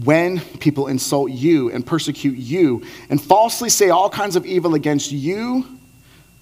when 0.04 0.40
people 0.40 0.88
insult 0.88 1.32
you 1.32 1.72
and 1.72 1.86
persecute 1.86 2.38
you 2.38 2.84
and 3.10 3.22
falsely 3.22 3.70
say 3.70 3.90
all 3.90 4.10
kinds 4.10 4.36
of 4.36 4.46
evil 4.46 4.76
against 4.76 5.12
you 5.12 5.66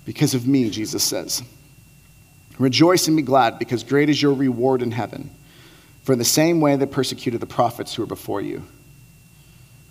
because 0.06 0.34
of 0.34 0.48
me, 0.48 0.70
Jesus 0.70 1.04
says. 1.04 1.44
Rejoice 2.60 3.08
and 3.08 3.18
be 3.18 3.24
glad, 3.24 3.60
because 3.60 3.84
great 3.84 4.10
is 4.10 4.22
your 4.22 4.34
reward 4.34 4.82
in 4.82 4.92
heaven. 4.92 5.30
For 6.04 6.14
in 6.14 6.20
the 6.20 6.26
same 6.26 6.62
way 6.62 6.76
they 6.76 6.86
persecuted 6.86 7.42
the 7.42 7.46
prophets 7.46 7.94
who 7.94 8.04
were 8.04 8.08
before 8.08 8.42
you. 8.42 8.64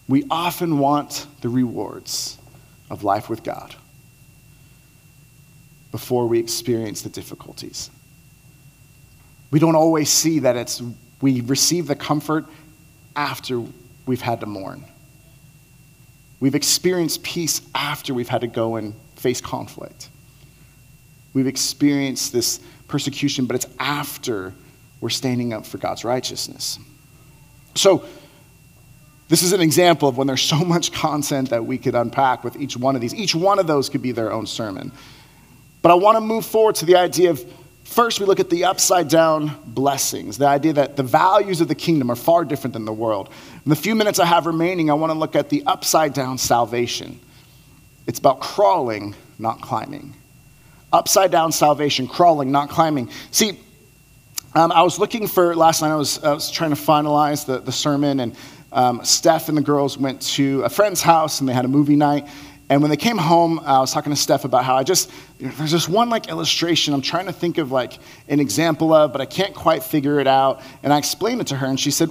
We 0.08 0.24
often 0.30 0.78
want 0.78 1.26
the 1.42 1.48
rewards 1.48 2.38
of 2.90 3.04
life 3.04 3.28
with 3.28 3.42
God 3.42 3.74
before 5.96 6.26
we 6.26 6.38
experience 6.38 7.00
the 7.00 7.08
difficulties. 7.08 7.90
We 9.50 9.58
don't 9.58 9.76
always 9.76 10.10
see 10.10 10.40
that 10.40 10.54
it's 10.54 10.82
we 11.22 11.40
receive 11.40 11.86
the 11.86 11.94
comfort 11.94 12.44
after 13.16 13.64
we've 14.04 14.20
had 14.20 14.40
to 14.40 14.46
mourn. 14.46 14.84
We've 16.38 16.54
experienced 16.54 17.22
peace 17.22 17.62
after 17.74 18.12
we've 18.12 18.28
had 18.28 18.42
to 18.42 18.46
go 18.46 18.76
and 18.76 18.92
face 19.14 19.40
conflict. 19.40 20.10
We've 21.32 21.46
experienced 21.46 22.30
this 22.30 22.60
persecution, 22.88 23.46
but 23.46 23.56
it's 23.56 23.68
after 23.78 24.52
we're 25.00 25.08
standing 25.08 25.54
up 25.54 25.64
for 25.64 25.78
God's 25.78 26.04
righteousness. 26.04 26.78
So, 27.74 28.04
this 29.28 29.42
is 29.42 29.54
an 29.54 29.62
example 29.62 30.10
of 30.10 30.18
when 30.18 30.26
there's 30.26 30.42
so 30.42 30.58
much 30.58 30.92
content 30.92 31.48
that 31.48 31.64
we 31.64 31.78
could 31.78 31.94
unpack 31.94 32.44
with 32.44 32.60
each 32.60 32.76
one 32.76 32.96
of 32.96 33.00
these. 33.00 33.14
Each 33.14 33.34
one 33.34 33.58
of 33.58 33.66
those 33.66 33.88
could 33.88 34.02
be 34.02 34.12
their 34.12 34.30
own 34.30 34.44
sermon. 34.44 34.92
But 35.86 35.92
I 35.92 35.94
want 35.98 36.16
to 36.16 36.20
move 36.20 36.44
forward 36.44 36.74
to 36.74 36.84
the 36.84 36.96
idea 36.96 37.30
of 37.30 37.48
first, 37.84 38.18
we 38.18 38.26
look 38.26 38.40
at 38.40 38.50
the 38.50 38.64
upside 38.64 39.06
down 39.06 39.56
blessings, 39.66 40.36
the 40.36 40.48
idea 40.48 40.72
that 40.72 40.96
the 40.96 41.04
values 41.04 41.60
of 41.60 41.68
the 41.68 41.76
kingdom 41.76 42.10
are 42.10 42.16
far 42.16 42.44
different 42.44 42.74
than 42.74 42.84
the 42.84 42.92
world. 42.92 43.28
In 43.64 43.70
the 43.70 43.76
few 43.76 43.94
minutes 43.94 44.18
I 44.18 44.24
have 44.24 44.46
remaining, 44.46 44.90
I 44.90 44.94
want 44.94 45.12
to 45.12 45.14
look 45.16 45.36
at 45.36 45.48
the 45.48 45.62
upside 45.64 46.12
down 46.12 46.38
salvation. 46.38 47.20
It's 48.08 48.18
about 48.18 48.40
crawling, 48.40 49.14
not 49.38 49.60
climbing. 49.60 50.16
Upside 50.92 51.30
down 51.30 51.52
salvation, 51.52 52.08
crawling, 52.08 52.50
not 52.50 52.68
climbing. 52.68 53.08
See, 53.30 53.56
um, 54.56 54.72
I 54.72 54.82
was 54.82 54.98
looking 54.98 55.28
for, 55.28 55.54
last 55.54 55.82
night 55.82 55.92
I 55.92 55.94
was, 55.94 56.18
I 56.24 56.32
was 56.32 56.50
trying 56.50 56.70
to 56.70 56.82
finalize 56.82 57.46
the, 57.46 57.60
the 57.60 57.70
sermon, 57.70 58.18
and 58.18 58.36
um, 58.72 59.04
Steph 59.04 59.48
and 59.48 59.56
the 59.56 59.62
girls 59.62 59.96
went 59.96 60.20
to 60.22 60.62
a 60.62 60.68
friend's 60.68 61.00
house 61.00 61.38
and 61.38 61.48
they 61.48 61.52
had 61.52 61.64
a 61.64 61.68
movie 61.68 61.94
night. 61.94 62.26
And 62.68 62.82
when 62.82 62.90
they 62.90 62.96
came 62.96 63.16
home, 63.16 63.60
uh, 63.60 63.62
I 63.62 63.80
was 63.80 63.92
talking 63.92 64.12
to 64.12 64.16
Steph 64.16 64.44
about 64.44 64.64
how 64.64 64.76
I 64.76 64.82
just, 64.82 65.10
there's 65.38 65.70
this 65.70 65.88
one 65.88 66.08
like 66.08 66.28
illustration 66.28 66.94
I'm 66.94 67.02
trying 67.02 67.26
to 67.26 67.32
think 67.32 67.58
of 67.58 67.70
like 67.70 67.98
an 68.28 68.40
example 68.40 68.92
of, 68.92 69.12
but 69.12 69.20
I 69.20 69.26
can't 69.26 69.54
quite 69.54 69.84
figure 69.84 70.18
it 70.18 70.26
out. 70.26 70.62
And 70.82 70.92
I 70.92 70.98
explained 70.98 71.40
it 71.40 71.46
to 71.48 71.56
her, 71.56 71.66
and 71.66 71.78
she 71.78 71.92
said, 71.92 72.10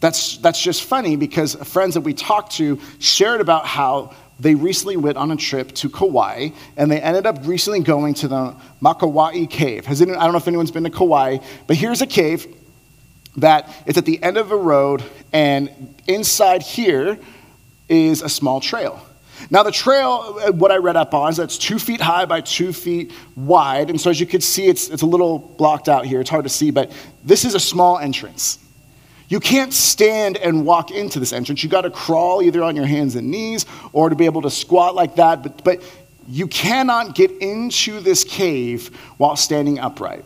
that's, 0.00 0.38
that's 0.38 0.60
just 0.60 0.84
funny 0.84 1.16
because 1.16 1.56
friends 1.56 1.94
that 1.94 2.02
we 2.02 2.14
talked 2.14 2.52
to 2.52 2.78
shared 3.00 3.40
about 3.40 3.66
how 3.66 4.14
they 4.40 4.54
recently 4.54 4.96
went 4.96 5.16
on 5.16 5.32
a 5.32 5.36
trip 5.36 5.72
to 5.72 5.88
Kauai 5.88 6.50
and 6.76 6.90
they 6.90 7.00
ended 7.00 7.26
up 7.26 7.38
recently 7.44 7.80
going 7.80 8.14
to 8.14 8.28
the 8.28 8.54
Makawai 8.80 9.50
Cave. 9.50 9.86
Has 9.86 10.00
anyone, 10.00 10.20
I 10.20 10.24
don't 10.24 10.32
know 10.32 10.38
if 10.38 10.46
anyone's 10.46 10.70
been 10.70 10.84
to 10.84 10.90
Kauai, 10.90 11.38
but 11.66 11.76
here's 11.76 12.02
a 12.02 12.06
cave 12.06 12.46
that 13.38 13.68
it's 13.86 13.98
at 13.98 14.04
the 14.04 14.22
end 14.22 14.36
of 14.36 14.52
a 14.52 14.56
road 14.56 15.02
and 15.32 15.96
inside 16.06 16.62
here 16.62 17.18
is 17.88 18.22
a 18.22 18.28
small 18.28 18.60
trail. 18.60 19.04
Now, 19.50 19.62
the 19.62 19.72
trail, 19.72 20.38
uh, 20.40 20.52
what 20.52 20.70
I 20.70 20.76
read 20.76 20.96
up 20.96 21.14
on, 21.14 21.30
is 21.30 21.36
that's 21.36 21.58
two 21.58 21.78
feet 21.78 22.00
high 22.00 22.24
by 22.24 22.40
two 22.40 22.72
feet 22.72 23.12
wide. 23.36 23.90
And 23.90 24.00
so, 24.00 24.10
as 24.10 24.20
you 24.20 24.26
can 24.26 24.40
see, 24.40 24.66
it's, 24.66 24.88
it's 24.88 25.02
a 25.02 25.06
little 25.06 25.38
blocked 25.38 25.88
out 25.88 26.06
here. 26.06 26.20
It's 26.20 26.30
hard 26.30 26.44
to 26.44 26.50
see, 26.50 26.70
but 26.70 26.90
this 27.24 27.44
is 27.44 27.54
a 27.54 27.60
small 27.60 27.98
entrance. 27.98 28.58
You 29.28 29.40
can't 29.40 29.74
stand 29.74 30.38
and 30.38 30.64
walk 30.64 30.90
into 30.90 31.20
this 31.20 31.32
entrance. 31.32 31.62
You 31.62 31.68
got 31.68 31.82
to 31.82 31.90
crawl 31.90 32.42
either 32.42 32.62
on 32.62 32.74
your 32.76 32.86
hands 32.86 33.14
and 33.14 33.30
knees 33.30 33.66
or 33.92 34.08
to 34.08 34.16
be 34.16 34.24
able 34.24 34.42
to 34.42 34.50
squat 34.50 34.94
like 34.94 35.16
that. 35.16 35.42
But, 35.42 35.64
but 35.64 35.82
you 36.26 36.46
cannot 36.46 37.14
get 37.14 37.30
into 37.30 38.00
this 38.00 38.24
cave 38.24 38.88
while 39.18 39.36
standing 39.36 39.78
upright. 39.78 40.24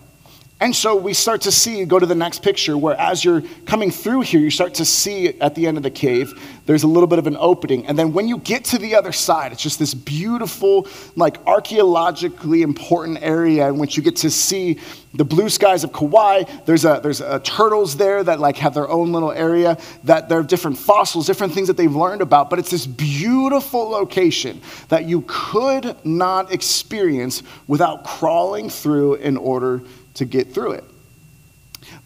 And 0.63 0.77
so 0.77 0.95
we 0.95 1.13
start 1.13 1.41
to 1.41 1.51
see, 1.51 1.85
go 1.85 1.99
to 1.99 2.07
the 2.07 2.15
next 2.15 2.41
picture, 2.41 2.79
where 2.79 2.95
as 2.95 3.25
you're 3.25 3.43
coming 3.67 3.91
through 3.91 4.21
here, 4.21 4.39
you 4.39 4.49
start 4.49 4.75
to 4.75 4.85
see 4.85 5.41
at 5.41 5.57
the 5.57 5.67
end 5.67 5.77
of 5.77 5.83
the 5.83 5.91
cave, 5.91 6.41
there's 6.67 6.85
a 6.85 6.87
little 6.87 7.09
bit 7.09 7.19
of 7.19 7.27
an 7.27 7.37
opening. 7.41 7.85
And 7.89 7.99
then 7.99 8.13
when 8.13 8.29
you 8.29 8.39
get 8.39 8.65
to 8.67 8.79
the 8.79 8.95
other 8.95 9.11
side, 9.11 9.51
it's 9.51 9.61
just 9.61 9.81
this 9.81 9.93
beautiful, 9.93 10.87
like 11.17 11.45
archaeologically 11.49 12.63
important 12.63 13.21
area 13.23 13.69
in 13.69 13.77
which 13.77 13.97
you 13.97 14.05
get 14.05 14.15
to 14.19 14.31
see 14.31 14.79
the 15.15 15.25
blue 15.25 15.49
skies 15.49 15.83
of 15.83 15.93
Kauai. 15.93 16.45
There's 16.65 16.85
a, 16.85 17.01
there's 17.03 17.21
a 17.21 17.41
turtles 17.41 17.97
there 17.97 18.23
that 18.23 18.39
like 18.39 18.57
have 18.59 18.73
their 18.73 18.89
own 18.89 19.11
little 19.11 19.33
area, 19.33 19.77
that 20.05 20.29
there 20.29 20.39
are 20.39 20.45
different 20.45 20.79
fossils, 20.79 21.27
different 21.27 21.55
things 21.55 21.67
that 21.67 21.77
they've 21.77 21.93
learned 21.93 22.23
about. 22.23 22.51
But 22.51 22.61
it's 22.61 22.71
this 22.71 22.87
beautiful 22.87 23.89
location 23.91 24.61
that 24.91 25.07
you 25.07 25.25
could 25.27 25.97
not 26.07 26.53
experience 26.53 27.43
without 27.67 28.05
crawling 28.05 28.71
through 28.71 29.15
in 29.17 29.37
order 29.37 29.83
to 30.15 30.25
get 30.25 30.53
through 30.53 30.73
it. 30.73 30.85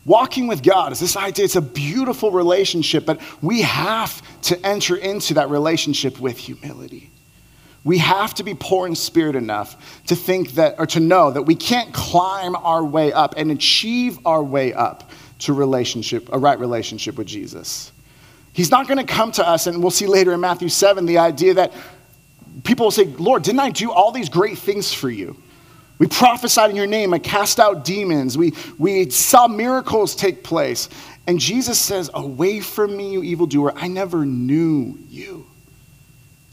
Walking 0.05 0.47
with 0.47 0.63
God 0.63 0.93
is 0.93 1.01
this 1.01 1.17
idea, 1.17 1.45
it's 1.45 1.57
a 1.57 1.61
beautiful 1.61 2.31
relationship, 2.31 3.05
but 3.05 3.21
we 3.43 3.63
have 3.63 4.23
to 4.43 4.67
enter 4.67 4.97
into 4.97 5.35
that 5.35 5.51
relationship 5.51 6.21
with 6.21 6.39
humility. 6.39 7.11
We 7.85 7.99
have 7.99 8.35
to 8.35 8.43
be 8.43 8.55
poor 8.55 8.87
in 8.87 8.95
spirit 8.95 9.37
enough 9.37 10.05
to 10.07 10.17
think 10.17 10.53
that, 10.53 10.77
or 10.79 10.87
to 10.87 11.01
know 11.01 11.31
that 11.31 11.43
we 11.43 11.55
can't 11.55 11.93
climb 11.93 12.57
our 12.57 12.85
way 12.85 13.13
up 13.13 13.35
and 13.37 13.51
achieve 13.51 14.19
our 14.27 14.43
way 14.43 14.73
up 14.73 15.11
to 15.41 15.53
relationship, 15.53 16.29
a 16.33 16.39
right 16.39 16.59
relationship 16.59 17.17
with 17.17 17.27
Jesus. 17.27 17.93
He's 18.53 18.71
not 18.71 18.89
going 18.89 19.05
to 19.05 19.13
come 19.13 19.33
to 19.33 19.47
us, 19.47 19.67
and 19.67 19.83
we'll 19.83 19.91
see 19.91 20.07
later 20.07 20.33
in 20.33 20.41
Matthew 20.41 20.69
7 20.69 21.07
the 21.07 21.19
idea 21.19 21.55
that 21.55 21.73
people 22.65 22.87
will 22.87 22.91
say, 22.91 23.05
Lord, 23.05 23.43
didn't 23.43 23.61
I 23.61 23.71
do 23.71 23.93
all 23.93 24.13
these 24.13 24.29
great 24.29 24.59
things 24.59 24.93
for 24.93 25.11
you? 25.11 25.37
We 25.99 26.07
prophesied 26.07 26.71
in 26.71 26.77
your 26.77 26.87
name. 26.87 27.15
I 27.15 27.19
cast 27.19 27.59
out 27.59 27.85
demons. 27.85 28.37
We, 28.37 28.53
we 28.79 29.09
saw 29.11 29.49
miracles 29.49 30.15
take 30.15 30.45
place. 30.45 30.89
And 31.27 31.41
Jesus 31.41 31.79
says, 31.79 32.11
Away 32.13 32.61
from 32.61 32.97
me, 32.97 33.13
you 33.13 33.23
evildoer. 33.23 33.73
I 33.77 33.89
never 33.89 34.27
knew 34.27 34.99
you. 35.09 35.47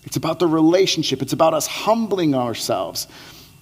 It's 0.06 0.18
about 0.18 0.40
the 0.40 0.48
relationship, 0.48 1.22
it's 1.22 1.34
about 1.34 1.54
us 1.54 1.68
humbling 1.68 2.36
ourselves. 2.36 3.08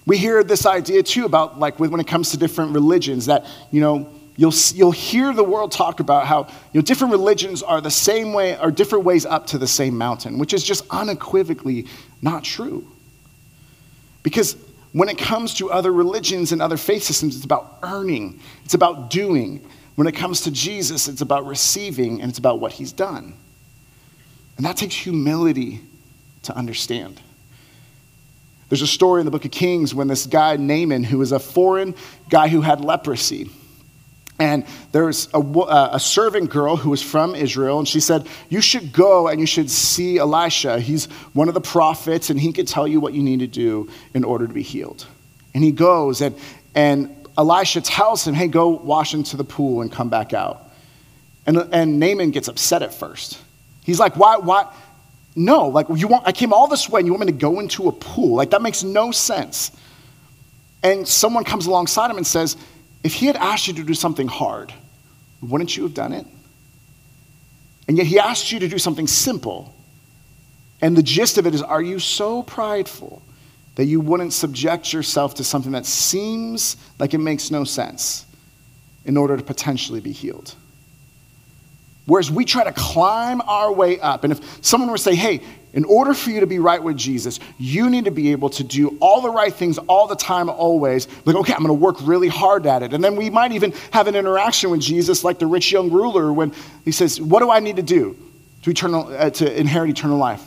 We 0.04 0.18
hear 0.18 0.42
this 0.42 0.66
idea 0.66 1.04
too 1.04 1.24
about, 1.24 1.60
like, 1.60 1.78
when 1.78 2.00
it 2.00 2.08
comes 2.08 2.32
to 2.32 2.36
different 2.36 2.72
religions, 2.72 3.26
that, 3.26 3.46
you 3.70 3.80
know, 3.80 4.08
you'll, 4.36 4.52
you'll 4.74 4.90
hear 4.90 5.32
the 5.32 5.44
world 5.44 5.70
talk 5.70 6.00
about 6.00 6.26
how 6.26 6.48
you 6.72 6.80
know, 6.80 6.82
different 6.82 7.12
religions 7.12 7.62
are 7.62 7.80
the 7.80 7.90
same 7.90 8.32
way, 8.32 8.56
are 8.56 8.72
different 8.72 9.04
ways 9.04 9.24
up 9.24 9.46
to 9.48 9.58
the 9.58 9.66
same 9.68 9.96
mountain, 9.96 10.38
which 10.38 10.52
is 10.52 10.64
just 10.64 10.84
unequivocally 10.90 11.86
not 12.20 12.42
true. 12.42 12.84
Because 14.24 14.56
When 14.92 15.08
it 15.08 15.16
comes 15.16 15.54
to 15.54 15.70
other 15.70 15.90
religions 15.90 16.52
and 16.52 16.60
other 16.60 16.76
faith 16.76 17.02
systems, 17.02 17.36
it's 17.36 17.44
about 17.44 17.78
earning, 17.82 18.40
it's 18.64 18.74
about 18.74 19.10
doing. 19.10 19.66
When 19.94 20.06
it 20.06 20.12
comes 20.12 20.42
to 20.42 20.50
Jesus, 20.50 21.08
it's 21.08 21.20
about 21.20 21.46
receiving 21.46 22.20
and 22.20 22.30
it's 22.30 22.38
about 22.38 22.60
what 22.60 22.72
he's 22.72 22.92
done. 22.92 23.34
And 24.56 24.66
that 24.66 24.76
takes 24.76 24.94
humility 24.94 25.80
to 26.44 26.56
understand. 26.56 27.20
There's 28.68 28.82
a 28.82 28.86
story 28.86 29.20
in 29.20 29.26
the 29.26 29.30
book 29.30 29.44
of 29.44 29.50
Kings 29.50 29.94
when 29.94 30.08
this 30.08 30.26
guy, 30.26 30.56
Naaman, 30.56 31.04
who 31.04 31.18
was 31.18 31.32
a 31.32 31.38
foreign 31.38 31.94
guy 32.30 32.48
who 32.48 32.62
had 32.62 32.80
leprosy, 32.82 33.50
and 34.42 34.66
there 34.90 35.04
was 35.04 35.28
a, 35.32 35.38
uh, 35.38 35.90
a, 35.92 36.00
servant 36.00 36.50
girl 36.50 36.76
who 36.76 36.90
was 36.90 37.00
from 37.00 37.36
Israel, 37.36 37.78
and 37.78 37.86
she 37.86 38.00
said, 38.00 38.26
You 38.48 38.60
should 38.60 38.92
go 38.92 39.28
and 39.28 39.38
you 39.38 39.46
should 39.46 39.70
see 39.70 40.18
Elisha. 40.18 40.80
He's 40.80 41.04
one 41.32 41.46
of 41.46 41.54
the 41.54 41.60
prophets, 41.60 42.28
and 42.28 42.40
he 42.40 42.52
can 42.52 42.66
tell 42.66 42.88
you 42.88 42.98
what 42.98 43.14
you 43.14 43.22
need 43.22 43.38
to 43.38 43.46
do 43.46 43.88
in 44.14 44.24
order 44.24 44.48
to 44.48 44.52
be 44.52 44.62
healed. 44.62 45.06
And 45.54 45.62
he 45.62 45.70
goes, 45.70 46.20
and, 46.20 46.34
and 46.74 47.14
Elisha 47.38 47.82
tells 47.82 48.26
him, 48.26 48.34
Hey, 48.34 48.48
go 48.48 48.70
wash 48.70 49.14
into 49.14 49.36
the 49.36 49.44
pool 49.44 49.80
and 49.80 49.92
come 49.92 50.08
back 50.08 50.32
out. 50.32 50.72
And, 51.46 51.56
and 51.72 52.00
Naaman 52.00 52.32
gets 52.32 52.48
upset 52.48 52.82
at 52.82 52.92
first. 52.92 53.38
He's 53.84 54.00
like, 54.00 54.16
Why? 54.16 54.38
why? 54.38 54.74
No, 55.36 55.68
like, 55.68 55.86
you 55.94 56.08
want, 56.08 56.26
I 56.26 56.32
came 56.32 56.52
all 56.52 56.66
this 56.66 56.88
way 56.88 56.98
and 56.98 57.06
you 57.06 57.12
want 57.12 57.26
me 57.26 57.32
to 57.32 57.38
go 57.38 57.60
into 57.60 57.86
a 57.86 57.92
pool? 57.92 58.34
Like, 58.34 58.50
that 58.50 58.60
makes 58.60 58.82
no 58.82 59.12
sense. 59.12 59.70
And 60.82 61.06
someone 61.06 61.44
comes 61.44 61.66
alongside 61.66 62.10
him 62.10 62.16
and 62.16 62.26
says, 62.26 62.56
if 63.04 63.14
he 63.14 63.26
had 63.26 63.36
asked 63.36 63.66
you 63.66 63.74
to 63.74 63.82
do 63.82 63.94
something 63.94 64.28
hard, 64.28 64.72
wouldn't 65.40 65.76
you 65.76 65.82
have 65.82 65.94
done 65.94 66.12
it? 66.12 66.26
And 67.88 67.98
yet 67.98 68.06
he 68.06 68.18
asked 68.18 68.52
you 68.52 68.60
to 68.60 68.68
do 68.68 68.78
something 68.78 69.06
simple. 69.06 69.74
And 70.80 70.96
the 70.96 71.02
gist 71.02 71.38
of 71.38 71.46
it 71.46 71.54
is 71.54 71.62
are 71.62 71.82
you 71.82 71.98
so 71.98 72.42
prideful 72.42 73.22
that 73.74 73.86
you 73.86 74.00
wouldn't 74.00 74.32
subject 74.32 74.92
yourself 74.92 75.34
to 75.36 75.44
something 75.44 75.72
that 75.72 75.86
seems 75.86 76.76
like 76.98 77.14
it 77.14 77.18
makes 77.18 77.50
no 77.50 77.64
sense 77.64 78.26
in 79.04 79.16
order 79.16 79.36
to 79.36 79.42
potentially 79.42 80.00
be 80.00 80.12
healed? 80.12 80.54
Whereas 82.06 82.30
we 82.30 82.44
try 82.44 82.64
to 82.64 82.72
climb 82.72 83.40
our 83.42 83.72
way 83.72 84.00
up. 84.00 84.24
And 84.24 84.32
if 84.32 84.64
someone 84.64 84.90
were 84.90 84.96
to 84.96 85.02
say, 85.02 85.14
hey, 85.14 85.42
in 85.72 85.84
order 85.84 86.12
for 86.12 86.30
you 86.30 86.40
to 86.40 86.46
be 86.46 86.58
right 86.58 86.82
with 86.82 86.96
Jesus, 86.96 87.40
you 87.58 87.88
need 87.88 88.04
to 88.04 88.10
be 88.10 88.32
able 88.32 88.50
to 88.50 88.64
do 88.64 88.96
all 89.00 89.22
the 89.22 89.30
right 89.30 89.52
things 89.52 89.78
all 89.78 90.06
the 90.06 90.16
time, 90.16 90.50
always. 90.50 91.08
Like, 91.24 91.36
okay, 91.36 91.54
I'm 91.54 91.60
going 91.60 91.68
to 91.68 91.74
work 91.74 91.96
really 92.02 92.28
hard 92.28 92.66
at 92.66 92.82
it. 92.82 92.92
And 92.92 93.02
then 93.02 93.16
we 93.16 93.30
might 93.30 93.52
even 93.52 93.72
have 93.90 94.06
an 94.06 94.14
interaction 94.14 94.70
with 94.70 94.80
Jesus, 94.80 95.24
like 95.24 95.38
the 95.38 95.46
rich 95.46 95.72
young 95.72 95.90
ruler, 95.90 96.32
when 96.32 96.52
he 96.84 96.92
says, 96.92 97.20
What 97.20 97.40
do 97.40 97.50
I 97.50 97.60
need 97.60 97.76
to 97.76 97.82
do 97.82 98.16
to, 98.62 98.70
eternal, 98.70 99.06
uh, 99.08 99.30
to 99.30 99.58
inherit 99.58 99.90
eternal 99.90 100.18
life? 100.18 100.42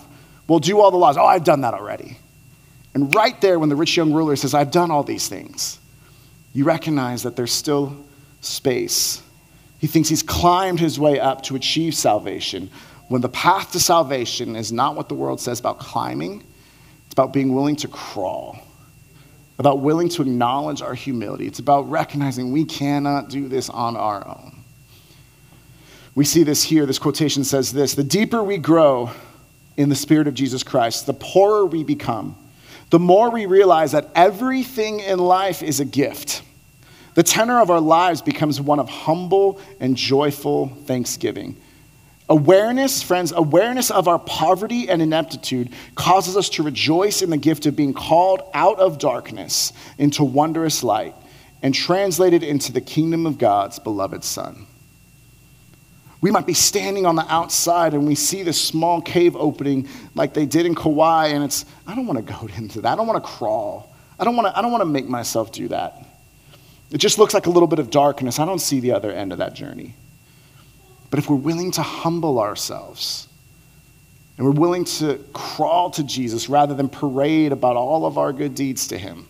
Well, 0.47 0.59
do 0.59 0.79
all 0.79 0.91
the 0.91 0.97
laws. 0.97 1.17
Oh, 1.17 1.25
I've 1.25 1.43
done 1.43 1.61
that 1.61 1.73
already. 1.73 2.17
And 2.93 3.13
right 3.15 3.39
there, 3.41 3.57
when 3.57 3.69
the 3.69 3.75
rich 3.75 3.97
young 3.97 4.13
ruler 4.13 4.35
says, 4.35 4.53
I've 4.53 4.71
done 4.71 4.91
all 4.91 5.03
these 5.03 5.27
things, 5.27 5.79
you 6.53 6.65
recognize 6.65 7.23
that 7.23 7.35
there's 7.35 7.51
still 7.51 8.05
space 8.41 9.23
he 9.79 9.87
thinks 9.87 10.09
he's 10.09 10.23
climbed 10.23 10.79
his 10.79 10.99
way 10.99 11.19
up 11.19 11.43
to 11.43 11.55
achieve 11.55 11.93
salvation 11.93 12.71
when 13.07 13.21
the 13.21 13.29
path 13.29 13.71
to 13.73 13.79
salvation 13.79 14.55
is 14.55 14.71
not 14.71 14.95
what 14.95 15.09
the 15.09 15.15
world 15.15 15.39
says 15.39 15.59
about 15.59 15.79
climbing, 15.79 16.43
it's 17.05 17.13
about 17.13 17.33
being 17.33 17.53
willing 17.53 17.75
to 17.77 17.87
crawl, 17.87 18.57
about 19.59 19.79
willing 19.79 20.09
to 20.09 20.21
acknowledge 20.21 20.81
our 20.81 20.95
humility. 20.95 21.45
It's 21.45 21.59
about 21.59 21.89
recognizing 21.89 22.51
we 22.51 22.65
cannot 22.65 23.29
do 23.29 23.47
this 23.47 23.69
on 23.69 23.95
our 23.95 24.27
own. 24.27 24.55
We 26.15 26.25
see 26.25 26.43
this 26.43 26.63
here. 26.63 26.85
This 26.85 26.97
quotation 26.97 27.43
says 27.43 27.71
this 27.71 27.93
The 27.93 28.03
deeper 28.03 28.41
we 28.41 28.57
grow 28.57 29.11
in 29.77 29.89
the 29.89 29.95
Spirit 29.95 30.27
of 30.27 30.33
Jesus 30.33 30.63
Christ, 30.63 31.05
the 31.05 31.13
poorer 31.13 31.65
we 31.65 31.83
become, 31.83 32.35
the 32.89 32.99
more 32.99 33.29
we 33.29 33.45
realize 33.45 33.91
that 33.91 34.09
everything 34.15 35.01
in 35.01 35.19
life 35.19 35.61
is 35.61 35.79
a 35.79 35.85
gift. 35.85 36.41
The 37.13 37.23
tenor 37.23 37.61
of 37.61 37.69
our 37.69 37.79
lives 37.79 38.21
becomes 38.21 38.59
one 38.59 38.79
of 38.79 38.89
humble 38.89 39.61
and 39.79 39.95
joyful 39.95 40.67
thanksgiving. 40.85 41.55
Awareness, 42.27 43.03
friends, 43.03 43.31
awareness 43.35 43.91
of 43.91 44.07
our 44.07 44.17
poverty 44.17 44.89
and 44.89 45.01
ineptitude 45.01 45.71
causes 45.93 46.35
us 46.35 46.49
to 46.49 46.63
rejoice 46.63 47.21
in 47.21 47.29
the 47.29 47.37
gift 47.37 47.67
of 47.67 47.75
being 47.75 47.93
called 47.93 48.41
out 48.53 48.79
of 48.79 48.97
darkness 48.97 49.73
into 49.99 50.23
wondrous 50.23 50.81
light 50.81 51.13
and 51.61 51.73
translated 51.73 52.41
into 52.41 52.71
the 52.71 52.81
kingdom 52.81 53.27
of 53.27 53.37
God's 53.37 53.77
beloved 53.77 54.23
Son. 54.23 54.65
We 56.19 56.31
might 56.31 56.47
be 56.47 56.55
standing 56.55 57.05
on 57.05 57.15
the 57.15 57.31
outside 57.31 57.93
and 57.93 58.07
we 58.07 58.15
see 58.15 58.41
this 58.41 58.59
small 58.59 59.01
cave 59.01 59.35
opening 59.35 59.87
like 60.15 60.33
they 60.33 60.47
did 60.47 60.65
in 60.65 60.73
Kauai, 60.73 61.27
and 61.27 61.43
it's, 61.43 61.65
I 61.85 61.93
don't 61.93 62.07
want 62.07 62.25
to 62.25 62.33
go 62.33 62.49
into 62.57 62.81
that. 62.81 62.93
I 62.93 62.95
don't 62.95 63.05
want 63.05 63.23
to 63.23 63.29
crawl. 63.29 63.93
I 64.17 64.23
don't 64.23 64.35
want 64.35 64.47
to, 64.47 64.57
I 64.57 64.63
don't 64.63 64.71
want 64.71 64.81
to 64.81 64.89
make 64.89 65.07
myself 65.07 65.51
do 65.51 65.67
that. 65.67 66.03
It 66.89 66.97
just 66.97 67.19
looks 67.19 67.35
like 67.35 67.45
a 67.45 67.51
little 67.51 67.67
bit 67.67 67.77
of 67.77 67.91
darkness. 67.91 68.39
I 68.39 68.45
don't 68.45 68.59
see 68.59 68.79
the 68.79 68.93
other 68.93 69.11
end 69.11 69.31
of 69.31 69.37
that 69.37 69.53
journey. 69.53 69.93
But 71.09 71.19
if 71.19 71.29
we're 71.29 71.35
willing 71.35 71.71
to 71.71 71.81
humble 71.81 72.39
ourselves 72.39 73.27
and 74.37 74.45
we're 74.45 74.53
willing 74.53 74.85
to 74.85 75.23
crawl 75.33 75.91
to 75.91 76.03
Jesus 76.03 76.49
rather 76.49 76.73
than 76.73 76.89
parade 76.89 77.51
about 77.51 77.75
all 77.75 78.05
of 78.05 78.17
our 78.17 78.33
good 78.33 78.55
deeds 78.55 78.87
to 78.87 78.97
Him, 78.97 79.27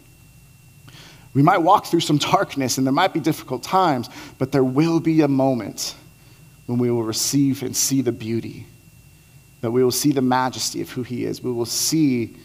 we 1.34 1.44
might 1.44 1.58
walk 1.58 1.86
through 1.86 2.00
some 2.00 2.18
darkness 2.18 2.78
and 2.78 2.88
there 2.88 2.94
might 2.94 3.14
be 3.14 3.20
difficult 3.20 3.62
times, 3.62 4.10
but 4.38 4.52
there 4.52 4.64
will 4.64 5.00
be 5.00 5.22
a 5.22 5.28
moment 5.28 5.96
when 6.66 6.80
we 6.80 6.90
will 6.90 7.04
receive 7.04 7.62
and 7.62 7.76
see 7.76 8.02
the 8.02 8.12
beauty, 8.12 8.66
that 9.62 9.72
we 9.72 9.84
will 9.84 9.92
see 9.92 10.12
the 10.12 10.22
majesty 10.22 10.82
of 10.82 10.90
who 10.90 11.04
He 11.04 11.26
is. 11.26 11.44
We 11.44 11.52
will 11.52 11.66
see 11.66 12.36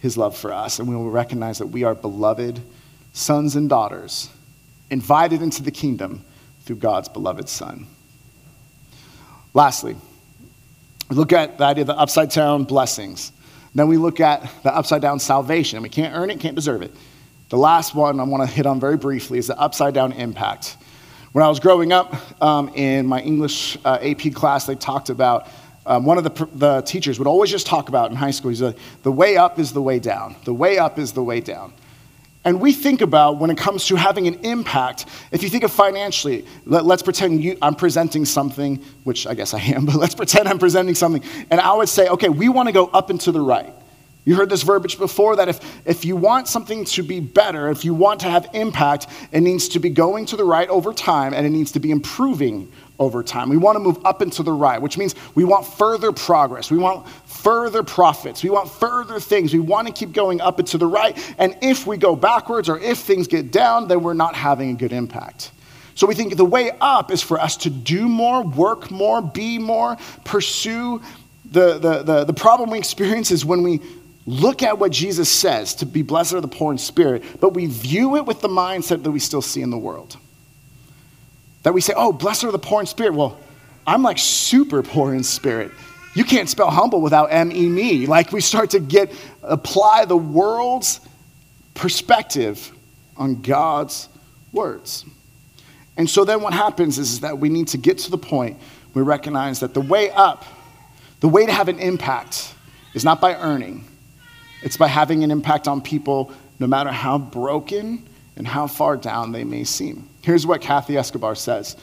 His 0.00 0.18
love 0.18 0.36
for 0.36 0.52
us, 0.52 0.78
and 0.78 0.88
we 0.88 0.96
will 0.96 1.10
recognize 1.10 1.58
that 1.58 1.68
we 1.68 1.84
are 1.84 1.94
beloved 1.94 2.60
sons 3.12 3.56
and 3.56 3.68
daughters 3.68 4.28
invited 4.90 5.40
into 5.40 5.62
the 5.62 5.70
kingdom 5.70 6.24
through 6.64 6.76
God's 6.76 7.08
beloved 7.08 7.48
Son. 7.48 7.86
Lastly, 9.54 9.96
we 11.08 11.16
look 11.16 11.32
at 11.32 11.58
the 11.58 11.64
idea 11.64 11.82
of 11.82 11.86
the 11.86 11.96
upside 11.96 12.30
down 12.30 12.64
blessings. 12.64 13.32
Then 13.74 13.88
we 13.88 13.96
look 13.96 14.20
at 14.20 14.48
the 14.62 14.74
upside 14.74 15.00
down 15.00 15.20
salvation. 15.20 15.80
We 15.82 15.88
can't 15.88 16.14
earn 16.14 16.30
it, 16.30 16.40
can't 16.40 16.54
deserve 16.54 16.82
it. 16.82 16.92
The 17.48 17.58
last 17.58 17.94
one 17.94 18.18
I 18.18 18.24
want 18.24 18.48
to 18.48 18.52
hit 18.52 18.66
on 18.66 18.80
very 18.80 18.96
briefly 18.96 19.38
is 19.38 19.46
the 19.46 19.58
upside 19.58 19.94
down 19.94 20.12
impact. 20.12 20.76
When 21.32 21.44
I 21.44 21.48
was 21.48 21.60
growing 21.60 21.92
up 21.92 22.14
um, 22.42 22.68
in 22.74 23.06
my 23.06 23.20
English 23.20 23.76
uh, 23.84 23.98
AP 24.02 24.32
class, 24.34 24.66
they 24.66 24.74
talked 24.74 25.08
about 25.08 25.48
um, 25.86 26.04
one 26.04 26.18
of 26.18 26.24
the, 26.24 26.48
the 26.54 26.80
teachers 26.82 27.18
would 27.18 27.28
always 27.28 27.50
just 27.50 27.66
talk 27.66 27.88
about 27.88 28.10
in 28.10 28.16
high 28.16 28.30
school. 28.30 28.50
He's 28.50 28.62
like, 28.62 28.78
the 29.02 29.12
way 29.12 29.36
up 29.36 29.58
is 29.58 29.72
the 29.72 29.82
way 29.82 29.98
down. 29.98 30.36
The 30.44 30.54
way 30.54 30.78
up 30.78 30.98
is 30.98 31.12
the 31.12 31.22
way 31.22 31.40
down. 31.40 31.72
And 32.44 32.60
we 32.60 32.72
think 32.72 33.00
about 33.00 33.38
when 33.38 33.50
it 33.50 33.56
comes 33.56 33.86
to 33.86 33.96
having 33.96 34.26
an 34.26 34.34
impact, 34.44 35.06
if 35.32 35.42
you 35.42 35.48
think 35.48 35.64
of 35.64 35.72
financially, 35.72 36.44
let, 36.66 36.84
us 36.84 37.02
pretend 37.02 37.42
you, 37.42 37.56
I'm 37.62 37.74
presenting 37.74 38.26
something, 38.26 38.84
which 39.04 39.26
I 39.26 39.34
guess 39.34 39.54
I 39.54 39.60
am, 39.60 39.86
but 39.86 39.94
let's 39.94 40.14
pretend 40.14 40.48
I'm 40.48 40.58
presenting 40.58 40.94
something. 40.94 41.22
And 41.50 41.60
I 41.60 41.72
would 41.72 41.88
say, 41.88 42.08
okay, 42.08 42.28
we 42.28 42.48
want 42.48 42.68
to 42.68 42.72
go 42.72 42.86
up 42.86 43.08
and 43.10 43.20
to 43.22 43.32
the 43.32 43.40
right. 43.40 43.74
You 44.26 44.36
heard 44.36 44.48
this 44.48 44.62
verbiage 44.62 44.98
before 44.98 45.36
that 45.36 45.48
if, 45.48 45.86
if 45.86 46.04
you 46.04 46.16
want 46.16 46.48
something 46.48 46.86
to 46.86 47.02
be 47.02 47.20
better, 47.20 47.68
if 47.68 47.84
you 47.84 47.92
want 47.92 48.20
to 48.20 48.30
have 48.30 48.48
impact, 48.54 49.06
it 49.32 49.42
needs 49.42 49.68
to 49.68 49.78
be 49.78 49.90
going 49.90 50.24
to 50.26 50.36
the 50.36 50.44
right 50.44 50.68
over 50.70 50.94
time 50.94 51.34
and 51.34 51.46
it 51.46 51.50
needs 51.50 51.72
to 51.72 51.80
be 51.80 51.90
improving 51.90 52.72
over 52.98 53.22
time. 53.22 53.50
We 53.50 53.58
want 53.58 53.76
to 53.76 53.80
move 53.80 53.98
up 54.06 54.22
and 54.22 54.32
to 54.34 54.42
the 54.42 54.52
right, 54.52 54.80
which 54.80 54.96
means 54.96 55.14
we 55.34 55.44
want 55.44 55.66
further 55.66 56.10
progress. 56.10 56.70
We 56.70 56.78
want 56.78 57.06
further 57.44 57.82
profits. 57.82 58.42
We 58.42 58.50
want 58.50 58.70
further 58.70 59.20
things. 59.20 59.52
We 59.52 59.60
want 59.60 59.86
to 59.86 59.92
keep 59.92 60.12
going 60.12 60.40
up 60.40 60.58
and 60.58 60.66
to 60.68 60.78
the 60.78 60.86
right. 60.86 61.16
And 61.38 61.56
if 61.60 61.86
we 61.86 61.98
go 61.98 62.16
backwards 62.16 62.70
or 62.70 62.78
if 62.80 62.98
things 62.98 63.28
get 63.28 63.52
down, 63.52 63.86
then 63.86 64.02
we're 64.02 64.14
not 64.14 64.34
having 64.34 64.70
a 64.70 64.74
good 64.74 64.92
impact. 64.92 65.52
So 65.94 66.06
we 66.06 66.14
think 66.14 66.36
the 66.36 66.44
way 66.44 66.72
up 66.80 67.12
is 67.12 67.22
for 67.22 67.38
us 67.38 67.58
to 67.58 67.70
do 67.70 68.08
more, 68.08 68.42
work 68.42 68.90
more, 68.90 69.20
be 69.20 69.58
more, 69.58 69.96
pursue. 70.24 71.02
The, 71.44 71.78
the, 71.78 72.02
the, 72.02 72.24
the 72.24 72.32
problem 72.32 72.70
we 72.70 72.78
experience 72.78 73.30
is 73.30 73.44
when 73.44 73.62
we 73.62 73.80
look 74.26 74.62
at 74.62 74.78
what 74.78 74.90
Jesus 74.90 75.30
says 75.30 75.74
to 75.76 75.86
be 75.86 76.02
blessed 76.02 76.32
are 76.32 76.40
the 76.40 76.48
poor 76.48 76.72
in 76.72 76.78
spirit, 76.78 77.22
but 77.40 77.50
we 77.50 77.66
view 77.66 78.16
it 78.16 78.24
with 78.24 78.40
the 78.40 78.48
mindset 78.48 79.02
that 79.02 79.10
we 79.10 79.20
still 79.20 79.42
see 79.42 79.60
in 79.60 79.68
the 79.68 79.78
world. 79.78 80.16
That 81.62 81.74
we 81.74 81.82
say, 81.82 81.92
oh, 81.94 82.10
blessed 82.10 82.44
are 82.44 82.52
the 82.52 82.58
poor 82.58 82.80
in 82.80 82.86
spirit. 82.86 83.12
Well, 83.14 83.38
I'm 83.86 84.02
like 84.02 84.18
super 84.18 84.82
poor 84.82 85.14
in 85.14 85.22
spirit. 85.22 85.70
You 86.14 86.24
can't 86.24 86.48
spell 86.48 86.70
humble 86.70 87.00
without 87.00 87.26
M 87.26 87.50
E 87.50 87.68
me. 87.68 88.06
Like 88.06 88.32
we 88.32 88.40
start 88.40 88.70
to 88.70 88.80
get, 88.80 89.12
apply 89.42 90.04
the 90.04 90.16
world's 90.16 91.00
perspective 91.74 92.72
on 93.16 93.42
God's 93.42 94.08
words. 94.52 95.04
And 95.96 96.08
so 96.08 96.24
then 96.24 96.40
what 96.40 96.52
happens 96.52 96.98
is, 96.98 97.12
is 97.12 97.20
that 97.20 97.38
we 97.38 97.48
need 97.48 97.68
to 97.68 97.78
get 97.78 97.98
to 97.98 98.10
the 98.10 98.18
point 98.18 98.58
we 98.94 99.02
recognize 99.02 99.60
that 99.60 99.74
the 99.74 99.80
way 99.80 100.10
up, 100.10 100.44
the 101.20 101.28
way 101.28 101.46
to 101.46 101.52
have 101.52 101.68
an 101.68 101.80
impact, 101.80 102.54
is 102.94 103.04
not 103.04 103.20
by 103.20 103.34
earning, 103.34 103.84
it's 104.62 104.76
by 104.76 104.86
having 104.86 105.24
an 105.24 105.32
impact 105.32 105.66
on 105.66 105.80
people 105.80 106.32
no 106.60 106.68
matter 106.68 106.90
how 106.90 107.18
broken 107.18 108.08
and 108.36 108.46
how 108.46 108.68
far 108.68 108.96
down 108.96 109.32
they 109.32 109.42
may 109.42 109.64
seem. 109.64 110.08
Here's 110.22 110.46
what 110.46 110.60
Kathy 110.60 110.96
Escobar 110.96 111.34
says. 111.34 111.76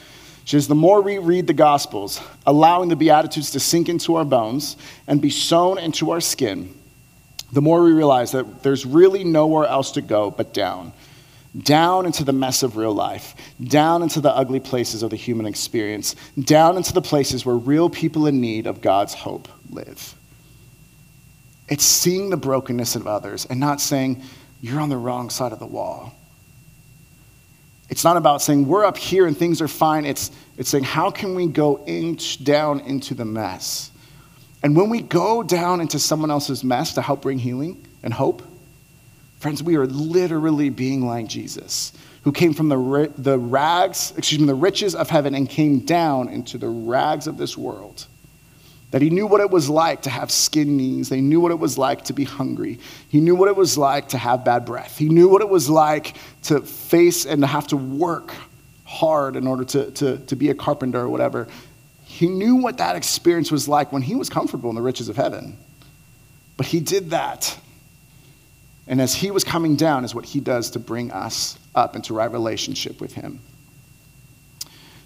She 0.44 0.56
says, 0.56 0.68
The 0.68 0.74
more 0.74 1.00
we 1.00 1.18
read 1.18 1.46
the 1.46 1.52
Gospels, 1.52 2.20
allowing 2.46 2.88
the 2.88 2.96
Beatitudes 2.96 3.52
to 3.52 3.60
sink 3.60 3.88
into 3.88 4.16
our 4.16 4.24
bones 4.24 4.76
and 5.06 5.20
be 5.20 5.30
sewn 5.30 5.78
into 5.78 6.10
our 6.10 6.20
skin, 6.20 6.74
the 7.52 7.62
more 7.62 7.82
we 7.82 7.92
realize 7.92 8.32
that 8.32 8.62
there's 8.62 8.86
really 8.86 9.24
nowhere 9.24 9.66
else 9.66 9.92
to 9.92 10.00
go 10.00 10.30
but 10.30 10.54
down. 10.54 10.92
Down 11.56 12.06
into 12.06 12.24
the 12.24 12.32
mess 12.32 12.62
of 12.62 12.78
real 12.78 12.94
life, 12.94 13.34
down 13.62 14.02
into 14.02 14.22
the 14.22 14.34
ugly 14.34 14.60
places 14.60 15.02
of 15.02 15.10
the 15.10 15.16
human 15.16 15.44
experience, 15.44 16.16
down 16.40 16.78
into 16.78 16.94
the 16.94 17.02
places 17.02 17.44
where 17.44 17.56
real 17.56 17.90
people 17.90 18.26
in 18.26 18.40
need 18.40 18.66
of 18.66 18.80
God's 18.80 19.12
hope 19.12 19.48
live. 19.68 20.14
It's 21.68 21.84
seeing 21.84 22.30
the 22.30 22.38
brokenness 22.38 22.96
of 22.96 23.06
others 23.06 23.44
and 23.44 23.60
not 23.60 23.82
saying, 23.82 24.22
you're 24.62 24.80
on 24.80 24.88
the 24.88 24.96
wrong 24.96 25.28
side 25.28 25.52
of 25.52 25.58
the 25.58 25.66
wall. 25.66 26.14
It's 27.92 28.04
not 28.04 28.16
about 28.16 28.40
saying, 28.40 28.66
we're 28.68 28.86
up 28.86 28.96
here 28.96 29.26
and 29.26 29.36
things 29.36 29.60
are 29.60 29.68
fine. 29.68 30.06
It's, 30.06 30.30
it's 30.56 30.70
saying, 30.70 30.84
how 30.84 31.10
can 31.10 31.34
we 31.34 31.46
go 31.46 31.84
inch 31.84 32.42
down 32.42 32.80
into 32.80 33.12
the 33.12 33.26
mess? 33.26 33.90
And 34.62 34.74
when 34.74 34.88
we 34.88 35.02
go 35.02 35.42
down 35.42 35.82
into 35.82 35.98
someone 35.98 36.30
else's 36.30 36.64
mess 36.64 36.94
to 36.94 37.02
help 37.02 37.20
bring 37.20 37.38
healing 37.38 37.86
and 38.02 38.14
hope, 38.14 38.42
friends, 39.40 39.62
we 39.62 39.76
are 39.76 39.86
literally 39.86 40.70
being 40.70 41.04
like 41.04 41.26
Jesus, 41.26 41.92
who 42.24 42.32
came 42.32 42.54
from 42.54 42.70
the, 42.70 43.12
the 43.18 43.38
rags, 43.38 44.14
excuse 44.16 44.40
me, 44.40 44.46
the 44.46 44.54
riches 44.54 44.94
of 44.94 45.10
heaven 45.10 45.34
and 45.34 45.46
came 45.46 45.80
down 45.80 46.30
into 46.30 46.56
the 46.56 46.70
rags 46.70 47.26
of 47.26 47.36
this 47.36 47.58
world. 47.58 48.06
That 48.92 49.02
he 49.02 49.10
knew 49.10 49.26
what 49.26 49.40
it 49.40 49.50
was 49.50 49.68
like 49.68 50.02
to 50.02 50.10
have 50.10 50.30
skin 50.30 50.76
knees. 50.76 51.08
They 51.08 51.20
knew 51.20 51.40
what 51.40 51.50
it 51.50 51.58
was 51.58 51.76
like 51.76 52.04
to 52.04 52.12
be 52.12 52.24
hungry. 52.24 52.78
He 53.08 53.20
knew 53.20 53.34
what 53.34 53.48
it 53.48 53.56
was 53.56 53.76
like 53.76 54.08
to 54.08 54.18
have 54.18 54.44
bad 54.44 54.64
breath. 54.64 54.98
He 54.98 55.08
knew 55.08 55.28
what 55.28 55.42
it 55.42 55.48
was 55.48 55.68
like 55.68 56.16
to 56.44 56.60
face 56.60 57.24
and 57.26 57.40
to 57.40 57.46
have 57.46 57.66
to 57.68 57.76
work 57.76 58.34
hard 58.84 59.36
in 59.36 59.46
order 59.46 59.64
to, 59.64 59.90
to, 59.92 60.18
to 60.18 60.36
be 60.36 60.50
a 60.50 60.54
carpenter 60.54 61.00
or 61.00 61.08
whatever. 61.08 61.48
He 62.04 62.28
knew 62.28 62.56
what 62.56 62.76
that 62.76 62.94
experience 62.94 63.50
was 63.50 63.66
like 63.66 63.90
when 63.92 64.02
he 64.02 64.14
was 64.14 64.28
comfortable 64.28 64.68
in 64.68 64.76
the 64.76 64.82
riches 64.82 65.08
of 65.08 65.16
heaven. 65.16 65.56
But 66.58 66.66
he 66.66 66.80
did 66.80 67.10
that. 67.10 67.58
And 68.86 69.00
as 69.00 69.14
he 69.14 69.30
was 69.30 69.42
coming 69.42 69.76
down, 69.76 70.04
is 70.04 70.14
what 70.14 70.26
he 70.26 70.40
does 70.40 70.70
to 70.72 70.78
bring 70.78 71.10
us 71.12 71.58
up 71.74 71.96
into 71.96 72.12
right 72.12 72.30
relationship 72.30 73.00
with 73.00 73.14
him. 73.14 73.40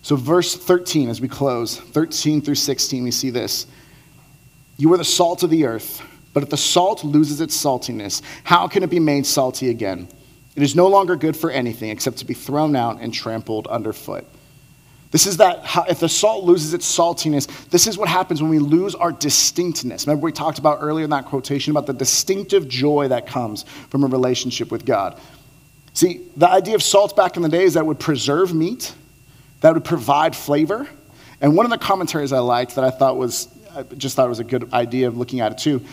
So, 0.07 0.15
verse 0.15 0.55
13, 0.55 1.09
as 1.09 1.21
we 1.21 1.27
close, 1.27 1.81
13 1.81 2.41
through 2.41 2.55
16, 2.55 3.03
we 3.03 3.11
see 3.11 3.31
this. 3.31 3.67
You 4.77 4.95
are 4.95 4.97
the 4.97 5.05
salt 5.05 5.43
of 5.43 5.51
the 5.51 5.67
earth, 5.67 6.01
but 6.33 6.45
if 6.45 6.49
the 6.49 6.57
salt 6.57 7.03
loses 7.03 7.41
its 7.41 7.61
saltiness, 7.61 8.23
how 8.45 8.69
can 8.69 8.85
it 8.85 8.91
be 8.91 9.01
made 9.01 9.27
salty 9.27 9.69
again? 9.69 10.07
It 10.55 10.63
is 10.63 10.77
no 10.77 10.87
longer 10.87 11.17
good 11.17 11.37
for 11.37 11.51
anything 11.51 11.91
except 11.91 12.19
to 12.19 12.25
be 12.25 12.35
thrown 12.35 12.77
out 12.77 13.01
and 13.01 13.13
trampled 13.13 13.67
underfoot. 13.67 14.25
This 15.11 15.27
is 15.27 15.39
that 15.39 15.65
if 15.89 15.99
the 15.99 16.09
salt 16.09 16.45
loses 16.45 16.73
its 16.73 16.87
saltiness, 16.87 17.49
this 17.71 17.89
is 17.89 17.99
what 17.99 18.09
happens 18.09 18.41
when 18.41 18.53
we 18.53 18.61
lose 18.61 18.95
our 18.95 19.11
distinctness. 19.11 20.07
Remember, 20.07 20.27
we 20.27 20.31
talked 20.31 20.61
about 20.61 20.79
earlier 20.83 21.03
in 21.03 21.11
that 21.11 21.25
quotation 21.25 21.73
about 21.73 21.87
the 21.87 21.93
distinctive 21.93 22.69
joy 22.69 23.09
that 23.09 23.27
comes 23.27 23.65
from 23.91 24.05
a 24.05 24.07
relationship 24.07 24.71
with 24.71 24.87
God. 24.87 25.21
See, 25.95 26.29
the 26.37 26.49
idea 26.49 26.77
of 26.77 26.83
salt 26.85 27.17
back 27.17 27.37
in 27.37 27.43
the 27.43 27.49
day 27.49 27.65
is 27.65 27.75
that 27.75 27.85
would 27.85 27.99
preserve 27.99 28.55
meat, 28.55 28.95
that 29.61 29.75
would 29.75 29.85
provide 29.85 30.35
flavor. 30.37 30.89
And 31.41 31.57
one 31.57 31.67
of 31.67 31.71
the 31.71 31.79
commentaries 31.79 32.33
I 32.33 32.39
liked 32.39 32.77
that 32.77 32.85
I 32.85 32.91
thought 32.91 33.17
was, 33.17 33.49
I 33.75 33.83
just 33.83 34.17
thought 34.17 34.27
it 34.27 34.31
was 34.31 34.39
a 34.39 34.45
good 34.45 34.73
idea 34.73 35.09
of 35.09 35.17
looking 35.17 35.41
at 35.41 35.53
it 35.53 35.59
too, 35.59 35.85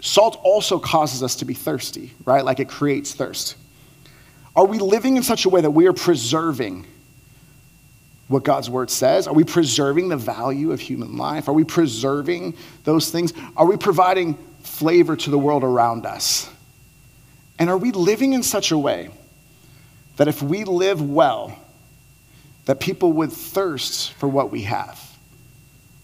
salt 0.00 0.40
also 0.42 0.78
causes 0.78 1.22
us 1.22 1.36
to 1.36 1.44
be 1.44 1.54
thirsty, 1.54 2.12
right? 2.24 2.44
Like 2.44 2.60
it 2.60 2.68
creates 2.68 3.14
thirst. 3.14 3.56
Are 4.54 4.64
we 4.64 4.78
living 4.78 5.16
in 5.16 5.22
such 5.22 5.44
a 5.44 5.48
way 5.48 5.60
that 5.60 5.70
we 5.70 5.86
are 5.86 5.92
preserving? 5.92 6.86
what 8.28 8.42
God's 8.42 8.68
word 8.68 8.90
says? 8.90 9.26
Are 9.26 9.34
we 9.34 9.44
preserving 9.44 10.08
the 10.08 10.16
value 10.16 10.72
of 10.72 10.80
human 10.80 11.16
life? 11.16 11.48
Are 11.48 11.52
we 11.52 11.64
preserving 11.64 12.54
those 12.84 13.10
things? 13.10 13.32
Are 13.56 13.66
we 13.66 13.76
providing 13.76 14.34
flavor 14.60 15.16
to 15.16 15.30
the 15.30 15.38
world 15.38 15.62
around 15.62 16.06
us? 16.06 16.50
And 17.58 17.70
are 17.70 17.78
we 17.78 17.92
living 17.92 18.32
in 18.32 18.42
such 18.42 18.72
a 18.72 18.78
way 18.78 19.10
that 20.16 20.28
if 20.28 20.42
we 20.42 20.64
live 20.64 21.00
well, 21.00 21.56
that 22.66 22.78
people 22.78 23.12
would 23.14 23.32
thirst 23.32 24.12
for 24.12 24.28
what 24.28 24.50
we 24.50 24.62
have, 24.62 25.00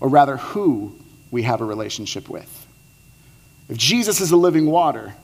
or 0.00 0.08
rather, 0.08 0.36
who 0.38 0.96
we 1.30 1.42
have 1.42 1.60
a 1.60 1.64
relationship 1.64 2.28
with? 2.28 2.66
If 3.68 3.76
Jesus 3.76 4.20
is 4.20 4.30
the 4.30 4.36
living 4.36 4.66
water, 4.66 5.14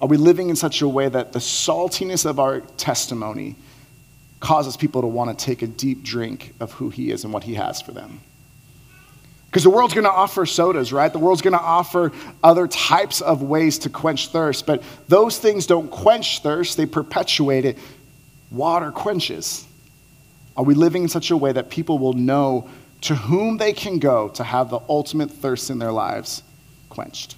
are 0.00 0.08
we 0.08 0.16
living 0.16 0.50
in 0.50 0.56
such 0.56 0.82
a 0.82 0.88
way 0.88 1.08
that 1.08 1.32
the 1.32 1.38
saltiness 1.38 2.24
of 2.24 2.38
our 2.38 2.60
testimony 2.60 3.56
causes 4.40 4.76
people 4.76 5.00
to 5.00 5.06
want 5.06 5.36
to 5.36 5.44
take 5.44 5.62
a 5.62 5.66
deep 5.66 6.02
drink 6.02 6.54
of 6.60 6.72
who 6.72 6.90
he 6.90 7.10
is 7.10 7.24
and 7.24 7.32
what 7.32 7.44
he 7.44 7.54
has 7.54 7.80
for 7.80 7.92
them. 7.92 8.20
Because 9.46 9.62
the 9.62 9.70
world's 9.70 9.94
going 9.94 10.04
to 10.04 10.10
offer 10.10 10.44
sodas, 10.44 10.92
right? 10.92 11.10
The 11.10 11.18
world's 11.18 11.40
going 11.40 11.56
to 11.56 11.62
offer 11.62 12.12
other 12.44 12.68
types 12.68 13.20
of 13.20 13.42
ways 13.42 13.78
to 13.80 13.90
quench 13.90 14.28
thirst, 14.28 14.66
but 14.66 14.82
those 15.08 15.38
things 15.38 15.66
don't 15.66 15.90
quench 15.90 16.40
thirst, 16.40 16.76
they 16.76 16.84
perpetuate 16.86 17.64
it. 17.64 17.78
Water 18.50 18.90
quenches. 18.90 19.64
Are 20.56 20.64
we 20.64 20.74
living 20.74 21.02
in 21.02 21.08
such 21.08 21.30
a 21.30 21.36
way 21.36 21.52
that 21.52 21.70
people 21.70 21.98
will 21.98 22.14
know 22.14 22.68
to 23.02 23.14
whom 23.14 23.58
they 23.58 23.72
can 23.72 23.98
go 23.98 24.28
to 24.30 24.44
have 24.44 24.70
the 24.70 24.80
ultimate 24.88 25.30
thirst 25.30 25.70
in 25.70 25.78
their 25.78 25.92
lives 25.92 26.42
quenched? 26.88 27.36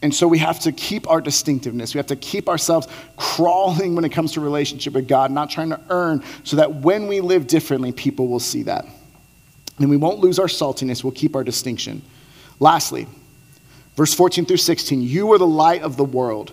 And 0.00 0.14
so 0.14 0.28
we 0.28 0.38
have 0.38 0.60
to 0.60 0.72
keep 0.72 1.10
our 1.10 1.20
distinctiveness. 1.20 1.94
We 1.94 1.98
have 1.98 2.06
to 2.08 2.16
keep 2.16 2.48
ourselves 2.48 2.86
crawling 3.16 3.94
when 3.96 4.04
it 4.04 4.10
comes 4.10 4.32
to 4.32 4.40
relationship 4.40 4.92
with 4.92 5.08
God, 5.08 5.32
not 5.32 5.50
trying 5.50 5.70
to 5.70 5.80
earn, 5.90 6.22
so 6.44 6.56
that 6.56 6.72
when 6.72 7.08
we 7.08 7.20
live 7.20 7.48
differently, 7.48 7.90
people 7.90 8.28
will 8.28 8.38
see 8.38 8.62
that. 8.64 8.86
And 9.78 9.90
we 9.90 9.96
won't 9.96 10.20
lose 10.20 10.38
our 10.38 10.46
saltiness, 10.46 11.02
we'll 11.02 11.12
keep 11.12 11.34
our 11.34 11.44
distinction. 11.44 12.02
Lastly, 12.60 13.06
verse 13.96 14.14
14 14.14 14.46
through 14.46 14.56
16 14.58 15.02
You 15.02 15.32
are 15.32 15.38
the 15.38 15.46
light 15.46 15.82
of 15.82 15.96
the 15.96 16.04
world. 16.04 16.52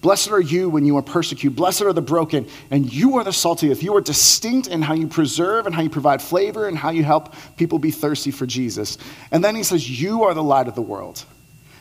Blessed 0.00 0.30
are 0.30 0.40
you 0.40 0.70
when 0.70 0.84
you 0.84 0.96
are 0.96 1.02
persecuted. 1.02 1.56
Blessed 1.56 1.82
are 1.82 1.92
the 1.92 2.02
broken. 2.02 2.46
And 2.70 2.92
you 2.92 3.16
are 3.16 3.24
the 3.24 3.32
salty 3.32 3.70
If 3.70 3.82
You 3.82 3.96
are 3.96 4.00
distinct 4.00 4.68
in 4.68 4.80
how 4.82 4.94
you 4.94 5.08
preserve 5.08 5.66
and 5.66 5.74
how 5.74 5.82
you 5.82 5.90
provide 5.90 6.22
flavor 6.22 6.68
and 6.68 6.78
how 6.78 6.90
you 6.90 7.02
help 7.02 7.34
people 7.56 7.78
be 7.78 7.90
thirsty 7.90 8.30
for 8.30 8.46
Jesus. 8.46 8.98
And 9.32 9.42
then 9.44 9.56
he 9.56 9.62
says, 9.62 9.88
You 10.00 10.24
are 10.24 10.34
the 10.34 10.42
light 10.42 10.68
of 10.68 10.74
the 10.74 10.82
world. 10.82 11.24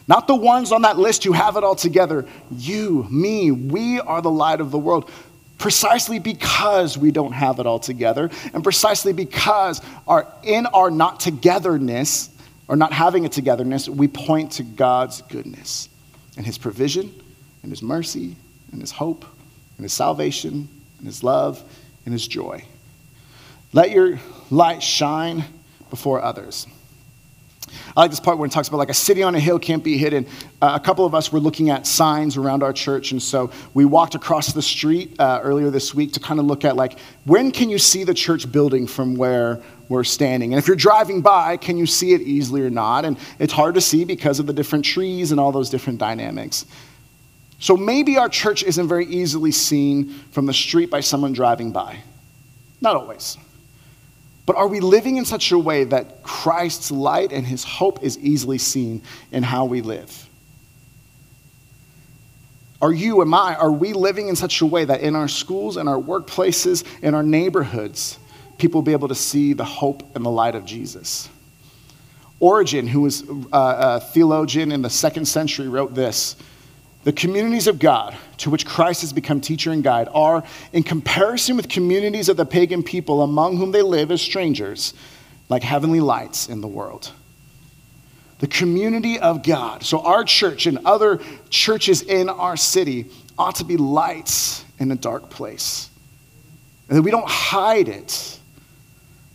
Not 0.07 0.27
the 0.27 0.35
ones 0.35 0.71
on 0.71 0.83
that 0.83 0.97
list 0.97 1.23
who 1.25 1.33
have 1.33 1.57
it 1.57 1.63
all 1.63 1.75
together. 1.75 2.25
You, 2.51 3.05
me, 3.11 3.51
we 3.51 3.99
are 3.99 4.21
the 4.21 4.31
light 4.31 4.61
of 4.61 4.71
the 4.71 4.79
world 4.79 5.11
precisely 5.57 6.19
because 6.19 6.97
we 6.97 7.11
don't 7.11 7.33
have 7.33 7.59
it 7.59 7.65
all 7.65 7.79
together, 7.79 8.29
and 8.53 8.63
precisely 8.63 9.11
because 9.11 9.81
our, 10.07 10.31
in 10.43 10.67
our 10.67 10.91
not 10.91 11.19
togetherness, 11.19 12.29
or 12.67 12.75
not 12.75 12.93
having 12.93 13.25
a 13.25 13.29
togetherness, 13.29 13.87
we 13.87 14.07
point 14.07 14.53
to 14.53 14.63
God's 14.63 15.21
goodness 15.23 15.89
and 16.35 16.45
His 16.45 16.57
provision, 16.57 17.13
and 17.63 17.71
His 17.71 17.81
mercy, 17.81 18.35
and 18.71 18.81
His 18.81 18.91
hope, 18.91 19.25
and 19.77 19.83
His 19.83 19.93
salvation, 19.93 20.67
and 20.97 21.07
His 21.07 21.23
love, 21.23 21.63
and 22.05 22.13
His 22.13 22.27
joy. 22.27 22.63
Let 23.73 23.91
your 23.91 24.19
light 24.49 24.81
shine 24.81 25.43
before 25.89 26.21
others. 26.21 26.67
I 27.95 28.01
like 28.01 28.11
this 28.11 28.19
part 28.19 28.37
where 28.37 28.45
it 28.45 28.51
talks 28.51 28.67
about 28.67 28.77
like 28.77 28.89
a 28.89 28.93
city 28.93 29.23
on 29.23 29.35
a 29.35 29.39
hill 29.39 29.59
can't 29.59 29.83
be 29.83 29.97
hidden. 29.97 30.25
Uh, 30.61 30.77
a 30.79 30.79
couple 30.79 31.05
of 31.05 31.13
us 31.13 31.31
were 31.31 31.39
looking 31.39 31.69
at 31.69 31.85
signs 31.85 32.37
around 32.37 32.63
our 32.63 32.71
church, 32.71 33.11
and 33.11 33.21
so 33.21 33.51
we 33.73 33.85
walked 33.85 34.15
across 34.15 34.53
the 34.53 34.61
street 34.61 35.19
uh, 35.19 35.39
earlier 35.43 35.69
this 35.69 35.93
week 35.93 36.13
to 36.13 36.19
kind 36.19 36.39
of 36.39 36.45
look 36.45 36.63
at 36.63 36.75
like 36.75 36.97
when 37.25 37.51
can 37.51 37.69
you 37.69 37.77
see 37.77 38.03
the 38.03 38.13
church 38.13 38.49
building 38.51 38.87
from 38.87 39.15
where 39.15 39.61
we're 39.89 40.03
standing, 40.03 40.53
and 40.53 40.59
if 40.59 40.67
you're 40.67 40.77
driving 40.77 41.21
by, 41.21 41.57
can 41.57 41.77
you 41.77 41.85
see 41.85 42.13
it 42.13 42.21
easily 42.21 42.61
or 42.61 42.69
not? 42.69 43.03
And 43.03 43.17
it's 43.39 43.53
hard 43.53 43.75
to 43.75 43.81
see 43.81 44.05
because 44.05 44.39
of 44.39 44.45
the 44.47 44.53
different 44.53 44.85
trees 44.85 45.31
and 45.31 45.39
all 45.39 45.51
those 45.51 45.69
different 45.69 45.99
dynamics. 45.99 46.65
So 47.59 47.75
maybe 47.75 48.17
our 48.17 48.29
church 48.29 48.63
isn't 48.63 48.87
very 48.87 49.05
easily 49.05 49.51
seen 49.51 50.13
from 50.31 50.45
the 50.45 50.53
street 50.53 50.89
by 50.89 50.99
someone 50.99 51.33
driving 51.33 51.71
by. 51.71 51.97
Not 52.81 52.95
always. 52.95 53.37
But 54.45 54.55
are 54.55 54.67
we 54.67 54.79
living 54.79 55.17
in 55.17 55.25
such 55.25 55.51
a 55.51 55.57
way 55.57 55.83
that 55.85 56.23
Christ's 56.23 56.91
light 56.91 57.33
and 57.33 57.45
his 57.45 57.63
hope 57.63 58.03
is 58.03 58.17
easily 58.19 58.57
seen 58.57 59.01
in 59.31 59.43
how 59.43 59.65
we 59.65 59.81
live? 59.81 60.27
Are 62.81 62.93
you, 62.93 63.21
am 63.21 63.33
I, 63.33 63.55
are 63.55 63.71
we 63.71 63.93
living 63.93 64.27
in 64.27 64.35
such 64.35 64.61
a 64.61 64.65
way 64.65 64.85
that 64.85 65.01
in 65.01 65.15
our 65.15 65.27
schools, 65.27 65.77
in 65.77 65.87
our 65.87 65.99
workplaces, 65.99 66.85
in 67.01 67.15
our 67.15 67.23
neighborhoods, 67.23 68.19
people 68.59 68.81
will 68.81 68.85
be 68.85 68.91
able 68.91 69.07
to 69.07 69.15
see 69.15 69.53
the 69.53 69.65
hope 69.65 70.15
and 70.15 70.23
the 70.23 70.29
light 70.29 70.53
of 70.53 70.63
Jesus? 70.63 71.27
Origen, 72.39 72.85
who 72.85 73.01
was 73.01 73.27
uh, 73.27 73.33
a 73.51 73.99
theologian 73.99 74.71
in 74.71 74.83
the 74.83 74.91
second 74.91 75.25
century, 75.25 75.67
wrote 75.67 75.95
this 75.95 76.35
the 77.07 77.13
communities 77.13 77.67
of 77.67 77.79
God 77.79 78.17
to 78.35 78.49
which 78.49 78.65
Christ 78.65 78.99
has 78.99 79.13
become 79.13 79.39
teacher 79.39 79.71
and 79.71 79.81
guide 79.81 80.09
are, 80.13 80.43
in 80.73 80.83
comparison 80.83 81.55
with 81.55 81.69
communities 81.69 82.27
of 82.27 82.35
the 82.35 82.45
pagan 82.45 82.83
people 82.83 83.21
among 83.21 83.55
whom 83.55 83.71
they 83.71 83.81
live 83.81 84.11
as 84.11 84.21
strangers, 84.21 84.93
like 85.47 85.63
heavenly 85.63 86.01
lights 86.01 86.49
in 86.49 86.59
the 86.59 86.67
world. 86.67 87.13
The 88.39 88.47
community 88.47 89.19
of 89.19 89.41
God. 89.41 89.83
So, 89.83 90.01
our 90.01 90.25
church 90.25 90.65
and 90.65 90.79
other 90.79 91.21
churches 91.49 92.01
in 92.01 92.27
our 92.27 92.57
city 92.57 93.05
ought 93.39 93.55
to 93.55 93.63
be 93.63 93.77
lights 93.77 94.65
in 94.77 94.91
a 94.91 94.97
dark 94.97 95.29
place. 95.29 95.89
And 96.89 96.97
that 96.97 97.03
we 97.03 97.11
don't 97.11 97.29
hide 97.29 97.87
it. 97.87 98.37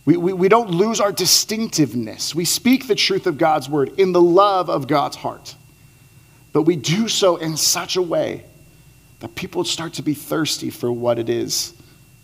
We, 0.05 0.15
we, 0.15 0.31
we 0.33 0.47
don't 0.47 0.69
lose 0.69 0.99
our 0.99 1.11
distinctiveness. 1.11 2.35
We 2.35 2.45
speak 2.45 2.85
the 2.85 2.93
truth 2.93 3.25
of 3.25 3.39
God's 3.39 3.67
word 3.67 3.99
in 3.99 4.11
the 4.11 4.21
love 4.21 4.69
of 4.69 4.85
God's 4.85 5.15
heart. 5.15 5.55
But 6.53 6.61
we 6.63 6.75
do 6.75 7.07
so 7.07 7.35
in 7.35 7.57
such 7.57 7.95
a 7.95 8.01
way 8.01 8.45
that 9.19 9.35
people 9.35 9.63
start 9.63 9.93
to 9.93 10.03
be 10.03 10.13
thirsty 10.13 10.69
for 10.69 10.91
what 10.91 11.19
it 11.19 11.29
is 11.29 11.73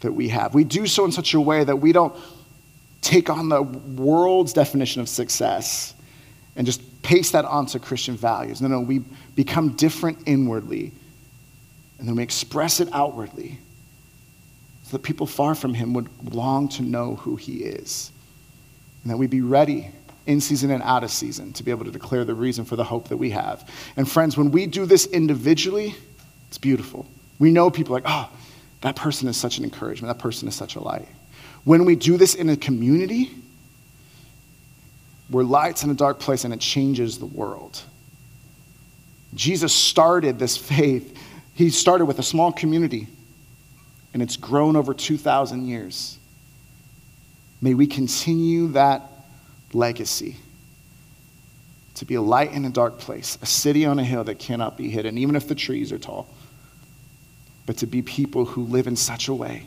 that 0.02 0.14
we 0.14 0.30
have. 0.30 0.54
We 0.54 0.64
do 0.64 0.88
so 0.88 1.04
in 1.04 1.12
such 1.12 1.34
a 1.34 1.42
way 1.42 1.64
that 1.64 1.76
we 1.76 1.92
don't 1.92 2.16
take 3.02 3.30
on 3.30 3.50
the 3.50 3.64
world's 3.64 4.54
definition 4.54 5.02
of 5.02 5.10
success 5.10 5.94
and 6.56 6.66
just 6.66 7.02
paste 7.02 7.34
that 7.34 7.46
onto 7.46 7.80
Christian 7.80 8.16
values. 8.16 8.62
No, 8.62 8.68
no, 8.68 8.82
we 8.82 9.00
become 9.36 9.76
different 9.76 10.20
inwardly 10.26 10.92
and 11.98 12.08
then 12.08 12.16
we 12.16 12.24
express 12.24 12.80
it 12.80 12.90
outwardly 12.94 13.60
so 14.84 14.98
that 14.98 15.04
people 15.04 15.28
far 15.28 15.54
from 15.54 15.74
him 15.74 15.94
would 15.94 16.34
long 16.34 16.70
to 16.70 16.82
know 16.82 17.16
who 17.16 17.36
he 17.36 17.58
is. 17.58 18.12
And 19.04 19.12
that 19.12 19.18
we 19.18 19.28
be 19.28 19.42
ready 19.42 19.92
in 20.30 20.40
season 20.40 20.70
and 20.70 20.84
out 20.84 21.04
of 21.04 21.10
season 21.10 21.52
to 21.54 21.64
be 21.64 21.72
able 21.72 21.84
to 21.84 21.90
declare 21.92 22.24
the 22.24 22.36
reason 22.36 22.64
for 22.64 22.76
the 22.76 22.84
hope 22.84 23.08
that 23.08 23.18
we 23.18 23.32
have. 23.32 23.68
And 23.98 24.10
friends, 24.10 24.38
when 24.38 24.52
we 24.52 24.68
do 24.68 24.86
this 24.86 25.08
individually, 25.08 25.96
it's 26.48 26.60
beautiful. 26.60 27.08
We 27.40 27.50
know 27.50 27.72
people 27.72 27.94
like, 27.94 28.04
oh, 28.06 28.30
that 28.82 28.96
person 28.96 29.28
is 29.28 29.36
such 29.36 29.58
an 29.58 29.64
encouragement, 29.64 30.16
that 30.16 30.22
person 30.22 30.48
is 30.48 30.54
such 30.54 30.76
a 30.76 30.82
light. 30.82 31.08
When 31.64 31.84
we 31.84 31.96
do 31.96 32.16
this 32.16 32.36
in 32.36 32.48
a 32.50 32.56
community, 32.56 33.32
we're 35.32 35.44
lights 35.44 35.84
in 35.84 35.90
a 35.90 35.96
dark 35.96 36.20
place 36.20 36.44
and 36.44 36.54
it 36.54 36.60
changes 36.60 37.18
the 37.18 37.26
world. 37.26 37.82
Jesus 39.34 39.74
started 39.74 40.38
this 40.38 40.56
faith, 40.56 41.18
he 41.56 41.72
started 41.72 42.06
with 42.06 42.20
a 42.20 42.24
small 42.24 42.52
community 42.52 43.08
and 44.14 44.22
it's 44.22 44.38
grown 44.38 44.76
over 44.76 44.94
2,000 44.94 45.68
years. 45.68 46.20
May 47.62 47.74
we 47.74 47.88
continue 47.88 48.68
that 48.70 49.09
legacy 49.74 50.38
to 51.96 52.06
be 52.06 52.16
a 52.16 52.22
light 52.22 52.54
in 52.54 52.66
a 52.66 52.70
dark 52.70 52.98
place, 52.98 53.38
a 53.42 53.46
city 53.46 53.86
on 53.86 54.00
a 54.00 54.04
hill 54.04 54.24
that 54.24 54.40
cannot 54.40 54.78
be 54.78 54.90
hidden, 54.90 55.18
even 55.18 55.36
if 55.36 55.48
the 55.48 55.56
trees 55.56 55.92
are 55.92 55.98
tall, 55.98 56.28
but 57.66 57.78
to 57.78 57.86
be 57.86 58.02
people 58.02 58.46
who 58.46 58.64
live 58.64 58.88
in 58.88 58.96
such 58.96 59.28
a 59.28 59.34
way 59.34 59.66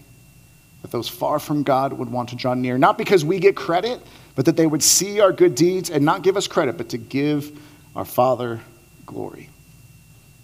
that 0.81 0.91
those 0.91 1.09
far 1.09 1.39
from 1.39 1.63
God 1.63 1.93
would 1.93 2.11
want 2.11 2.31
to 2.31 2.37
draw 2.37 2.55
near, 2.55 2.77
not 2.77 2.99
because 2.99 3.25
we 3.25 3.39
get 3.39 3.55
credit, 3.55 4.01
but 4.35 4.47
that 4.47 4.57
they 4.57 4.67
would 4.67 4.83
see 4.83 5.21
our 5.21 5.33
good 5.33 5.55
deeds 5.55 5.91
and 5.91 6.05
not 6.05 6.23
give 6.23 6.37
us 6.37 6.47
credit, 6.47 6.77
but 6.77 6.89
to 6.89 6.99
give 6.99 7.57
our 7.95 8.05
Father 8.05 8.61
glory. 9.07 9.49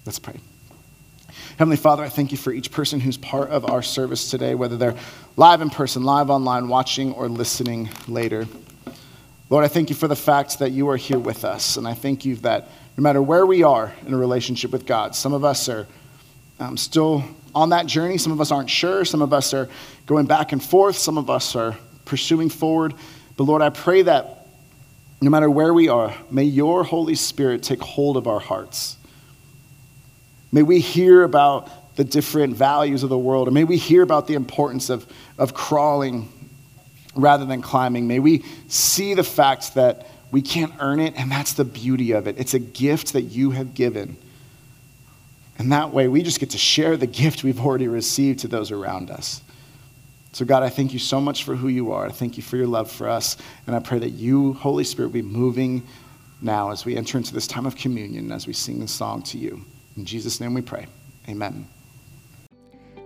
Let's 0.07 0.19
pray. 0.19 0.37
Heavenly 1.59 1.77
Father, 1.77 2.05
I 2.05 2.09
thank 2.09 2.31
you 2.31 2.39
for 2.39 2.53
each 2.53 2.71
person 2.71 3.01
who's 3.01 3.17
part 3.17 3.51
of 3.51 3.69
our 3.69 3.83
service 3.83 4.31
today, 4.31 4.55
whether 4.55 4.77
they're 4.77 4.95
live 5.37 5.61
in 5.61 5.71
person, 5.71 6.05
live 6.05 6.31
online, 6.31 6.69
watching, 6.69 7.13
or 7.15 7.29
listening 7.29 7.89
later. 8.07 8.47
Lord, 9.51 9.65
I 9.65 9.69
thank 9.69 9.89
you 9.89 9.97
for 9.97 10.09
the 10.09 10.17
fact 10.17 10.59
that 10.59 10.73
you 10.73 10.91
are 10.91 10.97
here 10.97 11.19
with 11.19 11.43
us. 11.45 11.79
And 11.79 11.89
I 11.89 11.95
thank 11.95 12.27
you 12.27 12.37
that 12.37 12.69
no 12.99 13.03
matter 13.03 13.23
where 13.23 13.47
we 13.47 13.63
are 13.63 13.95
in 14.07 14.13
a 14.13 14.17
relationship 14.19 14.73
with 14.73 14.85
God, 14.85 15.15
some 15.15 15.33
of 15.33 15.43
us 15.43 15.71
are 15.71 15.87
um, 16.61 16.77
still 16.77 17.25
on 17.55 17.71
that 17.71 17.87
journey. 17.87 18.19
Some 18.19 18.33
of 18.33 18.43
us 18.43 18.51
aren't 18.51 18.69
sure. 18.69 19.07
Some 19.07 19.23
of 19.23 19.33
us 19.33 19.55
are 19.55 19.71
going 20.07 20.27
back 20.27 20.53
and 20.53 20.63
forth. 20.63 20.97
Some 20.97 21.17
of 21.17 21.31
us 21.31 21.57
are 21.57 21.77
pursuing 22.05 22.51
forward. 22.51 22.93
But 23.39 23.45
Lord, 23.45 23.63
I 23.63 23.71
pray 23.71 24.03
that 24.03 24.47
no 25.23 25.31
matter 25.31 25.49
where 25.49 25.73
we 25.73 25.89
are, 25.89 26.15
may 26.31 26.45
your 26.45 26.85
Holy 26.85 27.15
Spirit 27.15 27.63
take 27.63 27.81
hold 27.81 28.19
of 28.19 28.27
our 28.27 28.41
hearts. 28.41 28.99
May 30.53 30.63
we 30.63 30.81
hear 30.81 31.23
about 31.23 31.97
the 31.97 32.05
different 32.05 32.55
values 32.55 33.03
of 33.03 33.09
the 33.09 33.19
world, 33.19 33.49
and 33.49 33.55
may 33.55 33.65
we 33.65 33.77
hear 33.77 34.03
about 34.03 34.27
the 34.27 34.35
importance 34.35 34.91
of, 34.91 35.07
of 35.39 35.55
crawling 35.55 36.29
rather 37.19 37.45
than 37.45 37.61
climbing. 37.61 38.07
May 38.07 38.21
we 38.21 38.45
see 38.69 39.15
the 39.15 39.25
fact 39.25 39.75
that 39.75 40.07
we 40.31 40.43
can't 40.43 40.73
earn 40.81 41.01
it, 41.01 41.15
and 41.17 41.31
that's 41.31 41.55
the 41.55 41.65
beauty 41.65 42.13
of 42.13 42.27
it. 42.27 42.39
It's 42.39 42.55
a 42.55 42.59
gift 42.59 43.13
that 43.15 43.23
you 43.23 43.51
have 43.51 43.75
given. 43.75 44.17
And 45.59 45.73
that 45.73 45.93
way, 45.93 46.07
we 46.07 46.23
just 46.23 46.39
get 46.39 46.51
to 46.51 46.59
share 46.59 46.97
the 46.97 47.07
gift 47.07 47.43
we've 47.43 47.61
already 47.61 47.89
received 47.89 48.41
to 48.41 48.49
those 48.49 48.71
around 48.71 49.11
us. 49.11 49.43
So, 50.33 50.45
God, 50.45 50.63
I 50.63 50.69
thank 50.69 50.93
you 50.93 50.99
so 50.99 51.21
much 51.21 51.45
for 51.45 51.57
who 51.57 51.69
you 51.69 51.91
are. 51.93 52.07
I 52.07 52.11
thank 52.11 52.37
you 52.37 52.43
for 52.43 52.57
your 52.57 52.67
love 52.67 52.91
for 52.91 53.09
us. 53.09 53.37
And 53.67 53.75
I 53.75 53.81
pray 53.81 53.99
that 53.99 54.11
you, 54.11 54.53
Holy 54.53 54.85
Spirit, 54.85 55.13
be 55.13 55.23
moving 55.23 55.83
now 56.41 56.71
as 56.71 56.85
we 56.85 56.97
enter 56.97 57.19
into 57.19 57.35
this 57.35 57.47
time 57.47 57.67
of 57.67 57.75
communion, 57.75 58.31
as 58.31 58.47
we 58.47 58.53
sing 58.53 58.79
this 58.79 58.93
song 58.93 59.23
to 59.23 59.39
you. 59.39 59.65
In 59.97 60.05
Jesus' 60.05 60.41
name 60.41 60.55
we 60.55 60.63
pray. 60.63 60.87
Amen. 61.29 61.67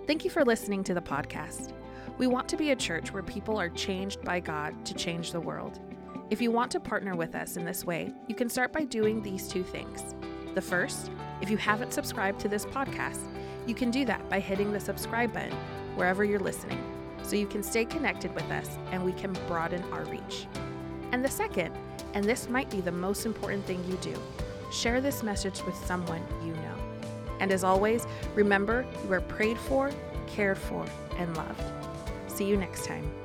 Thank 0.07 0.25
you 0.25 0.31
for 0.31 0.45
listening 0.45 0.85
to 0.85 0.95
the 0.95 1.01
podcast. 1.01 1.73
We 2.19 2.27
want 2.27 2.47
to 2.49 2.57
be 2.57 2.71
a 2.71 2.77
church 2.77 3.13
where 3.13 3.23
people 3.23 3.59
are 3.59 3.71
changed 3.71 4.23
by 4.23 4.39
God 4.39 4.85
to 4.85 4.95
change 4.95 5.33
the 5.33 5.41
world. 5.41 5.81
If 6.29 6.43
you 6.43 6.51
want 6.51 6.71
to 6.73 6.81
partner 6.81 7.17
with 7.17 7.35
us 7.35 7.57
in 7.57 7.65
this 7.65 7.85
way, 7.85 8.13
you 8.29 8.35
can 8.35 8.49
start 8.49 8.73
by 8.73 8.85
doing 8.85 9.23
these 9.23 9.49
two 9.49 9.63
things. 9.63 10.15
The 10.55 10.61
first, 10.61 11.11
if 11.41 11.49
you 11.49 11.57
haven't 11.57 11.93
subscribed 11.93 12.39
to 12.41 12.49
this 12.49 12.67
podcast, 12.67 13.21
you 13.67 13.75
can 13.75 13.91
do 13.91 14.05
that 14.05 14.29
by 14.29 14.41
hitting 14.41 14.73
the 14.73 14.81
subscribe 14.81 15.33
button 15.33 15.57
wherever 15.95 16.23
you're 16.23 16.39
listening 16.39 16.79
so 17.23 17.37
you 17.37 17.47
can 17.47 17.63
stay 17.63 17.85
connected 17.85 18.35
with 18.35 18.51
us 18.51 18.79
and 18.91 19.03
we 19.03 19.13
can 19.13 19.33
broaden 19.47 19.83
our 19.93 20.05
reach. 20.05 20.47
And 21.13 21.25
the 21.25 21.31
second, 21.31 21.75
and 22.15 22.25
this 22.25 22.49
might 22.49 22.71
be 22.71 22.81
the 22.81 22.93
most 22.93 23.25
important 23.25 23.65
thing 23.65 23.83
you 23.89 23.97
do, 23.97 24.15
share 24.71 25.01
this 25.01 25.23
message 25.23 25.63
with 25.65 25.77
someone 25.87 26.23
you 26.45 26.53
know. 26.53 26.75
And 27.41 27.51
as 27.51 27.65
always, 27.65 28.07
remember 28.35 28.87
you 29.05 29.13
are 29.13 29.21
prayed 29.21 29.59
for, 29.59 29.91
cared 30.27 30.59
for, 30.59 30.85
and 31.19 31.37
loved. 31.37 31.82
See 32.35 32.47
you 32.47 32.57
next 32.57 32.87
time. 32.87 33.22